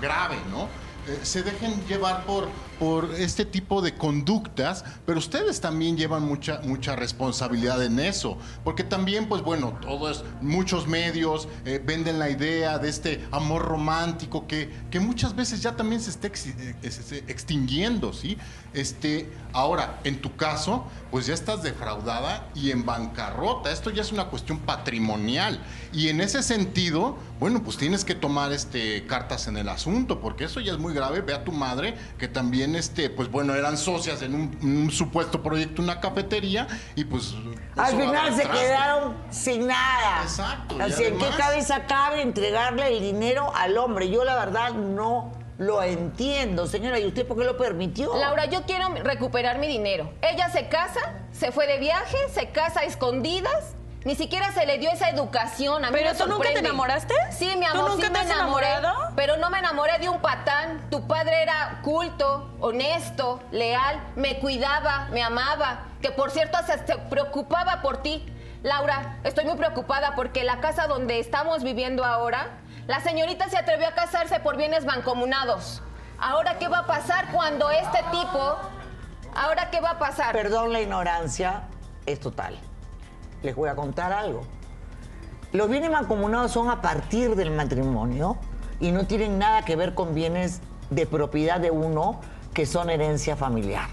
[0.00, 0.68] grave, ¿no?
[1.08, 2.48] Eh, se dejen llevar por,
[2.80, 8.82] por este tipo de conductas, pero ustedes también llevan mucha, mucha responsabilidad en eso, porque
[8.82, 14.48] también, pues bueno, todo es, muchos medios eh, venden la idea de este amor romántico
[14.48, 18.36] que, que muchas veces ya también se está ex- eh, extinguiendo, ¿sí?
[18.74, 24.12] Este, ahora, en tu caso, pues ya estás defraudada y en bancarrota, esto ya es
[24.12, 29.56] una cuestión patrimonial, y en ese sentido, bueno, pues tienes que tomar este, cartas en
[29.56, 31.20] el asunto, porque eso ya es muy grave.
[31.20, 35.42] Ve a tu madre, que también, este, pues bueno, eran socias en un, un supuesto
[35.42, 37.34] proyecto, una cafetería, y pues.
[37.76, 40.22] Al final se quedaron sin nada.
[40.22, 44.08] Exacto, Así, ¿en qué cabeza cabe entregarle el dinero al hombre?
[44.10, 46.98] Yo la verdad no lo entiendo, señora.
[46.98, 48.16] ¿Y usted por qué lo permitió?
[48.16, 50.12] Laura, yo quiero recuperar mi dinero.
[50.22, 51.00] Ella se casa,
[51.32, 53.74] se fue de viaje, se casa a escondidas.
[54.06, 55.84] Ni siquiera se le dio esa educación.
[55.84, 57.12] A mí ¿Pero me tú nunca te enamoraste?
[57.32, 58.68] Sí, mi ¿Tú amor, nunca sí te me has enamoré.
[58.70, 59.12] enamorado?
[59.16, 60.88] Pero no me enamoré de un patán.
[60.90, 65.88] Tu padre era culto, honesto, leal, me cuidaba, me amaba.
[66.00, 68.24] Que por cierto hasta se preocupaba por ti.
[68.62, 73.88] Laura, estoy muy preocupada porque la casa donde estamos viviendo ahora La señorita se atrevió
[73.88, 75.82] a casarse por bienes mancomunados.
[76.20, 78.56] Ahora, ¿qué va a pasar cuando este tipo...
[79.34, 80.32] Ahora, ¿qué va a pasar?
[80.32, 81.64] Perdón la ignorancia,
[82.06, 82.56] es total.
[83.46, 84.42] Les voy a contar algo.
[85.52, 88.36] Los bienes mancomunados son a partir del matrimonio
[88.80, 92.20] y no tienen nada que ver con bienes de propiedad de uno
[92.52, 93.86] que son herencia familiar.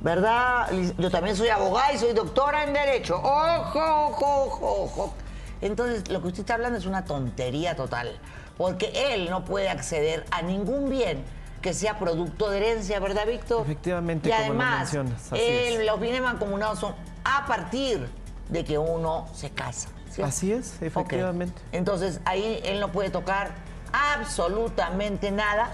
[0.00, 0.68] ¿Verdad?
[0.98, 3.16] Yo también soy abogada y soy doctora en Derecho.
[3.22, 3.78] Ojo,
[4.08, 5.14] ojo, ojo, ojo.
[5.60, 8.18] Entonces, lo que usted está hablando es una tontería total.
[8.58, 11.22] Porque él no puede acceder a ningún bien
[11.62, 13.62] que sea producto de herencia, ¿verdad, Víctor?
[13.62, 15.86] Efectivamente, Y como lo además, mencionas, así él- es.
[15.86, 18.08] los bienes mancomunados son a partir
[18.50, 19.88] de que uno se casa.
[20.10, 20.28] ¿cierto?
[20.28, 21.60] Así es, efectivamente.
[21.72, 23.52] Entonces, ahí él no puede tocar
[23.92, 25.70] absolutamente nada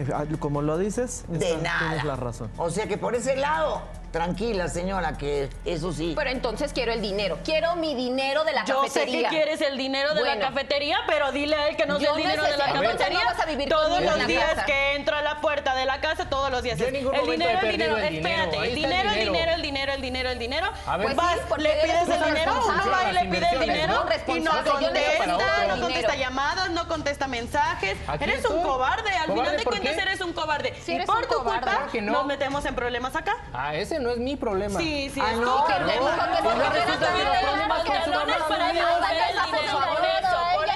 [0.00, 1.78] Eh, ah, Como lo dices, de está- nada.
[1.88, 2.48] tienes la razón.
[2.56, 6.12] O sea que por ese lado, tranquila señora, que eso sí.
[6.16, 7.38] Pero entonces quiero el dinero.
[7.44, 9.28] Quiero mi dinero de la Yo sé que cafetería.
[9.28, 10.40] quieres el dinero de la Bueno.
[10.46, 13.18] cafetería, pero dile a él que no Yo sea el dinero de la cafetería.
[13.18, 14.64] no vas a vivir todos los la días casa.
[14.66, 16.78] que entro a la puerta de la casa, todos los días.
[16.78, 18.28] Yo en ningún el momento dinero, he el dinero, el dinero.
[18.28, 19.57] espérate, el dinero, el dinero, el dinero,
[19.98, 20.68] el dinero, el dinero.
[20.86, 21.06] A ver.
[21.06, 23.94] Pues Pues vas, sí, le pides el dinero, uno va y le pide el dinero
[23.94, 24.34] ¿no?
[24.36, 27.96] y no contesta, no contesta llamadas, no contesta mensajes.
[28.06, 28.62] Aquí Eres un estoy.
[28.68, 30.02] cobarde, al ¿Cobarde final de por cuentas qué?
[30.02, 30.74] eres un cobarde.
[30.84, 31.60] Sí, y eres por un tu cobarde.
[31.60, 32.12] culpa Claro que no.
[32.12, 33.36] nos metemos en problemas acá.
[33.52, 34.78] Ah, ese no es mi problema.
[34.78, 35.94] Sí, sí, Ah, es no, tu no, problema.
[35.98, 36.26] no,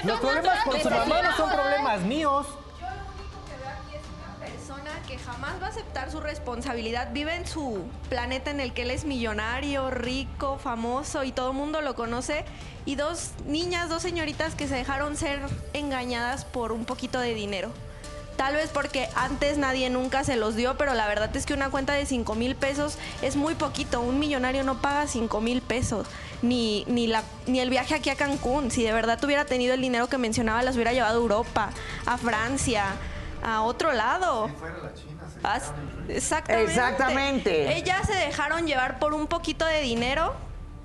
[0.04, 2.46] los no, problemas no, con su no, mamá no, son no, míos,
[5.24, 9.04] jamás va a aceptar su responsabilidad, vive en su planeta en el que él es
[9.04, 12.44] millonario, rico, famoso y todo el mundo lo conoce.
[12.84, 15.40] Y dos niñas, dos señoritas que se dejaron ser
[15.72, 17.70] engañadas por un poquito de dinero.
[18.36, 21.70] Tal vez porque antes nadie nunca se los dio, pero la verdad es que una
[21.70, 24.00] cuenta de 5 mil pesos es muy poquito.
[24.00, 26.06] Un millonario no paga 5 mil pesos,
[26.40, 28.70] ni, ni, la, ni el viaje aquí a Cancún.
[28.70, 31.70] Si de verdad tuviera tenido el dinero que mencionaba, las hubiera llevado a Europa,
[32.06, 32.86] a Francia,
[33.42, 34.48] a otro lado.
[35.42, 35.72] As-
[36.08, 36.70] Exactamente.
[36.72, 37.76] Exactamente.
[37.76, 40.34] Ellas se dejaron llevar por un poquito de dinero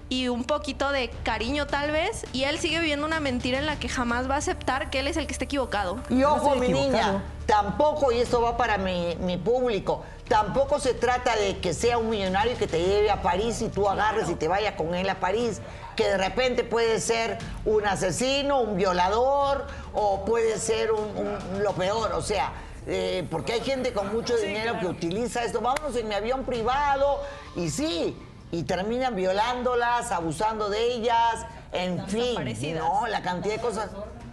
[0.09, 3.77] y un poquito de cariño tal vez, y él sigue viviendo una mentira en la
[3.77, 5.99] que jamás va a aceptar que él es el que está equivocado.
[6.09, 11.35] Y ojo, mi niña, tampoco, y esto va para mi, mi público, tampoco se trata
[11.35, 14.35] de que sea un millonario y que te lleve a París y tú agarres y
[14.35, 15.59] te vayas con él a París,
[15.97, 21.73] que de repente puede ser un asesino, un violador o puede ser un, un- lo
[21.73, 22.53] peor, o sea,
[22.89, 27.21] eh, porque hay gente con mucho dinero que utiliza esto, vámonos en mi avión privado
[27.57, 28.15] y sí,
[28.49, 32.75] y terminan violándolas, abusando de ellas, en fin.
[32.75, 33.05] ¿no?
[33.07, 33.89] La cantidad de cosas.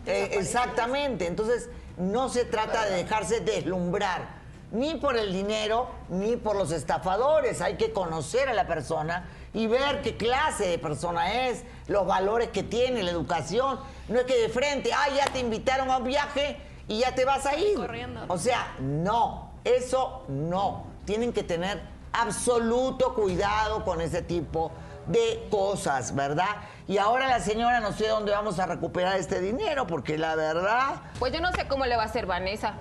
[0.07, 1.27] Eh, exactamente.
[1.27, 7.61] Entonces, no se trata de dejarse deslumbrar ni por el dinero ni por los estafadores.
[7.61, 12.51] Hay que conocer a la persona y ver qué clase de persona es, los valores
[12.51, 13.81] que tiene, la educación.
[14.09, 16.57] No es que de frente, ah, ya te invitaron a un viaje
[16.89, 17.77] y ya te vas a ir.
[17.77, 18.25] Corriendo.
[18.29, 20.85] O sea, no, eso no.
[21.05, 21.83] Tienen que tener
[22.13, 24.71] absoluto cuidado con ese tipo
[25.07, 26.49] de cosas, ¿verdad?
[26.87, 31.03] Y ahora la señora no sé dónde vamos a recuperar este dinero, porque la verdad...
[31.19, 32.75] Pues yo no sé cómo le va a hacer Vanessa.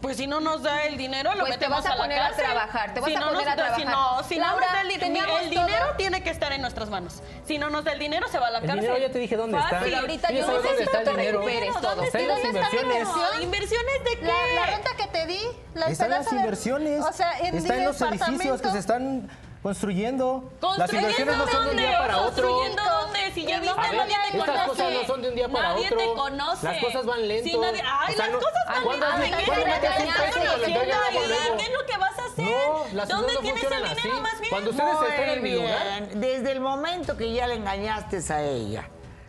[0.00, 2.18] Pues si no nos da el dinero, lo Pues te metemos vas a la poner
[2.20, 2.44] a cárcel.
[2.44, 4.14] trabajar, te vas Si a no poner nos a da- Si trabajar.
[4.16, 5.96] no, si no Laura, nos da el, di- teníamos el dinero todo.
[5.96, 7.20] tiene que estar en nuestras manos.
[7.48, 8.80] Si no nos da el dinero, se va a la El cárcel.
[8.84, 9.70] dinero ya te dije dónde está.
[9.70, 9.88] Fácil.
[9.88, 11.40] Pero ahorita yo sabe dónde necesito está el que dinero.
[11.40, 12.02] recuperes todo.
[12.02, 13.08] Está las ¿Dónde está la inversiones.
[13.08, 13.42] inversión?
[13.42, 14.24] ¿Inversiones de qué?
[14.26, 17.04] La, la renta que te di, la Están las esperanza de- inversiones.
[17.04, 19.28] o sea, en Está en los edificios que se están
[19.72, 20.44] construyendo.
[20.60, 21.98] Las ¿Construyendo inversiones no son de un día dónde?
[21.98, 22.48] para otro.
[22.48, 23.18] ¿Construyendo dónde?
[23.34, 24.68] Si ya viste, nadie te estas conoce.
[24.68, 25.98] cosas no son de un día para nadie otro.
[25.98, 26.64] te conoce.
[26.66, 27.50] Las cosas van lento.
[27.50, 29.24] Si nadie- Ay, O sea, las no- cosas van ¿Cuándo lento.
[29.36, 29.90] has- ¿Qué cuándo te metes?
[29.90, 32.44] ¿Qué es lo que vas a hacer?
[32.44, 34.20] No, las ¿Dónde no tienes el dinero así.
[34.22, 34.50] más bien?
[34.50, 36.08] Cuando ustedes Muy estén en mi lugar.
[36.14, 38.88] Desde el momento que ya le engañaste a ella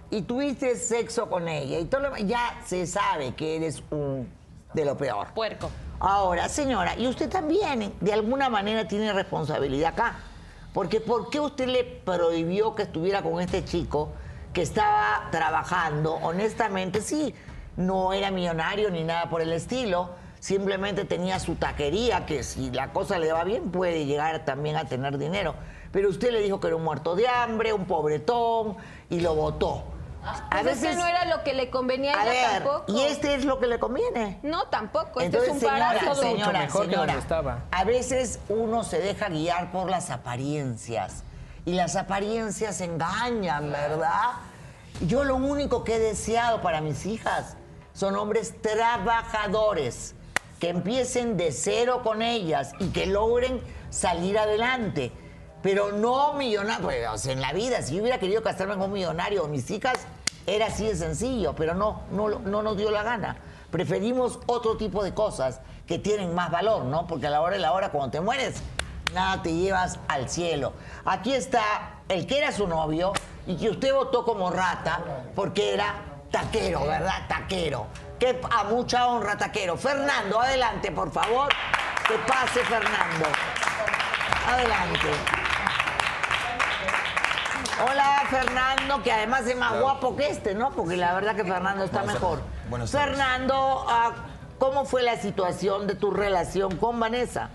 [0.10, 4.32] y tuviste sexo con ella y todo lo ya se sabe que eres un
[4.74, 5.28] de lo peor.
[5.34, 5.70] Puerco.
[6.02, 10.16] Ahora, señora, y usted también de alguna manera tiene responsabilidad acá.
[10.74, 14.12] Porque ¿por qué usted le prohibió que estuviera con este chico
[14.54, 16.14] que estaba trabajando?
[16.16, 17.34] Honestamente, sí,
[17.76, 20.12] no era millonario ni nada por el estilo.
[20.40, 24.86] Simplemente tenía su taquería, que si la cosa le va bien puede llegar también a
[24.86, 25.56] tener dinero.
[25.92, 28.78] Pero usted le dijo que era un muerto de hambre, un pobretón,
[29.10, 29.84] y lo votó.
[30.24, 32.92] A Pues es que no era lo que le convenía a a ella ver, tampoco.
[32.92, 34.40] ¿y este es lo que le conviene?
[34.44, 35.22] No, tampoco.
[35.22, 36.16] Este Entonces, es un parásito.
[36.16, 37.60] Señora, mejor señora, estaba.
[37.72, 41.24] a veces uno se deja guiar por las apariencias
[41.66, 44.32] y las apariencias engañan, ¿verdad?
[45.02, 47.56] Yo lo único que he deseado para mis hijas
[47.94, 50.16] son hombres trabajadores
[50.60, 55.12] que empiecen de cero con ellas y que logren salir adelante.
[55.62, 58.93] Pero no millonarios, pues, o en la vida, si yo hubiera querido casarme con un
[58.93, 59.99] millonario, mis hijas
[60.45, 63.38] Era así de sencillo, pero no, no, no nos dio la gana.
[63.72, 67.05] Preferimos otro tipo de cosas que tienen más valor, ¿no?
[67.05, 68.62] Porque a la hora de la hora, cuando te mueres,
[69.14, 70.74] nada te llevas al cielo.
[71.05, 71.62] Aquí está
[72.07, 73.14] el que era su novio
[73.45, 75.95] y que usted votó como rata porque era
[76.32, 77.28] taquero, ¿verdad?
[77.28, 77.88] Taquero.
[78.18, 79.78] Que a mucha honra, taquero.
[79.78, 81.49] Fernando, adelante, por favor.
[82.07, 83.26] Que pase, Fernando.
[84.47, 85.49] Adelante.
[87.82, 90.72] Hola, Fernando, que además es más guapo que este, ¿no?
[90.72, 92.40] Porque la verdad que Fernando está Buenas mejor.
[92.70, 93.16] Buenas tardes.
[93.16, 94.12] Fernando, ah,
[94.58, 97.50] ¿cómo fue la situación de tu relación con Vanessa?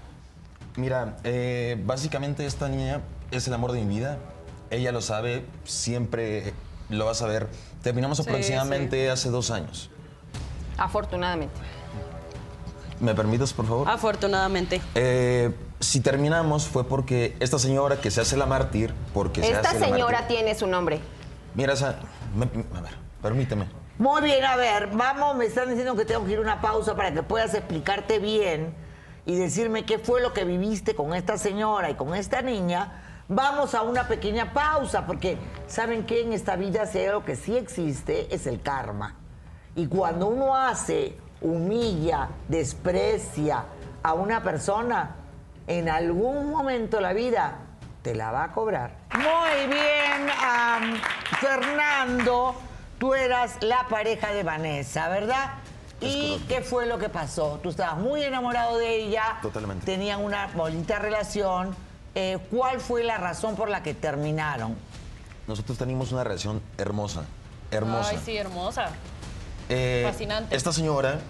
[0.77, 3.01] Mira, eh, básicamente esta niña
[3.31, 4.19] es el amor de mi vida.
[4.71, 6.55] Ella lo sabe, siempre
[6.89, 7.49] lo va a saber.
[7.83, 9.91] Terminamos Sí, aproximadamente hace dos años.
[10.79, 11.55] Afortunadamente.
[12.99, 13.89] ¿Me permites, por favor?
[13.89, 14.81] Afortunadamente.
[14.95, 19.71] Eh, si terminamos fue porque esta señora que se hace la mártir, porque se Esta
[19.71, 21.01] hace la señora mártir- tiene su nombre.
[21.55, 21.97] Mira, esa,
[22.35, 22.45] me-
[22.77, 23.67] a ver, permíteme.
[23.99, 26.97] Muy bien, a ver, vamos, me están diciendo que tengo que ir a una pausa
[26.97, 28.75] para que puedas explicarte bien
[29.27, 33.01] y decirme qué fue lo que viviste con esta señora y con esta niña.
[33.29, 37.37] Vamos a una pequeña pausa, porque saben que en esta vida si hay algo que
[37.37, 39.15] sí existe es el karma.
[39.77, 43.65] Y cuando uno hace, humilla, desprecia
[44.03, 45.17] a una persona,
[45.67, 47.59] en algún momento de la vida
[48.03, 48.97] te la va a cobrar.
[49.15, 50.29] Muy bien,
[51.41, 52.55] Fernando,
[52.99, 55.55] tú eras la pareja de Vanessa, ¿verdad?
[56.01, 57.59] ¿Y qué fue lo que pasó?
[57.63, 59.39] Tú estabas muy enamorado de ella.
[59.41, 59.87] Totalmente.
[59.87, 61.75] Tenían una bonita relación.
[62.15, 64.77] Eh, ¿Cuál fue la razón por la que terminaron?
[65.47, 67.25] Nosotros teníamos una relación hermosa,
[67.71, 68.11] hermosa.
[68.11, 68.91] Ay, sí, hermosa.
[69.69, 70.55] Eh, Fascinante.
[70.55, 71.21] Esta señora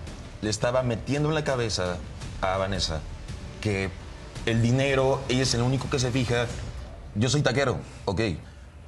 [0.42, 1.96] le estaba metiendo en la cabeza
[2.40, 3.00] a Vanessa
[3.60, 3.90] que
[4.46, 6.46] el dinero, ella es el único que se fija.
[7.14, 8.20] Yo soy taquero, ok.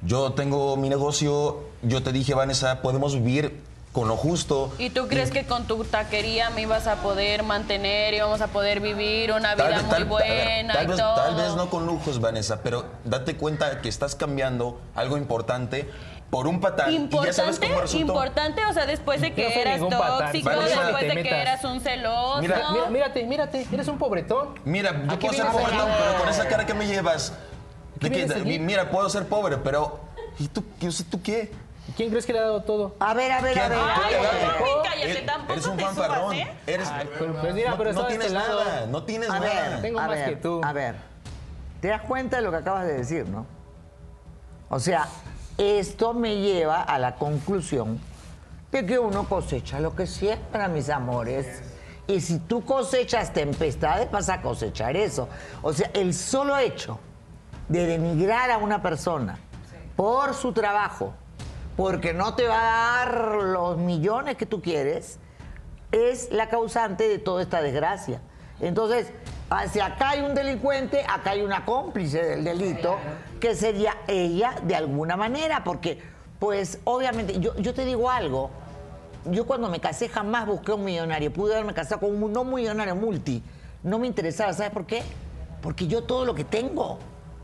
[0.03, 3.61] Yo tengo mi negocio, yo te dije, Vanessa, podemos vivir
[3.93, 4.71] con lo justo.
[4.77, 8.47] ¿Y tú crees que con tu taquería me ibas a poder mantener y vamos a
[8.47, 11.15] poder vivir una vida vez- muy buena tal y vez, todo?
[11.15, 15.89] tal vez no con lujos, Vanessa, pero date cuenta que estás cambiando algo importante
[16.29, 16.91] por un patán.
[16.91, 18.13] y ya sabes Importante, cómo resultó.
[18.13, 21.31] importante, o sea, después de que No eras tóxico, después de que metas.
[21.41, 22.41] eras un celoso.
[22.41, 24.55] Mira, Mira, mírate, mírate, eres un pobretón.
[24.65, 27.33] Mira, yo puedo ser pobretón, pero con esa cara que me llevas.
[27.95, 29.99] De ¿Qué que, mira, puedo ser pobre, pero.
[30.37, 31.51] ¿Y tú, qué- tú qué?
[31.95, 32.95] ¿Quién crees que le ha dado todo?
[32.99, 33.79] A ver, a ver, a ver.
[33.81, 34.13] Ay,
[34.83, 36.33] cállate, Eres- tampoco Eres un te fanfarrón.
[36.35, 36.53] ¿eh?
[36.67, 36.89] Eres,
[37.41, 38.63] pues, mira, no, pero tienes este lado.
[38.63, 39.69] nada, no tienes A nada.
[39.69, 40.61] ver, Tengo a más ver, que tú.
[40.63, 40.95] A ver,
[41.81, 43.47] ¿te das cuenta de lo que acabas de decir, no?
[44.69, 45.07] O sea,
[45.57, 47.99] esto me lleva a la conclusión
[48.71, 51.61] de que uno cosecha lo que siembra, mis amores.
[52.07, 55.27] Y si tú cosechas tempestades, vas a cosechar eso.
[55.61, 56.99] O sea, el solo hecho
[57.67, 59.39] de denigrar a una persona
[59.95, 61.13] por su trabajo,
[61.75, 65.19] porque no te va a dar los millones que tú quieres,
[65.91, 68.21] es la causante de toda esta desgracia.
[68.59, 69.11] Entonces,
[69.49, 72.97] hacia acá hay un delincuente, acá hay una cómplice del delito,
[73.39, 76.01] que sería ella de alguna manera, porque,
[76.39, 78.49] pues, obviamente, yo, yo te digo algo,
[79.25, 82.95] yo cuando me casé jamás busqué un millonario, pude haberme casado con un no millonario
[82.95, 83.43] multi,
[83.83, 85.03] no me interesaba, ¿sabes por qué?
[85.61, 86.99] Porque yo todo lo que tengo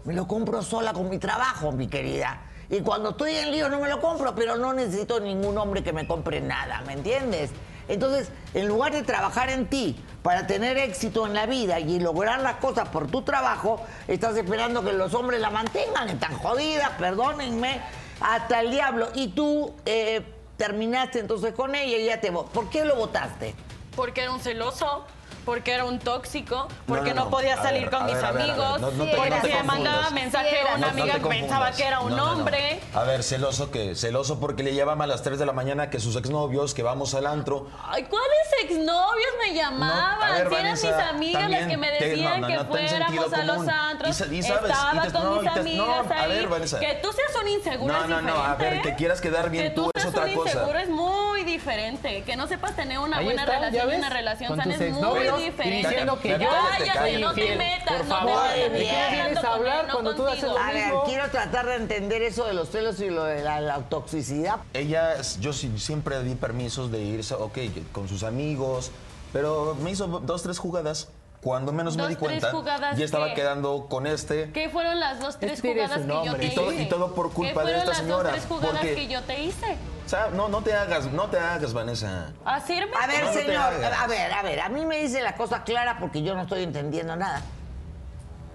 [0.06, 2.42] me lo compro sola con mi trabajo, mi querida.
[2.70, 5.94] Y cuando estoy en lío no me lo compro, pero no necesito ningún hombre que
[5.94, 7.52] me compre nada, ¿me entiendes?
[7.88, 12.40] Entonces, en lugar de trabajar en ti para tener éxito en la vida y lograr
[12.42, 17.82] las cosas por tu trabajo, estás esperando que los hombres la mantengan, están jodidas, perdónenme,
[18.22, 19.10] hasta el diablo.
[19.14, 20.24] Y tú eh,
[20.58, 22.32] terminaste entonces con ella y ya te...
[22.32, 23.54] ¿Por qué lo votaste?
[23.96, 25.06] Porque era un celoso,
[25.46, 27.32] porque era un tóxico, porque no, no, no.
[27.32, 30.10] podía salir ver, con mis ver, ver, amigos, No- no te- porque si me mandaba
[30.12, 32.80] mensaje a una amiga que pensaba que era un hombre.
[32.94, 36.00] A ver, celoso que celoso porque le llaman a las 3 de la mañana que
[36.00, 37.68] sus exnovios, que vamos al antro.
[37.84, 40.48] Ay, ¿cuáles exnovios me llamaban?
[40.50, 44.10] Si eran mis amigas las que me decían que fuéramos a los antros.
[44.10, 46.80] Y sa- y sabes, Estaba y te- con mis te- amigas a ver, Vanessa.
[46.80, 49.70] que tú seas un inseguro No, no, no, a ver, que quieras quedar bien que
[49.72, 50.52] tú, tú es otra un cosa.
[50.52, 52.24] inseguro es muy diferente.
[52.24, 54.80] Que no sepas tener una Ahí buena está, ¿ya relación y una relación sana es
[54.94, 55.88] muy diferente.
[55.90, 56.38] diciendo que yo
[56.78, 58.80] Cállate, soy no te metas, Por no favor, te ¿de metas.
[58.80, 60.58] qué Estoy vienes a hablar no cuando tú haces lo.
[60.58, 61.04] A ver, mismo?
[61.06, 64.58] quiero tratar de entender eso de los celos y lo de la, la toxicidad.
[64.74, 67.58] Ella, yo sí- siempre di permisos de irse, ok,
[67.92, 68.92] con sus amigos,
[69.32, 71.10] pero me hizo dos, tres jugadas.
[71.44, 72.52] Cuando menos me di cuenta,
[72.96, 74.52] ya estaba que- quedando con este.
[74.54, 76.84] ¿Qué fueron las dos, tres Este jugadas que yo te Y todo- hice?
[76.84, 79.08] y todo por culpa ¿Qué de fueron esta las señora, dos, tres jugadas porque- que
[79.08, 79.78] yo te hice?
[80.06, 82.32] O sea, no, no te hagas, no te hagas, Vanessa.
[82.46, 82.94] ¿Hacerme?
[83.02, 85.98] A ver, No, señor, a ver, a ver, a mí me dice las cosas claras
[86.00, 87.42] porque yo no estoy entendiendo nada.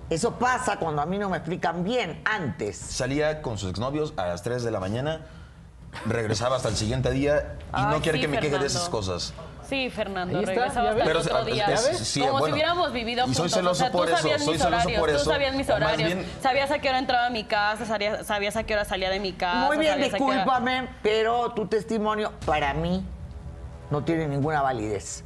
[0.09, 2.79] Eso pasa cuando a mí no me explican bien antes.
[2.79, 5.27] Salía con sus exnovios a las 3 de la mañana
[6.07, 8.89] regresaba hasta el siguiente día y Ay, no quiere sí, que me queje de esas
[8.89, 9.33] cosas.
[9.69, 11.27] Sí, Fernando, Ahí está, regresaba ya hasta el ves.
[11.27, 11.77] otro Pero, día.
[11.77, 12.47] Sí, Como bueno.
[12.47, 13.53] si hubiéramos vivido Y soy juntos.
[13.53, 15.55] o celoso sea, tú por eso, sabías soy mis celoso horarios, por tú eso, sabías
[15.55, 16.15] mis horarios.
[16.15, 19.11] bien- Sabías a qué hora entraba a mi casa, sabías, sabías a qué hora salía
[19.11, 19.67] de mi casa.
[19.67, 23.05] Muy bien, hora- discúlpame, pero tu testimonio para mí
[23.91, 25.23] no tiene ninguna validez.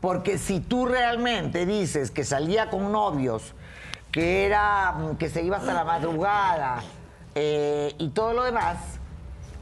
[0.00, 3.52] Porque si tú realmente dices que salía con novios,
[4.10, 6.82] que era mm, que se iba hasta la madrugada
[7.34, 8.78] eh, y todo lo demás,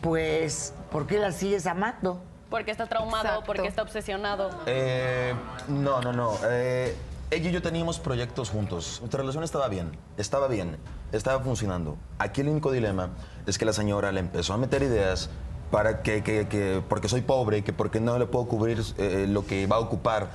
[0.00, 2.22] pues ¿por qué la sigues amando?
[2.50, 3.46] Porque está traumado, Exacto.
[3.46, 4.50] porque está obsesionado.
[4.66, 5.34] Eh,
[5.68, 6.32] no, no, no.
[6.48, 6.96] Eh,
[7.30, 8.98] ella y yo teníamos proyectos juntos.
[9.00, 10.78] Nuestra relación estaba bien, estaba bien,
[11.12, 11.96] estaba funcionando.
[12.18, 13.10] Aquí el único dilema
[13.46, 15.28] es que la señora le empezó a meter ideas
[15.70, 19.44] para que, que- que- porque soy pobre, que porque no le puedo cubrir eh, lo
[19.46, 20.30] que va a ocupar.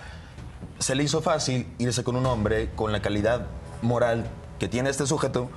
[0.78, 3.48] Se le hizo fácil irse con un hombre con la calidad
[3.82, 4.26] moral
[4.60, 5.50] que tiene este sujeto.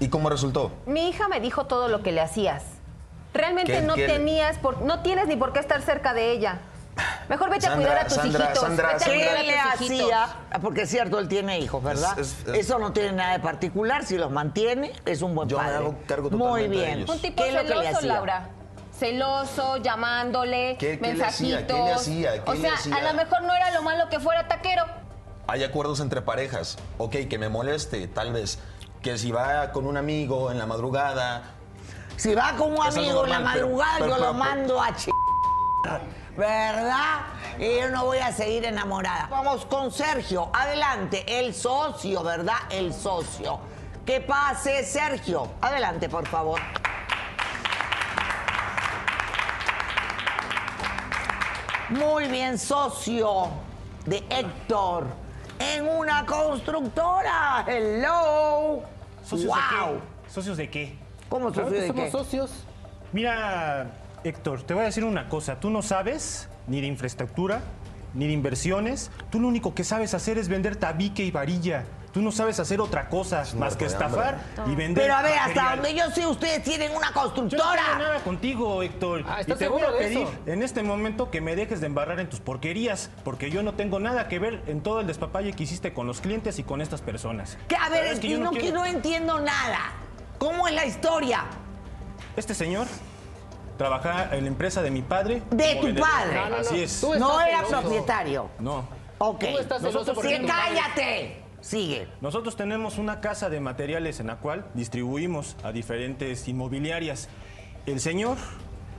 [0.00, 0.72] ¿Y cómo resultó?
[0.86, 2.62] Mi hija me dijo todo lo que le hacías.
[3.36, 6.58] Realmente ¿Qué- no qué- tenías, por, no tienes ni por qué estar cerca de ella.
[7.28, 8.62] Mejor vete a cuidar a tus Sandra, hijitos.
[8.62, 10.12] Sandra, vete a ¿Qué cuidar a le hijitos.
[10.12, 10.36] hacía?
[10.62, 12.18] Porque es cierto, él tiene hijos, ¿verdad?
[12.18, 14.04] Es- es- es- Eso no tiene nada de particular.
[14.06, 15.76] Si los mantiene, es un buen Yo me padre.
[15.76, 16.98] hago cargo Muy totalmente de bien.
[16.98, 17.10] ellos.
[17.10, 18.12] Un tipo ¿Qué es lo que le celoso, hacía?
[18.14, 18.48] Laura.
[18.98, 21.56] Celoso, llamándole, ¿Qué- qué le hacía?
[21.58, 21.76] mensajitos.
[21.76, 22.44] ¿Qué le hacía?
[22.44, 22.96] ¿Qué o le sea, hacía?
[22.96, 24.84] a lo mejor no era lo malo que fuera taquero.
[25.48, 26.78] Hay acuerdos entre parejas.
[26.96, 28.58] Ok, que me moleste, tal vez.
[29.02, 31.42] Que si va con un amigo en la madrugada.
[32.16, 35.08] Si va con un amigo en la pero- madrugada, pero- yo lo mando a ch...
[36.36, 37.20] ¿Verdad?
[37.58, 39.26] Y yo no voy a seguir enamorada.
[39.30, 40.50] Vamos con Sergio.
[40.52, 42.56] Adelante, el socio, ¿verdad?
[42.70, 43.58] El socio.
[44.04, 45.48] Que pase, Sergio.
[45.60, 46.60] Adelante, por favor.
[51.88, 53.48] Muy bien, socio
[54.04, 55.06] de Héctor.
[55.58, 57.64] En una constructora.
[57.66, 58.82] Hello.
[59.24, 59.56] ¿Socios wow.
[59.56, 60.30] de qué?
[60.32, 61.05] ¿Socios de qué?
[61.28, 62.10] ¿Cómo Claro socio que de somos qué?
[62.10, 62.50] socios.
[63.12, 63.90] Mira,
[64.24, 65.58] Héctor, te voy a decir una cosa.
[65.60, 67.60] Tú no sabes ni de infraestructura,
[68.14, 69.10] ni de inversiones.
[69.30, 71.84] Tú lo único que sabes hacer es vender tabique y varilla.
[72.12, 74.72] Tú no sabes hacer otra cosa más que estafar hambre.
[74.72, 75.76] y vender Pero a ver, hasta material.
[75.76, 77.82] donde yo sé, ustedes tienen una Yo no constructora.
[77.84, 79.24] tengo nada contigo, Héctor.
[79.28, 80.32] Ah, y ¿estás te voy a pedir eso?
[80.46, 84.00] en este momento que me dejes de embarrar en tus porquerías, porque yo no tengo
[84.00, 87.02] nada que ver en todo el despapalle que hiciste con los clientes y con estas
[87.02, 87.58] personas.
[87.68, 89.80] Que, a ver, es que yo no, quiero- que no entiendo nada.
[90.38, 91.44] ¿Cómo es la historia?
[92.36, 92.86] Este señor
[93.78, 95.42] trabajaba en la empresa de mi padre.
[95.50, 96.08] De tu vendedor.
[96.08, 96.34] padre.
[96.34, 96.56] No, no, no.
[96.56, 97.02] Así es.
[97.02, 97.80] No era celoso.
[97.80, 98.50] propietario.
[98.58, 98.84] No.
[99.18, 99.40] Ok.
[99.40, 101.42] Tú estás Nosotros sí, cállate.
[101.60, 102.08] Sigue.
[102.20, 107.28] Nosotros tenemos una casa de materiales en la cual distribuimos a diferentes inmobiliarias.
[107.86, 108.36] El señor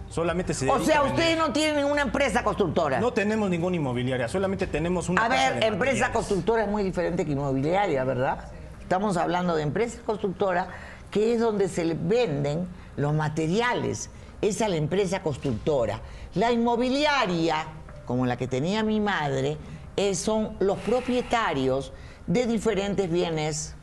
[0.10, 3.00] solamente se O sea, ustedes no tienen ninguna empresa constructora.
[3.00, 6.14] No tenemos ninguna inmobiliaria, solamente tenemos una a casa ver, de empresa materiales.
[6.14, 8.52] constructora es muy diferente que inmobiliaria, ¿verdad?
[8.82, 10.70] Estamos hablando de empresa constructora,
[11.12, 14.10] que es donde se le venden los materiales.
[14.42, 16.02] Esa es la empresa constructora.
[16.36, 17.66] La inmobiliaria,
[18.06, 19.58] como la que tenía mi madre,
[19.96, 21.92] es- son los propietarios
[22.28, 23.74] de diferentes bienes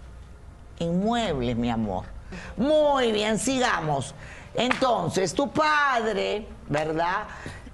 [0.78, 2.04] inmuebles, mi amor.
[2.56, 4.14] Muy bien, sigamos.
[4.54, 7.24] Entonces, tu padre, ¿verdad?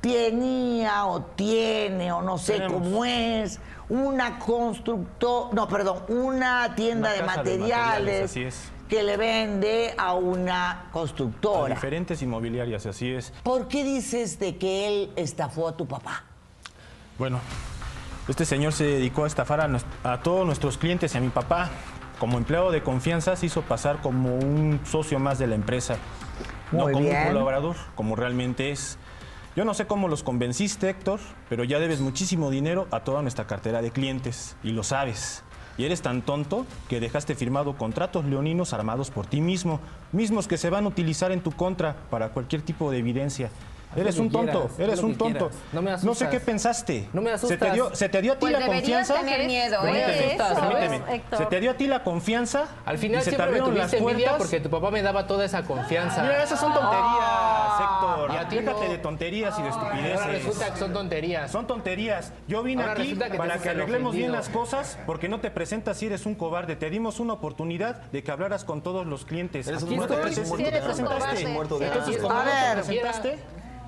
[0.00, 2.82] Tenía o tiene o no sé Tenemos.
[2.82, 8.60] cómo es una constructora, no, perdón, una tienda Una de materiales, materiales, así es.
[8.90, 11.74] Que le vende a una A constructora.
[11.74, 13.32] diferentes inmobiliarias, así es.
[13.44, 16.24] ¿Por qué dices de que él estafó a tu papá?
[17.18, 17.38] Bueno,
[18.28, 19.70] este señor se dedicó a estafar a,
[20.12, 21.70] a todos nuestros clientes y a mi papá.
[22.18, 25.96] Como empleado de confianza se hizo pasar como un socio más de la empresa.
[26.72, 27.16] Muy no como bien.
[27.22, 28.98] un colaborador, como realmente es.
[29.56, 31.18] Yo no sé cómo los convenciste, Héctor,
[31.48, 34.56] pero ya debes muchísimo dinero a toda nuestra cartera de clientes.
[34.62, 35.42] Y lo sabes.
[35.80, 39.80] Y eres tan tonto que dejaste firmado contratos leoninos armados por ti mismo,
[40.12, 43.48] mismos que se van a utilizar en tu contra para cualquier tipo de evidencia.
[43.96, 45.48] Eres un tonto, quieras, eres un tonto.
[45.50, 45.58] quieras.
[45.72, 46.28] No me sé asustas.
[46.30, 47.08] qué pensaste.
[47.12, 47.74] No me Se te asustas.
[47.74, 49.14] dio, se te dio a ti Pues la confianza.
[49.14, 50.04] tener miedo, No me ¿eh?
[50.38, 50.58] asustas.
[51.10, 51.38] Héctor.
[51.38, 52.68] Se te dio a ti la confianza.
[52.86, 54.34] Al final y se te abrieron las puertas.
[54.38, 56.22] porque tu papá me daba toda esa confianza.
[56.22, 58.30] Mira, esas son tonterías, Héctor.
[58.32, 58.92] Y a ti Déjate no.
[58.92, 60.26] de tonterías y de Y ahora estupideces.
[60.44, 61.50] resulta que son tonterías.
[61.50, 62.32] Son tonterías.
[62.46, 65.96] Yo vine Ahora aquí que para que arreglemos bien las cosas, porque no te presentas
[65.96, 66.76] si eres un cobarde.
[66.76, 69.66] Te dimos una oportunidad de que hablaras con todos los clientes.
[69.66, 70.82] Eres un no muerto, Entonces, no te ver.
[72.82, 73.38] presentaste,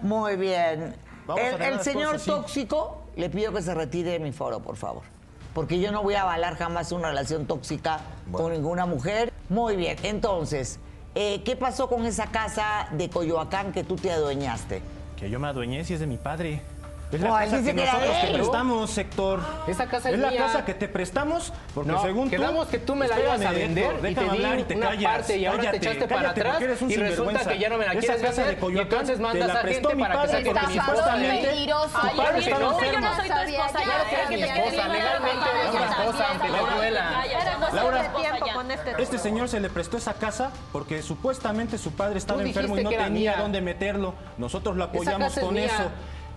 [0.03, 0.94] Muy bien.
[1.26, 2.30] Vamos a El, el señor cosas, sí.
[2.30, 5.03] tóxico, le pido que se retire de mi foro, por favor.
[5.55, 8.44] Porque yo no voy a avalar jamás una relación tóxica Bueno.
[8.44, 9.32] con ninguna mujer.
[9.48, 10.80] Muy bien, entonces,
[11.14, 14.82] eh, ¿qué pasó con esa casa de Coyoacán que tú te adueñaste?
[15.16, 16.62] que yo me adueñé si es de mi padre.
[17.13, 19.41] Es la él casa que nosotros te prestamos, Héctor.
[19.69, 20.41] Esa casa es es la mía.
[20.41, 22.37] casa que te prestamos porque No, según tú...
[22.37, 24.77] quedamos que tú me la ibas a vender Héctor, y te di hablar y te
[24.77, 25.13] una callas.
[25.13, 27.69] parte y ahora te Cállate, echaste para cállate, atrás eres un y resulta que ya
[27.69, 29.63] no me la Esa quieres casa vender de Coyoacán y entonces te mandas la a
[29.63, 31.89] prestó gente mi para que padre saque porque mi supuestamente mentiroso.
[32.01, 33.83] tu padre yo no soy tu esposa.
[33.83, 37.25] Claro que eres mi esposa, legalmente eres mi esposa, aunque te duela.
[37.73, 38.03] Laura,
[38.73, 42.85] este Este señor se le prestó esa casa porque supuestamente su padre estaba enfermo y
[42.85, 44.15] no tenía dónde meterlo.
[44.39, 45.91] Nosotros lo apoyamos con eso.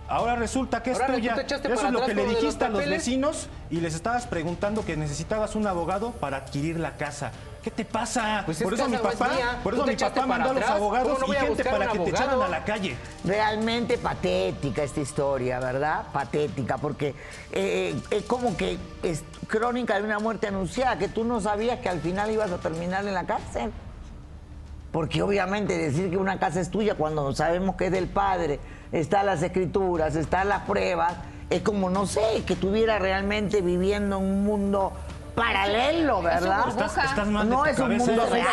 [0.08, 1.34] Ahora resulta que es Ahora tuya.
[1.34, 4.96] Eso es lo que le los dijiste a los vecinos y les estabas preguntando que
[4.96, 7.32] necesitabas un abogado para adquirir la casa.
[7.62, 8.42] ¿Qué te pasa?
[8.44, 9.58] Pues por es eso mi no es papá, mía.
[9.64, 12.10] por eso mi papá mandó a los abogados ¿Cómo no y gente para que te
[12.10, 12.96] echaran a la calle.
[13.24, 16.04] Realmente patética esta historia, ¿verdad?
[16.12, 17.16] Patética, porque
[17.50, 21.88] eh, es como que es crónica de una muerte anunciada, que tú no sabías que
[21.88, 23.72] al final ibas a terminar en la cárcel.
[24.92, 28.60] Porque obviamente decir que una casa es tuya cuando sabemos que es del padre,
[28.92, 31.14] están las escrituras, están las pruebas,
[31.50, 34.92] es como, no sé, que estuviera realmente viviendo en un mundo
[35.34, 36.68] paralelo, ¿verdad?
[36.68, 38.46] Estás- estás mal de no tu es un mundo real.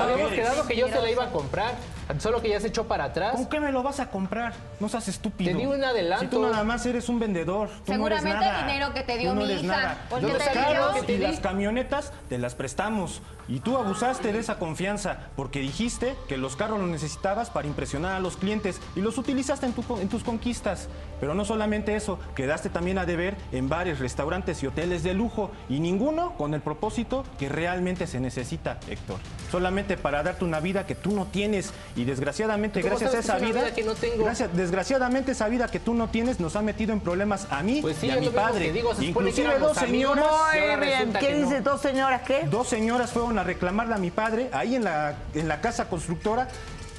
[0.00, 1.72] habíamos quedado que yo se la iba a comprar,
[2.18, 3.34] solo que ya se echó para atrás.
[3.34, 4.54] ¿Con qué me lo vas a comprar?
[4.80, 5.52] No seas estúpido.
[5.52, 6.24] Te di un adelanto.
[6.24, 7.68] Si tú nada más eres un vendedor.
[7.84, 8.66] Tú Seguramente no eres nada.
[8.66, 9.76] dinero que te dio Tú no mi eres hija.
[9.76, 9.98] Nada.
[10.20, 13.22] Los carros ¿Qué te y las camionetas te las prestamos.
[13.48, 18.16] Y tú abusaste de esa confianza porque dijiste que los carros los necesitabas para impresionar
[18.16, 20.88] a los clientes y los utilizaste en, tu- en tus conquistas.
[21.20, 25.50] Pero no solamente eso, quedaste también a deber en bares, restaurantes y hoteles de lujo
[25.68, 29.18] y ninguno con el propósito que realmente se necesita, Héctor.
[29.50, 33.38] Solamente para darte una vida que tú no tienes y desgraciadamente ¿Cómo gracias a esa
[33.38, 34.24] vida, vida que no tengo?
[34.24, 37.80] gracias, desgraciadamente esa vida que tú no tienes nos ha metido en problemas a mí
[37.82, 38.70] Pues sí, y a mi padre.
[38.70, 41.38] digo, se Inclusive dos señoras Muy bien, ¿qué no.
[41.48, 42.46] dice dos señoras qué?
[42.50, 46.48] Dos señoras fueron a reclamarle a mi padre ahí en la, en la casa constructora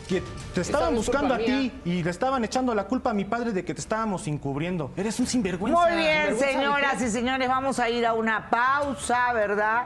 [0.08, 0.24] que
[0.56, 3.52] te estaban es buscando a ti y le estaban echando la culpa a mi padre
[3.52, 4.92] de que te estábamos encubriendo.
[4.96, 5.80] Eres un sinvergüenza.
[5.82, 9.84] Muy bien, ¿Sinvergüenza de señoras y señores, vamos a ir a una pausa, ¿verdad?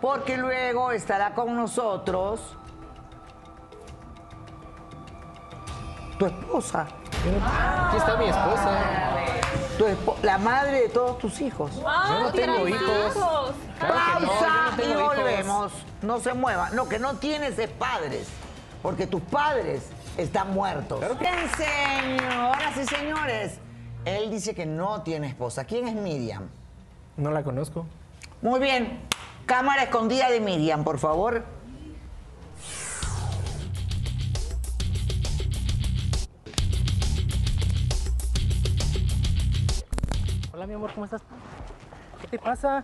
[0.00, 2.40] Porque luego estará con nosotros
[6.22, 6.86] tu esposa.
[7.88, 8.78] Aquí está mi esposa.
[9.78, 11.72] Tu espo- la madre de todos tus hijos.
[11.76, 13.14] Yo no tengo hijos.
[13.78, 15.16] Claro que no, yo Pausa no tengo y hijos.
[15.16, 15.72] volvemos.
[16.02, 16.70] No se mueva.
[16.70, 18.28] No, que no tienes es padres.
[18.82, 21.00] Porque tus padres están muertos.
[21.18, 23.58] Bien, señoras y señores.
[24.04, 25.64] Él dice que no tiene esposa.
[25.64, 26.48] ¿Quién es Miriam?
[27.16, 27.86] No la conozco.
[28.42, 29.00] Muy bien.
[29.46, 31.44] Cámara escondida de Miriam, por favor.
[40.72, 41.20] Mi amor, ¿cómo estás?
[42.22, 42.82] ¿Qué te pasa?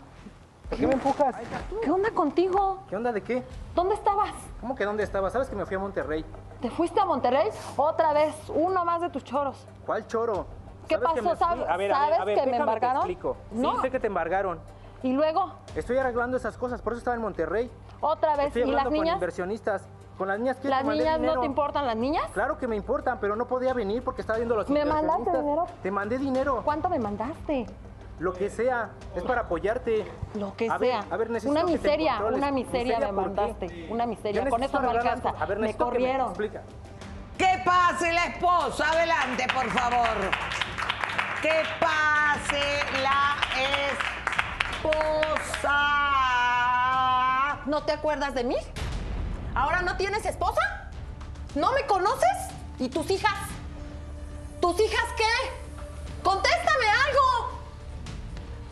[0.68, 1.34] ¿Por qué me empujas?
[1.82, 2.80] ¿Qué onda contigo?
[2.90, 3.42] ¿Qué onda de qué?
[3.74, 4.32] ¿Dónde estabas?
[4.60, 5.32] ¿Cómo que dónde estabas?
[5.32, 6.22] ¿Sabes que me fui a Monterrey?
[6.60, 7.48] ¿Te fuiste a Monterrey?
[7.78, 9.66] Otra vez, uno más de tus choros.
[9.86, 10.44] ¿Cuál choro?
[10.86, 11.30] ¿Qué ¿Sabes que pasó?
[11.30, 11.36] me?
[11.36, 12.96] ¿Sabes- A ver, a ver, sabes a ver, que me te embargaron?
[12.98, 13.36] explico.
[13.52, 13.76] No.
[13.76, 14.58] Sí, sé que te embargaron.
[15.02, 17.70] Y luego, Estoy arreglando esas cosas, por eso estaba en Monterrey.
[18.00, 18.48] otra vez.
[18.48, 19.14] Estoy ¿Y las con niñas?
[19.14, 19.88] inversionistas.
[20.18, 22.24] Con las niñas que ¿Las te mandé niñas no te importan las niñas?
[22.34, 25.66] Claro que me importan, pero no podía venir porque estaba viendo los ¿Me mandaste dinero?
[25.80, 26.62] Te mandé dinero.
[26.64, 27.66] ¿Cuánto me mandaste?
[28.18, 30.04] Lo que sea, es para apoyarte.
[30.34, 31.04] Lo que A ver, sea.
[31.08, 33.86] a ver, necesito una que te miseria, una miseria me mandaste.
[33.90, 34.42] Una miseria.
[34.42, 35.28] Yo Con eso no alcanza.
[35.38, 36.28] A ver, me necesito que corrieron.
[36.30, 36.62] explica.
[37.38, 38.90] Que pase la esposa.
[38.90, 40.16] Adelante, por favor.
[41.40, 42.60] Que pase
[43.00, 43.36] la
[46.58, 47.60] esposa.
[47.66, 48.56] ¿No te acuerdas de mí?
[49.54, 50.90] ¿Ahora no tienes esposa?
[51.54, 52.28] ¿No me conoces?
[52.78, 53.34] ¿Y tus hijas?
[54.60, 56.22] ¿Tus hijas qué?
[56.22, 57.58] ¡Contéstame algo!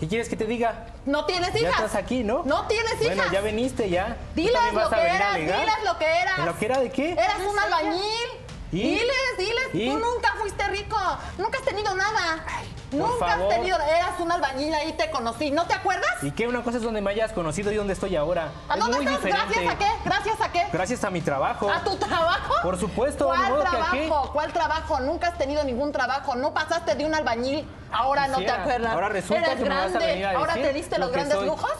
[0.01, 0.87] ¿Qué quieres que te diga?
[1.07, 1.75] ¿No tienes Ya hijas?
[1.77, 2.43] estás aquí, ¿no?
[2.45, 3.17] No tienes hijas.
[3.17, 4.17] Bueno, ya veniste, ya.
[4.35, 6.39] ¿Tú Diles lo que eras, diles lo que eras.
[6.45, 7.13] ¿Lo que era de qué?
[7.13, 8.46] Eras un albañil.
[8.77, 8.83] ¿Y?
[8.99, 9.91] Diles, diles, ¿Y?
[9.91, 10.97] tú nunca fuiste rico,
[11.39, 12.45] nunca has tenido nada.
[12.93, 16.23] nunca has tenido, eras un albañil, ahí te conocí, ¿no te acuerdas?
[16.23, 16.47] ¿Y qué?
[16.47, 18.51] Una cosa es donde me hayas conocido y dónde estoy ahora.
[18.69, 19.23] ¿A es dónde muy estás?
[19.25, 19.55] diferente.
[19.55, 19.91] ¿Gracias a qué?
[20.05, 20.67] ¿Gracias a qué?
[20.73, 21.71] Gracias a mi trabajo.
[21.71, 22.55] ¿A tu trabajo?
[22.63, 24.31] Por supuesto, ¿Cuál modo que trabajo?
[24.33, 25.01] ¿Cuál trabajo?
[25.01, 28.93] Nunca has tenido ningún trabajo, no pasaste de un albañil, ahora no te acuerdas.
[28.93, 31.13] Ahora resulta Eres que me vas a grande, venir a ahora te diste lo los
[31.15, 31.47] grandes soy.
[31.47, 31.73] lujos.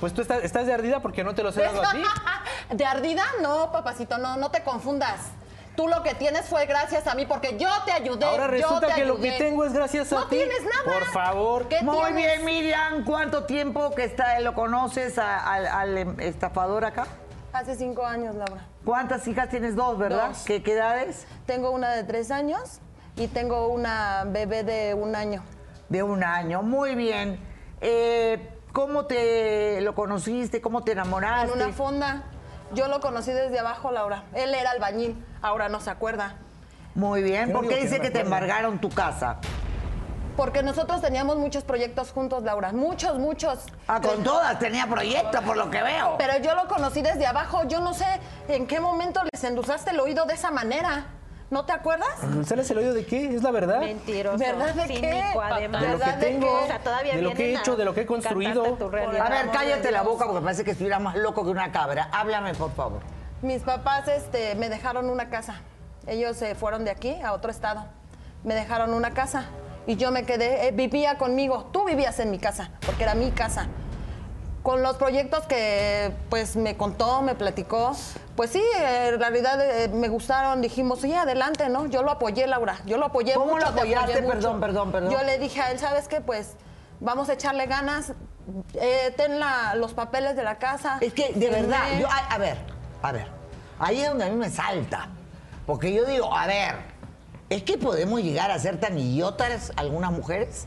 [0.00, 2.02] Pues tú estás, estás de ardida porque no te los he dado a ti.
[2.70, 3.22] ¿De ardida?
[3.42, 5.20] No, papacito, no, no te confundas.
[5.76, 8.26] Tú lo que tienes fue gracias a mí porque yo te ayudé.
[8.26, 10.36] Ahora yo resulta te que lo que tengo es gracias a no ti.
[10.36, 10.98] tienes nada.
[10.98, 11.68] Por favor.
[11.68, 12.14] ¿Qué Muy tienes?
[12.16, 13.04] bien, Miriam.
[13.04, 17.06] ¿Cuánto tiempo que está, lo conoces a- al, al em- estafador acá?
[17.52, 18.66] Hace cinco años, Laura.
[18.84, 19.74] ¿Cuántas hijas tienes?
[19.74, 20.28] Dos, ¿verdad?
[20.28, 20.42] Dos.
[20.44, 21.26] ¿Qué, qué edades?
[21.46, 22.80] Tengo una de tres años
[23.16, 25.42] y tengo una bebé de un año.
[25.88, 26.62] De un año.
[26.62, 27.40] Muy bien.
[27.80, 30.60] Eh, ¿Cómo te lo conociste?
[30.60, 31.52] ¿Cómo te enamoraste?
[31.58, 32.22] En una fonda.
[32.72, 34.24] Yo lo conocí desde abajo, Laura.
[34.34, 36.36] Él era albañil, ahora no se acuerda.
[36.94, 37.52] Muy bien.
[37.52, 39.38] ¿Por qué que dice no que te embargaron tu casa?
[40.36, 42.72] Porque nosotros teníamos muchos proyectos juntos, Laura.
[42.72, 43.58] Muchos, muchos.
[43.88, 46.14] Ah, con todas tenía proyectos, por lo que veo.
[46.18, 47.64] Pero yo lo conocí desde abajo.
[47.64, 48.06] Yo no sé
[48.48, 51.06] en qué momento les endulzaste el oído de esa manera.
[51.50, 52.22] ¿No te acuerdas?
[52.22, 53.34] ¿Endulzarles el oído de qué?
[53.34, 53.80] ¿Es la verdad?
[53.80, 54.38] Mentiroso.
[54.38, 55.20] ¿Verdad de qué?
[55.42, 55.82] además.
[55.82, 56.60] De lo que ¿Verdad de tengo?
[56.60, 58.64] O sea, todavía de lo que he hecho, de lo que he construido.
[58.64, 62.08] A ver, cállate la boca porque parece que estuviera más loco que una cabra.
[62.12, 63.00] Háblame, por favor.
[63.42, 65.60] Mis papás este, me dejaron una casa.
[66.06, 67.84] Ellos se fueron de aquí a otro estado.
[68.44, 69.46] Me dejaron una casa
[69.88, 71.68] y yo me quedé, eh, vivía conmigo.
[71.72, 73.66] Tú vivías en mi casa, porque era mi casa.
[74.62, 77.92] Con los proyectos que pues me contó, me platicó,
[78.36, 81.86] pues sí, eh, en realidad eh, me gustaron, dijimos, sí, adelante, ¿no?
[81.86, 84.22] Yo lo apoyé, Laura, yo lo apoyé ¿Cómo mucho, lo te apoyé apoyaste?
[84.22, 84.34] mucho.
[84.34, 85.10] Perdón, perdón, perdón.
[85.12, 86.20] Yo le dije a él, ¿sabes qué?
[86.20, 86.56] Pues
[87.00, 88.12] vamos a echarle ganas,
[88.74, 90.98] eh, ten la- los papeles de la casa.
[91.00, 92.58] Es que, de verdad, yo, a, a ver,
[93.00, 93.28] a ver,
[93.78, 95.08] ahí es donde a mí me salta.
[95.64, 96.74] Porque yo digo, a ver,
[97.48, 100.66] ¿es que podemos llegar a ser tan idiotas algunas mujeres?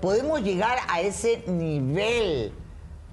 [0.00, 2.52] ¿Podemos llegar a ese nivel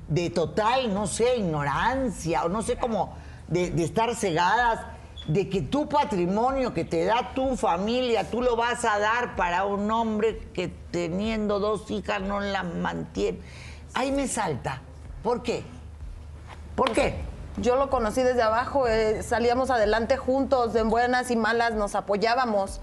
[0.08, 3.16] de total, no sé, ignorancia o no sé cómo,
[3.48, 4.80] de, de estar cegadas?
[5.28, 9.66] De que tu patrimonio que te da tu familia, tú lo vas a dar para
[9.66, 13.40] un hombre que teniendo dos hijas no las mantiene.
[13.94, 14.82] Ahí me salta.
[15.24, 15.64] ¿Por qué?
[16.76, 17.16] ¿Por qué?
[17.58, 22.80] Yo lo conocí desde abajo, eh, salíamos adelante juntos, en buenas y malas nos apoyábamos.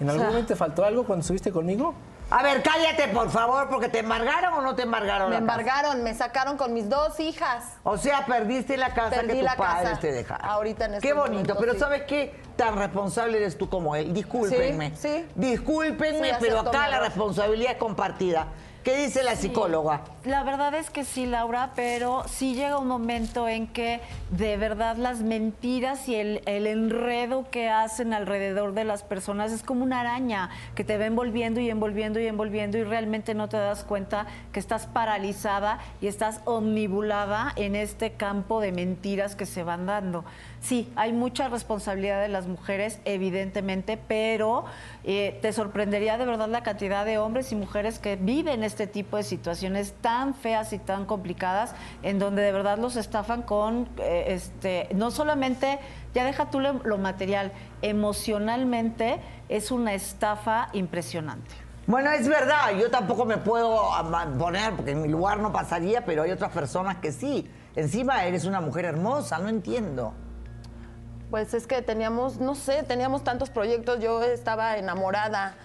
[0.00, 1.94] ¿En O algún sea, momento te faltó algo cuando estuviste conmigo?
[2.36, 5.52] A ver, cállate, por favor, porque te embargaron o no te embargaron Me la casa?
[5.52, 7.64] embargaron, me sacaron con mis dos hijas.
[7.84, 10.44] O sea, perdiste la casa Perdí que tus padres te dejaron.
[10.44, 11.78] Ahorita en este Qué bonito, momento, pero sí.
[11.78, 12.34] ¿sabes qué?
[12.56, 14.12] Tan responsable eres tú como él.
[14.12, 14.90] Discúlpenme.
[14.96, 15.26] Sí, sí.
[15.36, 18.48] Discúlpenme, Sí, pero acá la responsabilidad es compartida.
[18.84, 20.02] ¿Qué dice la psicóloga?
[20.26, 24.98] La verdad es que sí, Laura, pero sí llega un momento en que de verdad
[24.98, 30.00] las mentiras y el, el enredo que hacen alrededor de las personas es como una
[30.00, 34.26] araña que te va envolviendo y envolviendo y envolviendo y realmente no te das cuenta
[34.52, 40.26] que estás paralizada y estás omnibulada en este campo de mentiras que se van dando.
[40.64, 44.64] Sí, hay mucha responsabilidad de las mujeres, evidentemente, pero
[45.04, 49.18] eh, te sorprendería de verdad la cantidad de hombres y mujeres que viven este tipo
[49.18, 54.24] de situaciones tan feas y tan complicadas, en donde de verdad los estafan con, eh,
[54.28, 55.80] este, no solamente,
[56.14, 57.52] ya deja tú lo, lo material,
[57.82, 61.54] emocionalmente es una estafa impresionante.
[61.86, 63.90] Bueno, es verdad, yo tampoco me puedo
[64.38, 67.50] poner, porque en mi lugar no pasaría, pero hay otras personas que sí.
[67.76, 70.14] Encima eres una mujer hermosa, no entiendo.
[71.34, 75.56] Pues es que teníamos, no sé, teníamos tantos proyectos, yo estaba enamorada,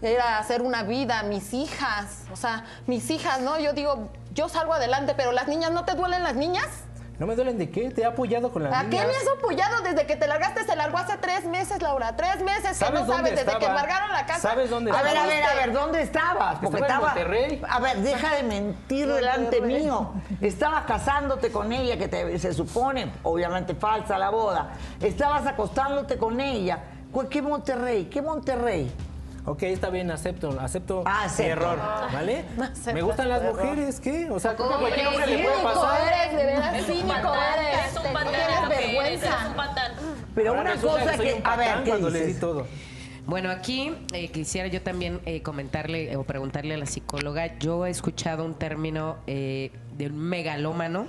[0.00, 3.60] era hacer una vida, mis hijas, o sea, mis hijas, ¿no?
[3.60, 6.64] Yo digo, yo salgo adelante, pero las niñas, ¿no te duelen las niñas?
[7.18, 7.90] ¿No me duelen de qué?
[7.90, 10.64] Te he apoyado con las ¿A qué me has apoyado desde que te largaste?
[10.64, 13.50] Se largó hace tres meses, Laura, tres meses que ¿Sabes no dónde sabes, desde que
[13.64, 13.66] estaba?
[13.70, 14.40] embargaron la casa.
[14.50, 16.58] ¿Sabes dónde A ver, a ver, a ver, ¿dónde estabas?
[16.60, 17.20] Porque Estaba estaba.
[17.20, 17.62] en Monterrey.
[17.68, 20.12] A ver, deja de mentir delante mío.
[20.40, 24.74] Estabas casándote con ella, que te- se supone, obviamente falsa la boda.
[25.00, 26.84] Estabas acostándote con ella.
[27.30, 28.04] ¿Qué Monterrey?
[28.04, 28.92] ¿Qué Monterrey?
[29.48, 31.52] Ok, está bien, acepto, acepto Ah, mi acepto.
[31.52, 31.78] error,
[32.12, 32.44] ¿vale?
[32.92, 34.28] Me gustan las mujeres, ¿qué?
[34.30, 36.00] O sea, creo que a cualquier hombre le puede pasar.
[36.06, 37.96] eres, de veras, Eres un cínico patán, eres.
[37.96, 39.54] un tienes vergüenza.
[40.34, 41.34] Pero Ahora una cosa soy que.
[41.34, 42.40] un A ver, patán ¿qué cuando le di dices?
[42.40, 42.66] todo.
[43.26, 47.58] Bueno, aquí eh, quisiera yo también eh, comentarle o preguntarle a la psicóloga.
[47.58, 51.06] Yo he escuchado un término eh, de un megalómano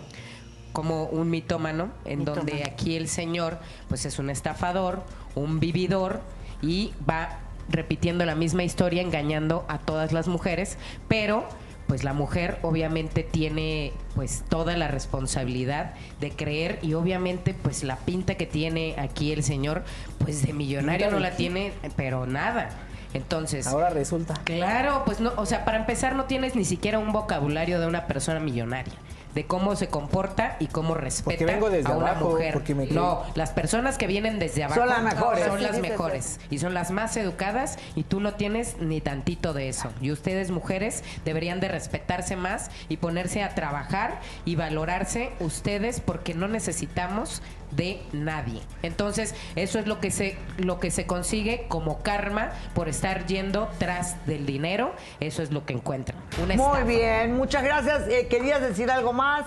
[0.74, 5.02] como un mitómano, en donde aquí el señor pues es un estafador,
[5.36, 6.22] un vividor
[6.62, 7.40] y va
[7.70, 11.48] repitiendo la misma historia, engañando a todas las mujeres, pero
[11.88, 17.96] pues la mujer obviamente tiene pues toda la responsabilidad de creer y obviamente pues la
[17.96, 19.84] pinta que tiene aquí el señor
[20.20, 22.70] pues de millonario no la tiene pero nada.
[23.16, 24.36] Entonces, Ahora resulta.
[24.44, 28.06] claro, pues no, o sea, para empezar no tienes ni siquiera un vocabulario de una
[28.06, 28.94] persona millonaria,
[29.36, 32.54] de cómo se comporta y cómo respeta Porque vengo desde a una abajo, mujer.
[32.54, 35.46] porque me no, las personas que vienen desde abajo Son las mejores.
[35.46, 39.70] son las mejores y son las más educadas y tú no tienes ni tantito de
[39.70, 39.90] eso.
[40.02, 46.34] Y ustedes mujeres deberían de respetarse más y ponerse a trabajar y valorarse ustedes porque
[46.34, 47.42] no necesitamos
[47.72, 48.62] de nadie.
[48.84, 53.70] Entonces, eso es lo que se lo que se consigue como karma por estar yendo
[53.78, 56.18] tras del dinero, eso es lo que encuentran.
[56.44, 56.84] Una Muy estafa.
[56.84, 58.08] bien, muchas gracias.
[58.10, 59.46] Eh, ¿Querías decir algo más?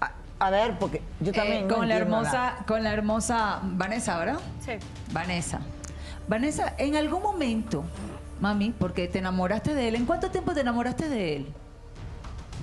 [0.00, 1.64] A, a ver, porque yo también.
[1.64, 2.64] Eh, no con la hermosa, nada.
[2.66, 4.40] con la hermosa Vanessa, ¿verdad?
[4.64, 4.72] Sí.
[5.12, 5.60] Vanessa.
[6.28, 7.84] Vanessa, en algún momento,
[8.40, 11.46] mami, porque te enamoraste de él, ¿en cuánto tiempo te enamoraste de él?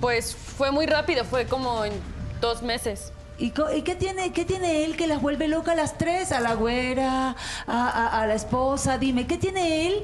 [0.00, 1.92] Pues fue muy rápido, fue como en
[2.40, 3.12] dos meses.
[3.40, 6.30] ¿Y, y qué, tiene, qué tiene él que las vuelve loca a las tres?
[6.30, 7.34] A la güera,
[7.66, 8.98] a, a- a la esposa.
[8.98, 10.02] Dime, ¿qué tiene él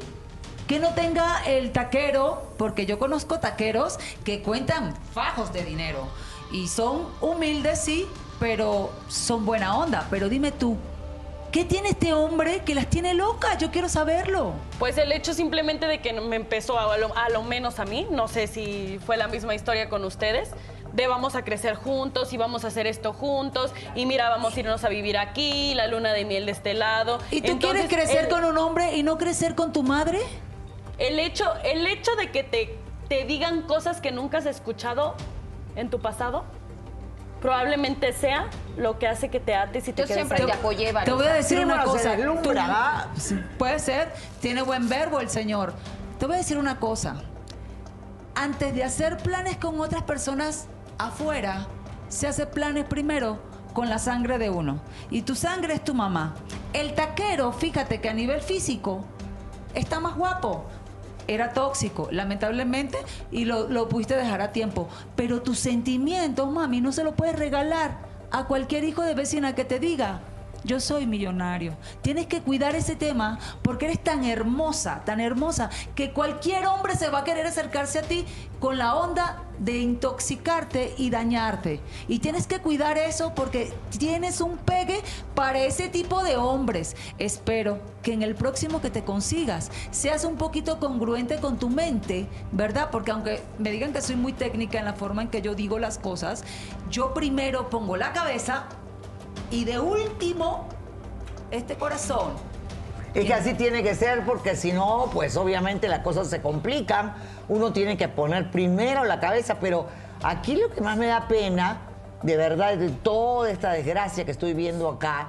[0.66, 6.08] que no tenga el taquero, porque yo conozco taqueros que cuentan fajos de dinero
[6.50, 8.04] y son humildes, sí,
[8.40, 10.08] pero son buena onda.
[10.10, 10.76] Pero dime tú,
[11.52, 13.58] ¿qué tiene este hombre que las tiene locas?
[13.58, 14.54] Yo quiero saberlo.
[14.80, 18.06] Pues el hecho simplemente de que me empezó a lo, a lo menos a mí,
[18.10, 20.50] no sé si fue la misma historia con ustedes,
[20.96, 24.60] de vamos a crecer juntos y vamos a hacer esto juntos y mira, vamos a
[24.60, 27.18] irnos a vivir aquí, la luna de miel de este lado.
[27.30, 30.20] ¿Y tú Entonces, quieres crecer el- con un hombre y no crecer con tu madre?
[30.98, 32.78] El hecho, el hecho de que te,
[33.08, 35.14] te digan cosas que nunca has escuchado
[35.76, 36.44] en tu pasado,
[37.42, 38.48] probablemente sea
[38.78, 40.46] lo que hace que te ates y te Yo quedes siempre ahí.
[40.46, 42.16] te apoyé, Te voy a decir Sí, una bueno, cosa.
[43.58, 45.74] Puede ser, tiene buen verbo el señor.
[46.18, 47.16] Te voy a decir una cosa.
[48.34, 50.66] Antes de hacer planes con otras personas
[50.98, 51.66] afuera,
[52.08, 53.38] se hace planes primero
[53.72, 54.80] con la sangre de uno.
[55.10, 56.34] Y tu sangre es tu mamá.
[56.72, 59.04] El taquero, fíjate que a nivel físico
[59.74, 60.64] está más guapo.
[61.28, 62.98] Era tóxico, lamentablemente,
[63.32, 64.88] y lo, lo pudiste dejar a tiempo.
[65.16, 67.98] Pero tus sentimientos, mami, no se lo puedes regalar
[68.30, 70.20] a cualquier hijo de vecina que te diga,
[70.66, 71.76] yo soy millonario.
[72.02, 77.08] Tienes que cuidar ese tema porque eres tan hermosa, tan hermosa, que cualquier hombre se
[77.08, 78.26] va a querer acercarse a ti
[78.60, 81.80] con la onda de intoxicarte y dañarte.
[82.08, 85.00] Y tienes que cuidar eso porque tienes un pegue
[85.34, 86.96] para ese tipo de hombres.
[87.18, 92.26] Espero que en el próximo que te consigas seas un poquito congruente con tu mente,
[92.52, 92.90] ¿verdad?
[92.90, 95.78] Porque aunque me digan que soy muy técnica en la forma en que yo digo
[95.78, 96.44] las cosas,
[96.90, 98.66] yo primero pongo la cabeza
[99.50, 100.66] y de último,
[101.50, 102.32] este corazón.
[103.14, 107.14] Es que así tiene que ser porque si no, pues obviamente las cosas se complican.
[107.48, 109.86] Uno tiene que poner primero la cabeza, pero
[110.22, 111.80] aquí lo que más me da pena,
[112.22, 115.28] de verdad, de toda esta desgracia que estoy viendo acá,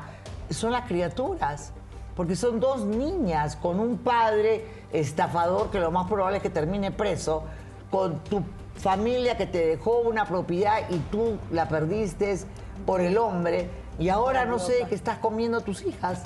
[0.50, 1.72] son las criaturas.
[2.16, 6.92] Porque son dos niñas con un padre estafador que lo más probable es que termine
[6.92, 7.44] preso,
[7.92, 8.44] con tu
[8.76, 12.38] familia que te dejó una propiedad y tú la perdiste
[12.86, 16.20] por el hombre, y ahora no sé qué estás comiendo a tus hijas.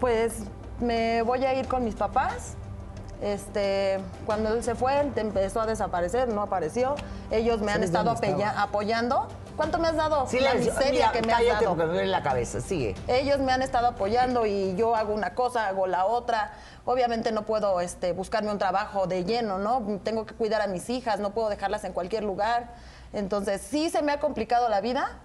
[0.00, 0.34] Pues
[0.80, 2.54] me voy a ir con mis papás.
[3.20, 6.94] Este, cuando él se fue, él empezó a desaparecer, no apareció.
[7.32, 8.10] Ellos me han ¿Sabes estado
[8.56, 9.26] apoyando.
[9.56, 10.22] ¿Cuánto me has dado?
[10.22, 10.72] la Silencio.
[10.72, 11.64] miseria Mira, que me has dado.
[11.70, 12.60] porque me duele la cabeza.
[12.60, 12.94] Sigue.
[13.08, 16.52] Ellos me han estado apoyando y yo hago una cosa, hago la otra.
[16.84, 19.82] Obviamente no puedo este, buscarme un trabajo de lleno, ¿no?
[20.04, 22.68] Tengo que cuidar a mis hijas, no puedo dejarlas en cualquier lugar.
[23.12, 25.18] Entonces sí se me ha complicado la vida,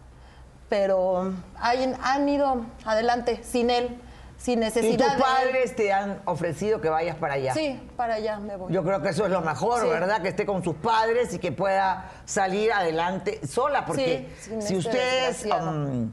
[0.73, 3.95] pero hay- han ido adelante sin él,
[4.39, 4.97] sin ¿Y necesidad.
[4.97, 5.19] tus de él.
[5.21, 7.53] padres te han ofrecido que vayas para allá?
[7.53, 8.73] Sí, para allá me voy.
[8.73, 9.87] Yo creo que eso es lo mejor, Sí.
[9.89, 10.23] ¿verdad?
[10.23, 15.45] Que esté con sus padres y que pueda salir adelante sola, porque Sí, si ustedes
[15.45, 16.11] um,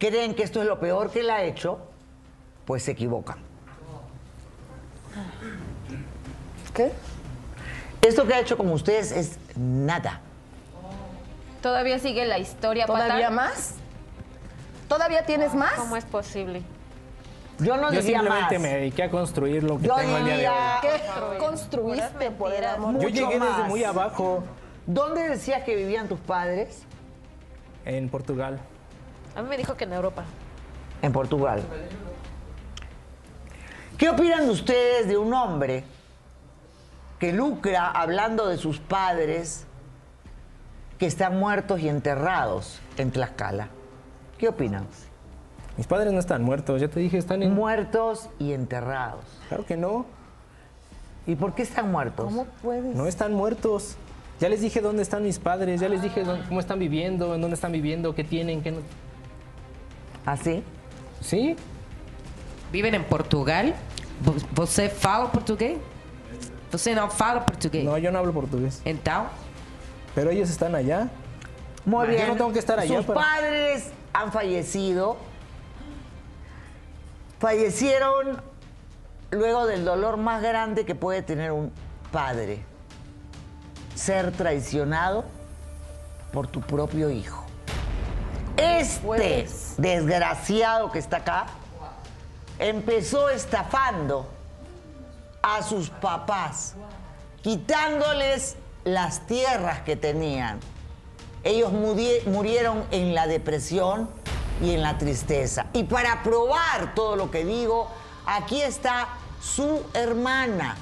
[0.00, 1.78] creen que esto es lo peor que él ha hecho,
[2.64, 3.38] pues se equivocan.
[6.74, 6.90] ¿Qué?
[8.02, 10.22] Esto que ha hecho con ustedes es nada.
[11.62, 12.86] Todavía sigue la historia.
[12.86, 13.74] ¿Todavía más?
[14.88, 15.72] ¿Todavía tienes más?
[15.74, 16.62] ¿Cómo es posible?
[17.58, 18.62] Yo no Yo diría simplemente más.
[18.62, 20.54] me dediqué a construir lo que Yo tengo el día de hoy.
[20.54, 20.78] diría-
[21.32, 22.94] ¿Qué construiste por el amor?
[22.94, 24.44] Yo mucho llegué desde muy abajo,
[24.86, 26.82] ¿Dónde decías que vivían tus padres?
[27.84, 28.60] en Portugal.
[29.34, 30.24] A mí me dijo que en Europa.
[31.02, 31.62] En Portugal.
[33.98, 35.84] ¿Qué opinan ustedes de un hombre
[37.18, 39.65] que lucra hablando de sus padres
[40.98, 43.68] que están muertos y enterrados en Tlaxcala?
[44.38, 44.86] ¿Qué opinan?
[45.76, 47.52] Mis padres no están muertos, ya te dije, están en...
[47.54, 49.24] Muertos y enterrados.
[49.48, 50.06] Claro que no.
[51.26, 52.24] ¿Y por qué están muertos?
[52.26, 52.94] ¿Cómo puedes?
[52.96, 53.96] No están muertos.
[54.40, 57.40] Ya les dije dónde están mis padres, ya les dije dónde- cómo están viviendo, en
[57.40, 58.78] dónde están viviendo, qué tienen, qué no.
[60.24, 60.62] ¿Así?
[61.20, 61.56] Sí.
[62.72, 63.74] Viven en Portugal.
[64.24, 65.78] Vo- Você fala português?
[66.70, 67.84] Você não fala português?
[67.84, 68.80] No, yo no hablo portugués.
[68.84, 69.26] Então?
[70.16, 71.08] Pero ellos están allá.
[71.84, 72.22] Muy bien.
[72.22, 73.20] Yo no tengo que estar allá Sus para...
[73.20, 75.18] padres han fallecido.
[77.38, 78.40] Fallecieron
[79.30, 81.70] luego del dolor más grande que puede tener un
[82.10, 82.64] padre.
[83.94, 85.26] Ser traicionado
[86.32, 87.44] por tu propio hijo.
[88.56, 91.46] Este desgraciado que está acá
[92.58, 94.26] empezó estafando
[95.42, 96.74] a sus papás,
[97.42, 98.56] quitándoles
[98.86, 100.60] las tierras que tenían.
[101.42, 104.08] Ellos murieron en la depresión
[104.62, 105.66] y en la tristeza.
[105.72, 107.88] Y para probar todo lo que digo,
[108.24, 109.08] aquí está
[109.42, 110.76] su hermana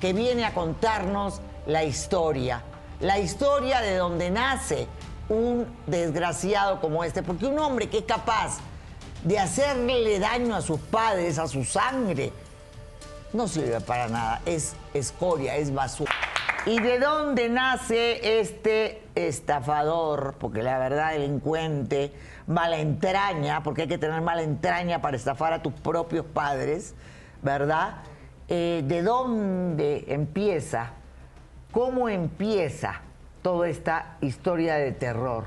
[0.00, 2.62] que viene a contarnos la historia.
[3.00, 4.88] La historia de donde nace
[5.28, 7.22] un desgraciado como este.
[7.22, 8.58] Porque un hombre que es capaz
[9.22, 12.32] de hacerle daño a sus padres, a su sangre,
[13.32, 16.33] no sirve para nada, es escoria, es basura.
[16.66, 20.36] ¿Y de dónde nace este estafador?
[20.38, 22.10] Porque la verdad, delincuente,
[22.46, 26.94] mala entraña, porque hay que tener mala entraña para estafar a tus propios padres,
[27.42, 27.96] ¿verdad?
[28.48, 30.92] Eh, ¿De dónde empieza?
[31.70, 33.02] ¿Cómo empieza
[33.42, 35.44] toda esta historia de terror?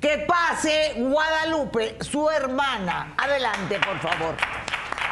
[0.00, 3.14] Que pase Guadalupe, su hermana.
[3.16, 4.34] Adelante, por favor.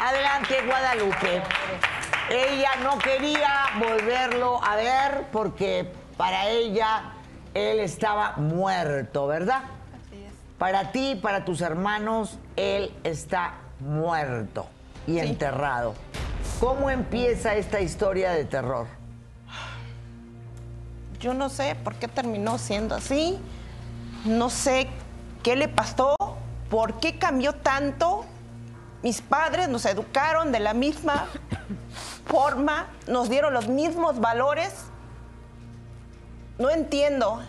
[0.01, 1.41] Adelante, Guadalupe.
[2.29, 7.13] Ella no quería volverlo a ver porque para ella
[7.53, 9.63] él estaba muerto, ¿verdad?
[10.57, 14.67] Para ti, para tus hermanos, él está muerto
[15.05, 15.95] y enterrado.
[16.59, 18.87] ¿Cómo empieza esta historia de terror?
[21.19, 23.37] Yo no sé por qué terminó siendo así.
[24.23, 24.87] No sé
[25.41, 26.15] qué le pasó,
[26.69, 28.25] por qué cambió tanto.
[29.01, 31.27] Mis padres nos educaron de la misma
[32.25, 34.73] forma, nos dieron los mismos valores.
[36.57, 37.41] No entiendo.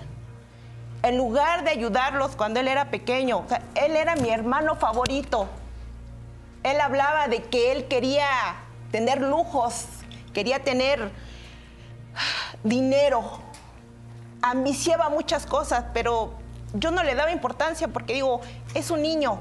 [1.03, 3.45] En lugar de ayudarlos cuando él era pequeño,
[3.75, 5.49] él era mi hermano favorito.
[6.63, 8.27] Él hablaba de que él quería
[8.91, 9.87] tener lujos,
[10.33, 11.11] quería tener
[12.63, 13.41] dinero,
[14.41, 16.33] ambiciaba muchas cosas, pero
[16.73, 18.41] yo no le daba importancia porque digo,
[18.75, 19.41] es un niño,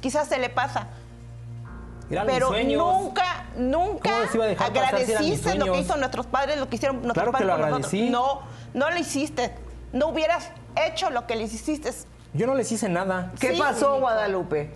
[0.00, 0.88] quizás se le pasa.
[2.08, 5.80] Pero nunca, nunca ¿Cómo les iba a dejar pasar si eran mis agradeciste lo que
[5.80, 8.10] hizo nuestros padres, lo que hicieron nuestros Claro que padres lo agradecí.
[8.10, 8.40] No,
[8.74, 9.54] no lo hiciste.
[9.92, 11.90] No hubieras hecho lo que les hiciste.
[12.34, 13.32] Yo no les hice nada.
[13.38, 14.00] ¿Qué Sí, pasó.
[14.00, 14.70] Guadalupe?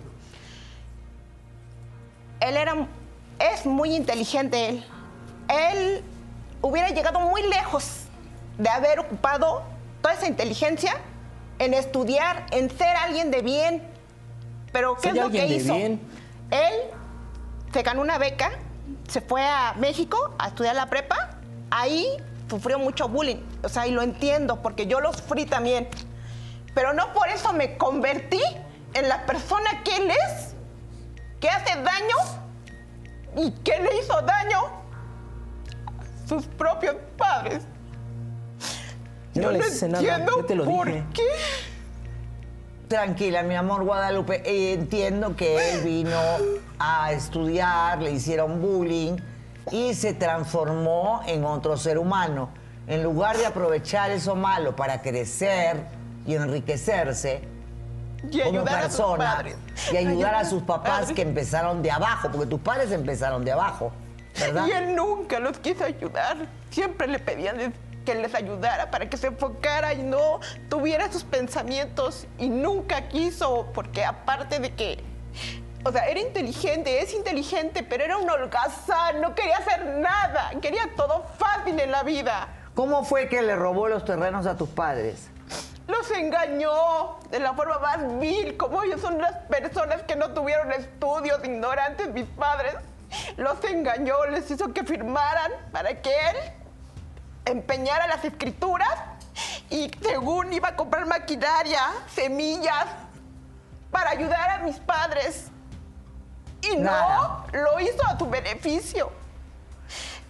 [2.39, 2.87] Él era,
[3.39, 4.85] es muy inteligente él.
[5.49, 6.03] Él
[6.61, 8.05] hubiera llegado muy lejos
[8.57, 9.63] de haber ocupado
[10.01, 10.93] toda esa inteligencia
[11.59, 13.83] en estudiar, en ser alguien de bien.
[14.71, 15.73] Pero ¿qué Soy es lo que hizo?
[15.75, 15.99] bien.
[16.51, 16.73] Él
[17.73, 18.51] se ganó una beca,
[19.07, 21.37] se fue a México a estudiar la prepa.
[21.71, 22.07] Ahí
[22.49, 23.41] sufrió mucho bullying.
[23.63, 25.87] O sea, y lo entiendo porque yo lo sufrí también.
[26.73, 28.41] Pero no por eso me convertí
[28.93, 30.55] en la persona que él es,
[31.39, 32.15] que hace daño
[33.35, 34.59] y que le hizo daño
[35.97, 37.63] a sus propios padres.
[39.33, 41.05] Yo no les hice nada, entiendo yo te lo por dije.
[41.13, 41.23] qué.
[42.89, 44.41] Tranquila, mi amor Guadalupe.
[44.43, 46.19] Eh, entiendo que él vino
[46.79, 49.15] a estudiar, le hicieron bullying
[49.71, 52.49] y se transformó en otro ser humano.
[52.87, 55.77] En lugar de aprovechar eso malo para crecer
[56.25, 57.41] y enriquecerse
[58.31, 59.45] Y como persona
[59.91, 61.15] y ayudar a sus papás padres.
[61.15, 63.91] que empezaron de abajo, porque tus padres empezaron de abajo,
[64.39, 64.65] ¿verdad?
[64.65, 66.37] Y él nunca los quiso ayudar.
[66.71, 67.71] Siempre le pedían
[68.09, 72.25] que les ayudara para que se enfocara y no tuviera sus pensamientos.
[72.39, 75.03] Y nunca quiso, porque aparte de que,
[75.85, 80.89] o sea, era inteligente, es inteligente, pero era un holgazán, no quería hacer nada, quería
[80.95, 82.47] todo fácil en la vida.
[82.73, 85.29] ¿Cómo fue que le robó los terrenos a tus padres?
[85.85, 90.71] Los engañó de la forma más vil, como ellos son las personas que no tuvieron
[90.71, 92.73] estudios, ignorantes, mis padres.
[93.37, 96.58] Los engañó, les hizo que firmaran para que él
[97.49, 98.89] empeñara las escrituras
[99.69, 101.81] y según iba a comprar maquinaria,
[102.13, 102.85] semillas,
[103.91, 105.47] para ayudar a mis padres.
[106.61, 107.45] Y Nada.
[107.53, 109.11] no, lo hizo a su beneficio.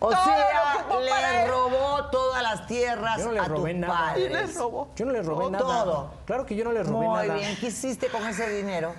[0.01, 3.93] O Todo sea, le robó todas las tierras Yo no a robé tus nada.
[4.11, 4.25] padres.
[4.25, 4.87] Y les robó.
[4.95, 5.67] Yo no les robé Todo.
[5.69, 5.83] nada.
[5.83, 6.13] Todo.
[6.25, 7.33] Claro que yo no les robé Muy nada.
[7.33, 8.93] bien, ¿qué hiciste con ese dinero?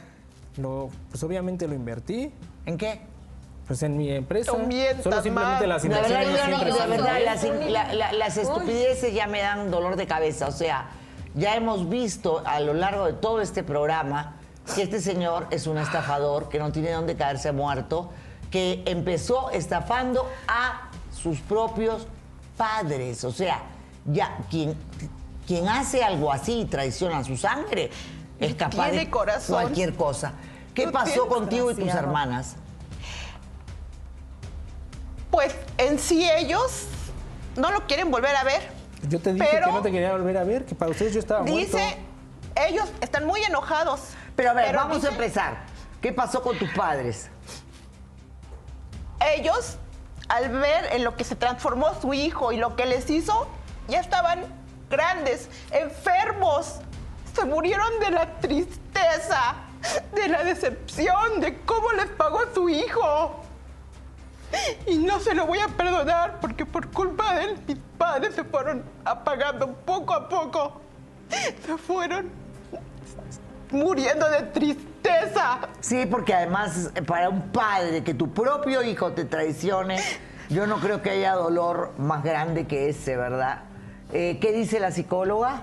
[0.59, 2.35] Lo, pues obviamente lo invertí.
[2.67, 3.01] ¿En qué?
[3.71, 4.51] Pues en mi empresa.
[4.51, 5.69] No mientas Solo simplemente más.
[5.69, 9.29] las La verdad, inversiones yo no- siempre la verdad, las, la- la- las estupideces ya
[9.29, 10.49] me dan dolor de cabeza.
[10.49, 10.89] O sea,
[11.37, 14.35] ya hemos visto a lo largo de todo este programa
[14.75, 18.11] que este señor es un estafador, que no tiene dónde caerse muerto,
[18.51, 22.09] que empezó estafando a sus propios
[22.57, 23.23] padres.
[23.23, 23.63] O sea,
[24.05, 24.75] ya quien,
[25.47, 27.89] quien hace algo así y traiciona su sangre
[28.41, 29.63] es capaz tiene de corazón.
[29.63, 30.33] cualquier cosa.
[30.75, 32.57] ¿Qué No pasó contigo y tus hermanas?
[35.31, 36.86] Pues en sí ellos
[37.57, 38.61] no lo quieren volver a ver.
[39.09, 41.20] Yo te dije Pero- que no te quería volver a ver, que para ustedes yo
[41.20, 42.01] estaba Dice, muerto.
[42.69, 44.01] ellos están muy enojados.
[44.36, 45.59] Pero a ver, Pero vamos dice- a empezar.
[46.01, 47.28] ¿Qué pasó con tus padres?
[49.36, 49.77] Ellos,
[50.28, 53.47] al ver en lo que se transformó su hijo y lo que les hizo,
[53.89, 54.44] ya estaban
[54.89, 56.77] grandes, enfermos.
[57.35, 59.55] Se murieron de la tristeza,
[60.15, 63.36] de la decepción, de cómo les pagó su hijo.
[64.87, 68.45] Y no se lo voy a perdonar porque por culpa de él mis padres se
[68.45, 70.81] fueron apagando poco a poco.
[71.65, 72.31] Se fueron
[73.71, 75.61] muriendo de tristeza.
[75.81, 80.01] Sí, porque además eh, para un padre que tu propio hijo te traicione,
[80.51, 83.61] Yo no creo que haya dolor más grande que ese, ¿verdad?
[84.13, 85.63] Eh, ¿Qué dice la psicóloga?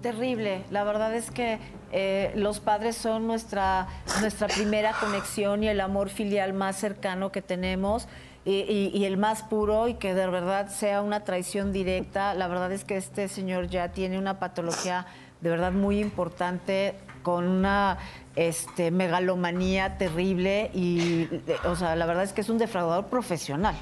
[0.00, 0.62] Terrible.
[0.70, 1.58] La verdad es que
[1.92, 3.86] eh, los padres son nuestra,
[4.20, 8.08] nuestra primera conexión y el amor filial más cercano que tenemos.
[8.44, 12.34] Y, y- el más puro y que de verdad sea una traición directa.
[12.34, 15.06] La verdad es que este señor ya tiene una patología
[15.42, 17.98] de verdad muy importante con una
[18.34, 21.28] este, megalomanía terrible y,
[21.66, 23.76] o sea, la verdad es que es un defraudador profesional.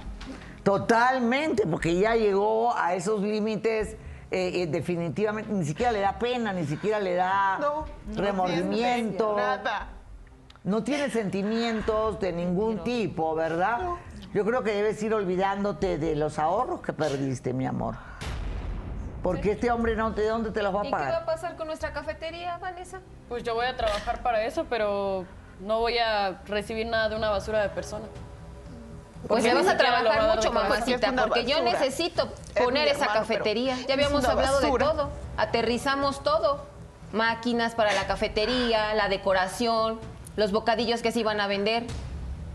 [0.62, 3.97] Totalmente, porque ya llegó a esos límites.
[4.31, 7.85] Eh, eh, definitivamente ni siquiera le da pena, ni siquiera le da No,
[8.15, 9.35] no remordimiento.
[9.36, 9.89] nada.
[10.62, 13.81] No tiene sentimientos de ningún tipo, ¿verdad?
[14.35, 17.97] Yo creo que debes ir olvidándote de los ahorros que perdiste, mi amor.
[19.23, 21.24] Porque este hombre no, ¿de dónde te los va a ¿Y qué va a pagar?
[21.27, 23.01] pasar con nuestra cafetería, Vanessa?
[23.28, 25.24] Pues yo voy a trabajar para eso, pero
[25.61, 28.07] no voy a recibir nada de una basura de persona.
[29.28, 33.76] Pues le vas a trabajar mucho, mamacita, porque yo necesito Es poner esa cafetería.
[33.86, 35.10] Ya habíamos hablado de todo.
[35.36, 36.64] Aterrizamos todo.
[37.12, 39.98] Máquinas para la cafetería, la decoración,
[40.36, 41.84] los bocadillos que se iban a vender.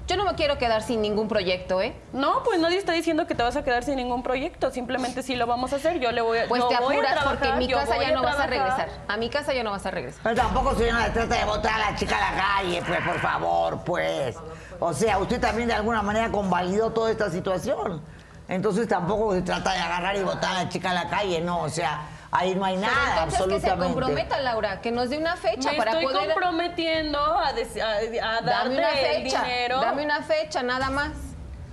[0.08, 1.96] Yo no me quiero quedar sin ningún proyecto, ¿eh?
[2.14, 4.70] No, pues nadie está diciendo que te vas a quedar sin ningún proyecto.
[4.70, 6.00] Simplemente sí lo vamos a hacer.
[6.00, 6.48] Yo le voy a.
[6.48, 8.46] Pues yo te voy a apuras trabajar, porque en mi casa ya no vas a
[8.46, 8.90] regresar.
[9.08, 10.22] A mi casa ya no vas a regresar.
[10.24, 13.20] Pero tampoco se se trata de botar a la chica a la calle, pues, por
[13.20, 14.36] favor, pues.
[14.80, 18.02] O sea, usted también de alguna manera convalidó toda esta situación.
[18.48, 21.62] Entonces tampoco se trata de agarrar y botar a la chica a la calle, no,
[21.62, 22.02] o sea,
[22.38, 23.94] ahí no hay Pero nada, entonces que se absolutamente.
[23.94, 26.28] comprometa, Laura, que nos dé una fecha Me para estoy poder...
[26.34, 29.80] comprometiendo a, a- a darte una el fecha, dinero.
[29.82, 31.12] dame una fecha, nada más.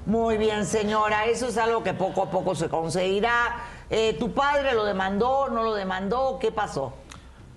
[0.07, 3.57] Muy bien, señora, eso es algo que poco a poco se conseguirá.
[3.89, 6.39] Eh, ¿Tu padre lo demandó, no lo demandó?
[6.41, 6.95] ¿Qué pasó?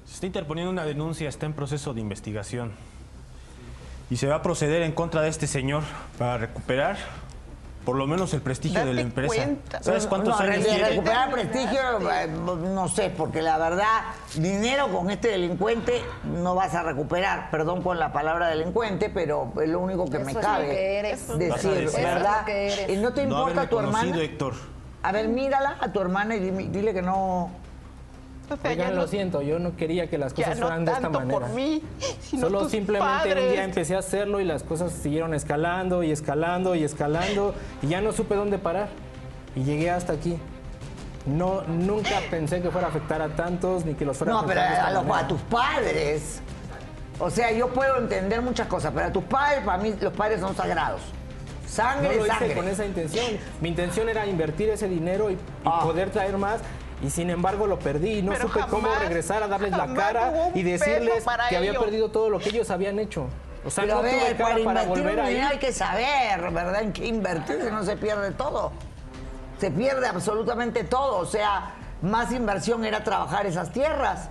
[0.05, 2.73] Se está interponiendo una denuncia, está en proceso de investigación.
[4.11, 5.81] Y se va a proceder en contra de este señor
[6.19, 6.97] para recuperar
[7.85, 9.47] por lo menos el prestigio de la empresa.
[9.81, 10.89] ¿Sabes cuántos no, años de tiene?
[10.89, 11.79] recuperar prestigio,
[12.11, 14.01] eh, no sé, porque la verdad,
[14.35, 17.51] dinero con este delincuente no vas a recuperar.
[17.51, 20.69] Perdón con la palabra delincuente, pero es lo único que me Eso es cabe lo
[20.73, 21.27] que eres.
[21.37, 22.03] Decir, decir.
[22.03, 22.39] ¿verdad?
[22.39, 22.89] Lo que eres.
[22.89, 24.17] ¿Y no te importa tu hermana?
[24.17, 24.53] Héctor.
[25.03, 27.51] A ver, mírala a tu hermana y dime- dile que no.
[28.49, 30.91] O sea, Oigan, no- lo siento, yo no quería que las cosas no fueran de
[30.91, 31.39] esta manera.
[31.39, 31.81] por mí,
[32.21, 33.51] sino Solo tus simplemente un padres.
[33.51, 38.01] día empecé a hacerlo y las cosas siguieron escalando y escalando y escalando y ya
[38.01, 38.89] no supe dónde parar.
[39.55, 40.37] Y llegué hasta aquí.
[41.25, 44.47] No, nunca pensé que fuera a afectar a tantos ni que los fuera a No,
[44.47, 46.41] pero afectar de esta a, los- a tus padres.
[47.19, 50.39] O sea, yo puedo entender muchas cosas, pero a tus padres, para mí, los padres
[50.41, 51.01] son sagrados.
[51.63, 52.53] No Sangre, lo hice sangre.
[52.55, 53.25] con esa intención.
[53.59, 55.79] Mi intención era invertir ese dinero y, y Ah.
[55.83, 56.59] poder traer más.
[57.03, 60.51] Y sin embargo lo perdí y no Pero supe cómo regresar a darles la cara
[60.53, 63.27] y decirles que había perdido todo lo que ellos habían hecho.
[63.65, 65.41] O sea, Pero no a ver, tuve cara para para volver a ir.
[65.41, 66.81] hay que saber, ¿verdad?
[66.81, 68.71] En qué invertir, si no se pierde todo.
[69.59, 71.17] Se pierde absolutamente todo.
[71.17, 74.29] O sea, más inversión era trabajar esas tierras.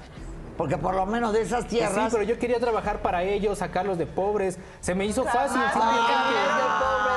[0.56, 1.94] Porque por lo menos de esas tierras.
[1.94, 4.56] Sí, pero yo quería trabajar para ellos, sacarlos de pobres.
[4.80, 5.60] Se me hizo fácil.
[5.60, 6.08] Jamás,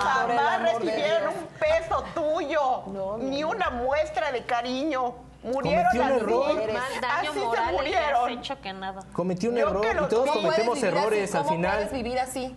[0.04, 5.27] jamás recibieron un peso tuyo, ni una muestra de cariño.
[5.44, 6.74] Murieron Cometí un así, error.
[6.74, 8.30] Más daño así se que murieron.
[8.32, 9.02] hecho que nada.
[9.14, 11.38] Cometí un Yo error lo- y todos ¿Cómo cometemos errores así?
[11.38, 11.76] al ¿Cómo final.
[11.76, 12.56] puedes vivir así?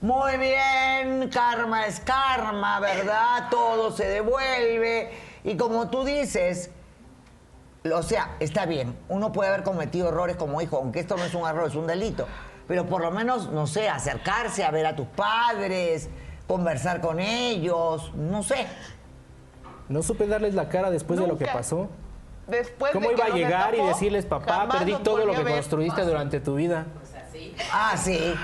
[0.00, 3.48] Muy bien, karma es karma, ¿verdad?
[3.50, 5.10] Todo se devuelve.
[5.44, 6.70] Y como tú dices,
[7.90, 11.34] o sea, está bien, uno puede haber cometido errores como hijo, aunque esto no es
[11.34, 12.26] un error, es un delito.
[12.68, 16.08] Pero por lo menos, no sé, acercarse a ver a tus padres,
[16.46, 18.66] conversar con ellos, no sé.
[19.88, 21.88] No supe darles la cara después de lo que pasó.
[22.46, 25.54] Después ¿Cómo de que iba a llegar y decirles, papá, perdí todo lo que ver.
[25.54, 26.86] construiste durante tu vida?
[27.72, 28.34] Ah, sí.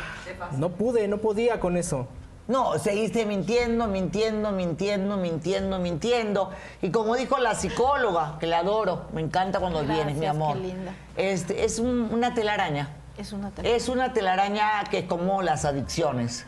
[0.56, 2.08] No pude, no podía con eso.
[2.48, 6.50] No, seguiste mintiendo, mintiendo, mintiendo, mintiendo, mintiendo.
[6.82, 10.56] Y como dijo la psicóloga, que la adoro, me encanta cuando vienes, mi amor.
[10.56, 10.92] qué linda.
[11.16, 12.88] Este, es un- una telaraña.
[13.16, 13.76] Es una telaraña.
[13.76, 16.44] Es una telaraña que es como las adicciones.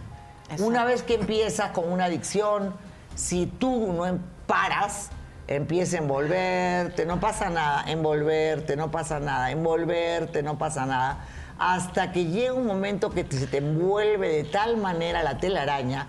[0.58, 2.74] Una vez que empiezas con una adicción,
[3.14, 4.18] si tú no em-
[4.52, 5.08] paras,
[5.48, 11.24] empieza a envolverte, no pasa nada, envolverte, no pasa nada, envolverte, no pasa nada,
[11.58, 16.06] hasta que llega un momento que se te envuelve de tal manera la telaraña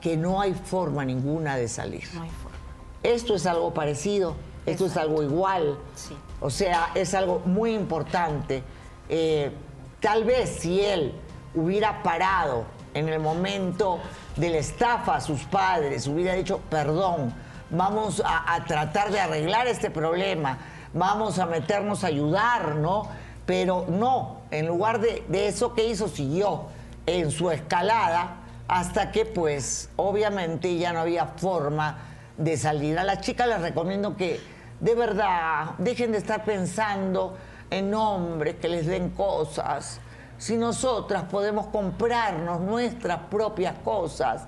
[0.00, 2.02] que no hay forma ninguna de salir.
[2.12, 2.58] No hay forma.
[3.04, 4.34] Esto es algo parecido,
[4.66, 5.78] esto es algo igual.
[5.94, 6.16] Sí.
[6.40, 8.64] O sea, es algo muy importante.
[9.08, 9.52] Eh,
[10.00, 11.14] tal vez si él
[11.54, 12.64] hubiera parado
[12.94, 14.00] en el momento
[14.34, 17.32] de la estafa a sus padres, hubiera dicho, perdón,
[17.70, 20.58] vamos a, tratar de arreglar este problema,
[20.92, 23.08] vamos a meternos a ayudar, ¿no?
[23.46, 26.66] Pero no, en lugar de, de eso que hizo, siguió
[27.06, 28.36] en su escalada
[28.68, 31.98] hasta que pues obviamente ya no había forma
[32.36, 32.98] de salir.
[32.98, 34.40] A las chicas les recomiendo que
[34.78, 37.36] de verdad dejen de estar pensando
[37.70, 40.00] en hombres que les den cosas.
[40.38, 44.46] Si nosotras podemos comprarnos nuestras propias cosas,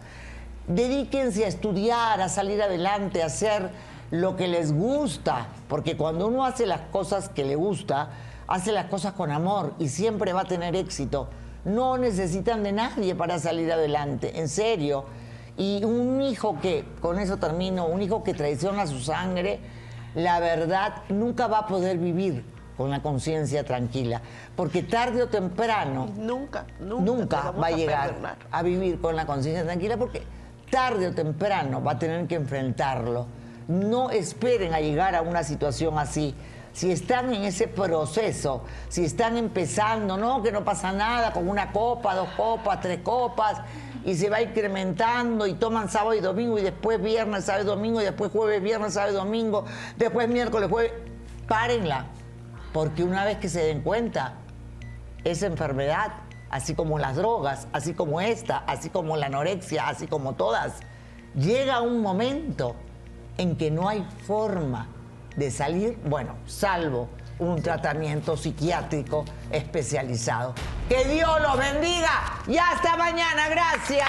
[0.67, 3.71] dedíquense a estudiar, a salir adelante, a hacer
[4.11, 8.11] lo que les gusta, porque cuando uno hace las cosas que le gusta,
[8.47, 11.29] hace las cosas con amor y siempre va a tener éxito.
[11.65, 15.05] No necesitan de nadie para salir adelante, en serio.
[15.57, 19.61] Y un hijo que, con eso termino, un hijo que traiciona su sangre,
[20.15, 22.45] la verdad nunca va a poder vivir
[22.77, 24.23] con la conciencia tranquila,
[24.57, 28.37] porque tarde o temprano nunca, nunca, va a a llegar perdonar.
[28.51, 30.23] a vivir con la conciencia tranquila, porque
[30.73, 33.27] tarde o temprano va a tener que enfrentarlo.
[33.69, 36.35] No esperen a llegar a una situación así.
[36.73, 41.71] Si están en ese proceso, si están empezando, no, que no pasa nada, con una
[41.73, 43.61] copa, dos copas, tres copas,
[44.07, 48.01] y se va incrementando y toman sábado y domingo, y después viernes, sábado y domingo,
[48.01, 49.67] y después jueves, viernes, sábado y domingo,
[49.99, 50.93] después miércoles, jueves,
[51.47, 52.07] párenla,
[52.73, 54.37] porque una vez que se den cuenta,
[55.23, 56.15] esa enfermedad,
[56.53, 60.75] así como las drogas, así como esta, así como la anorexia, así como todas,
[61.35, 62.77] llega un momento
[63.39, 64.87] en que no hay forma
[65.35, 67.09] de salir, bueno, salvo
[67.39, 70.55] un tratamiento psiquiátrico especializado.
[70.89, 73.49] Que Dios los bendiga y hasta mañana.
[73.49, 74.09] Gracias.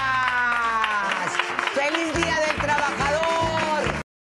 [1.74, 2.54] Feliz día de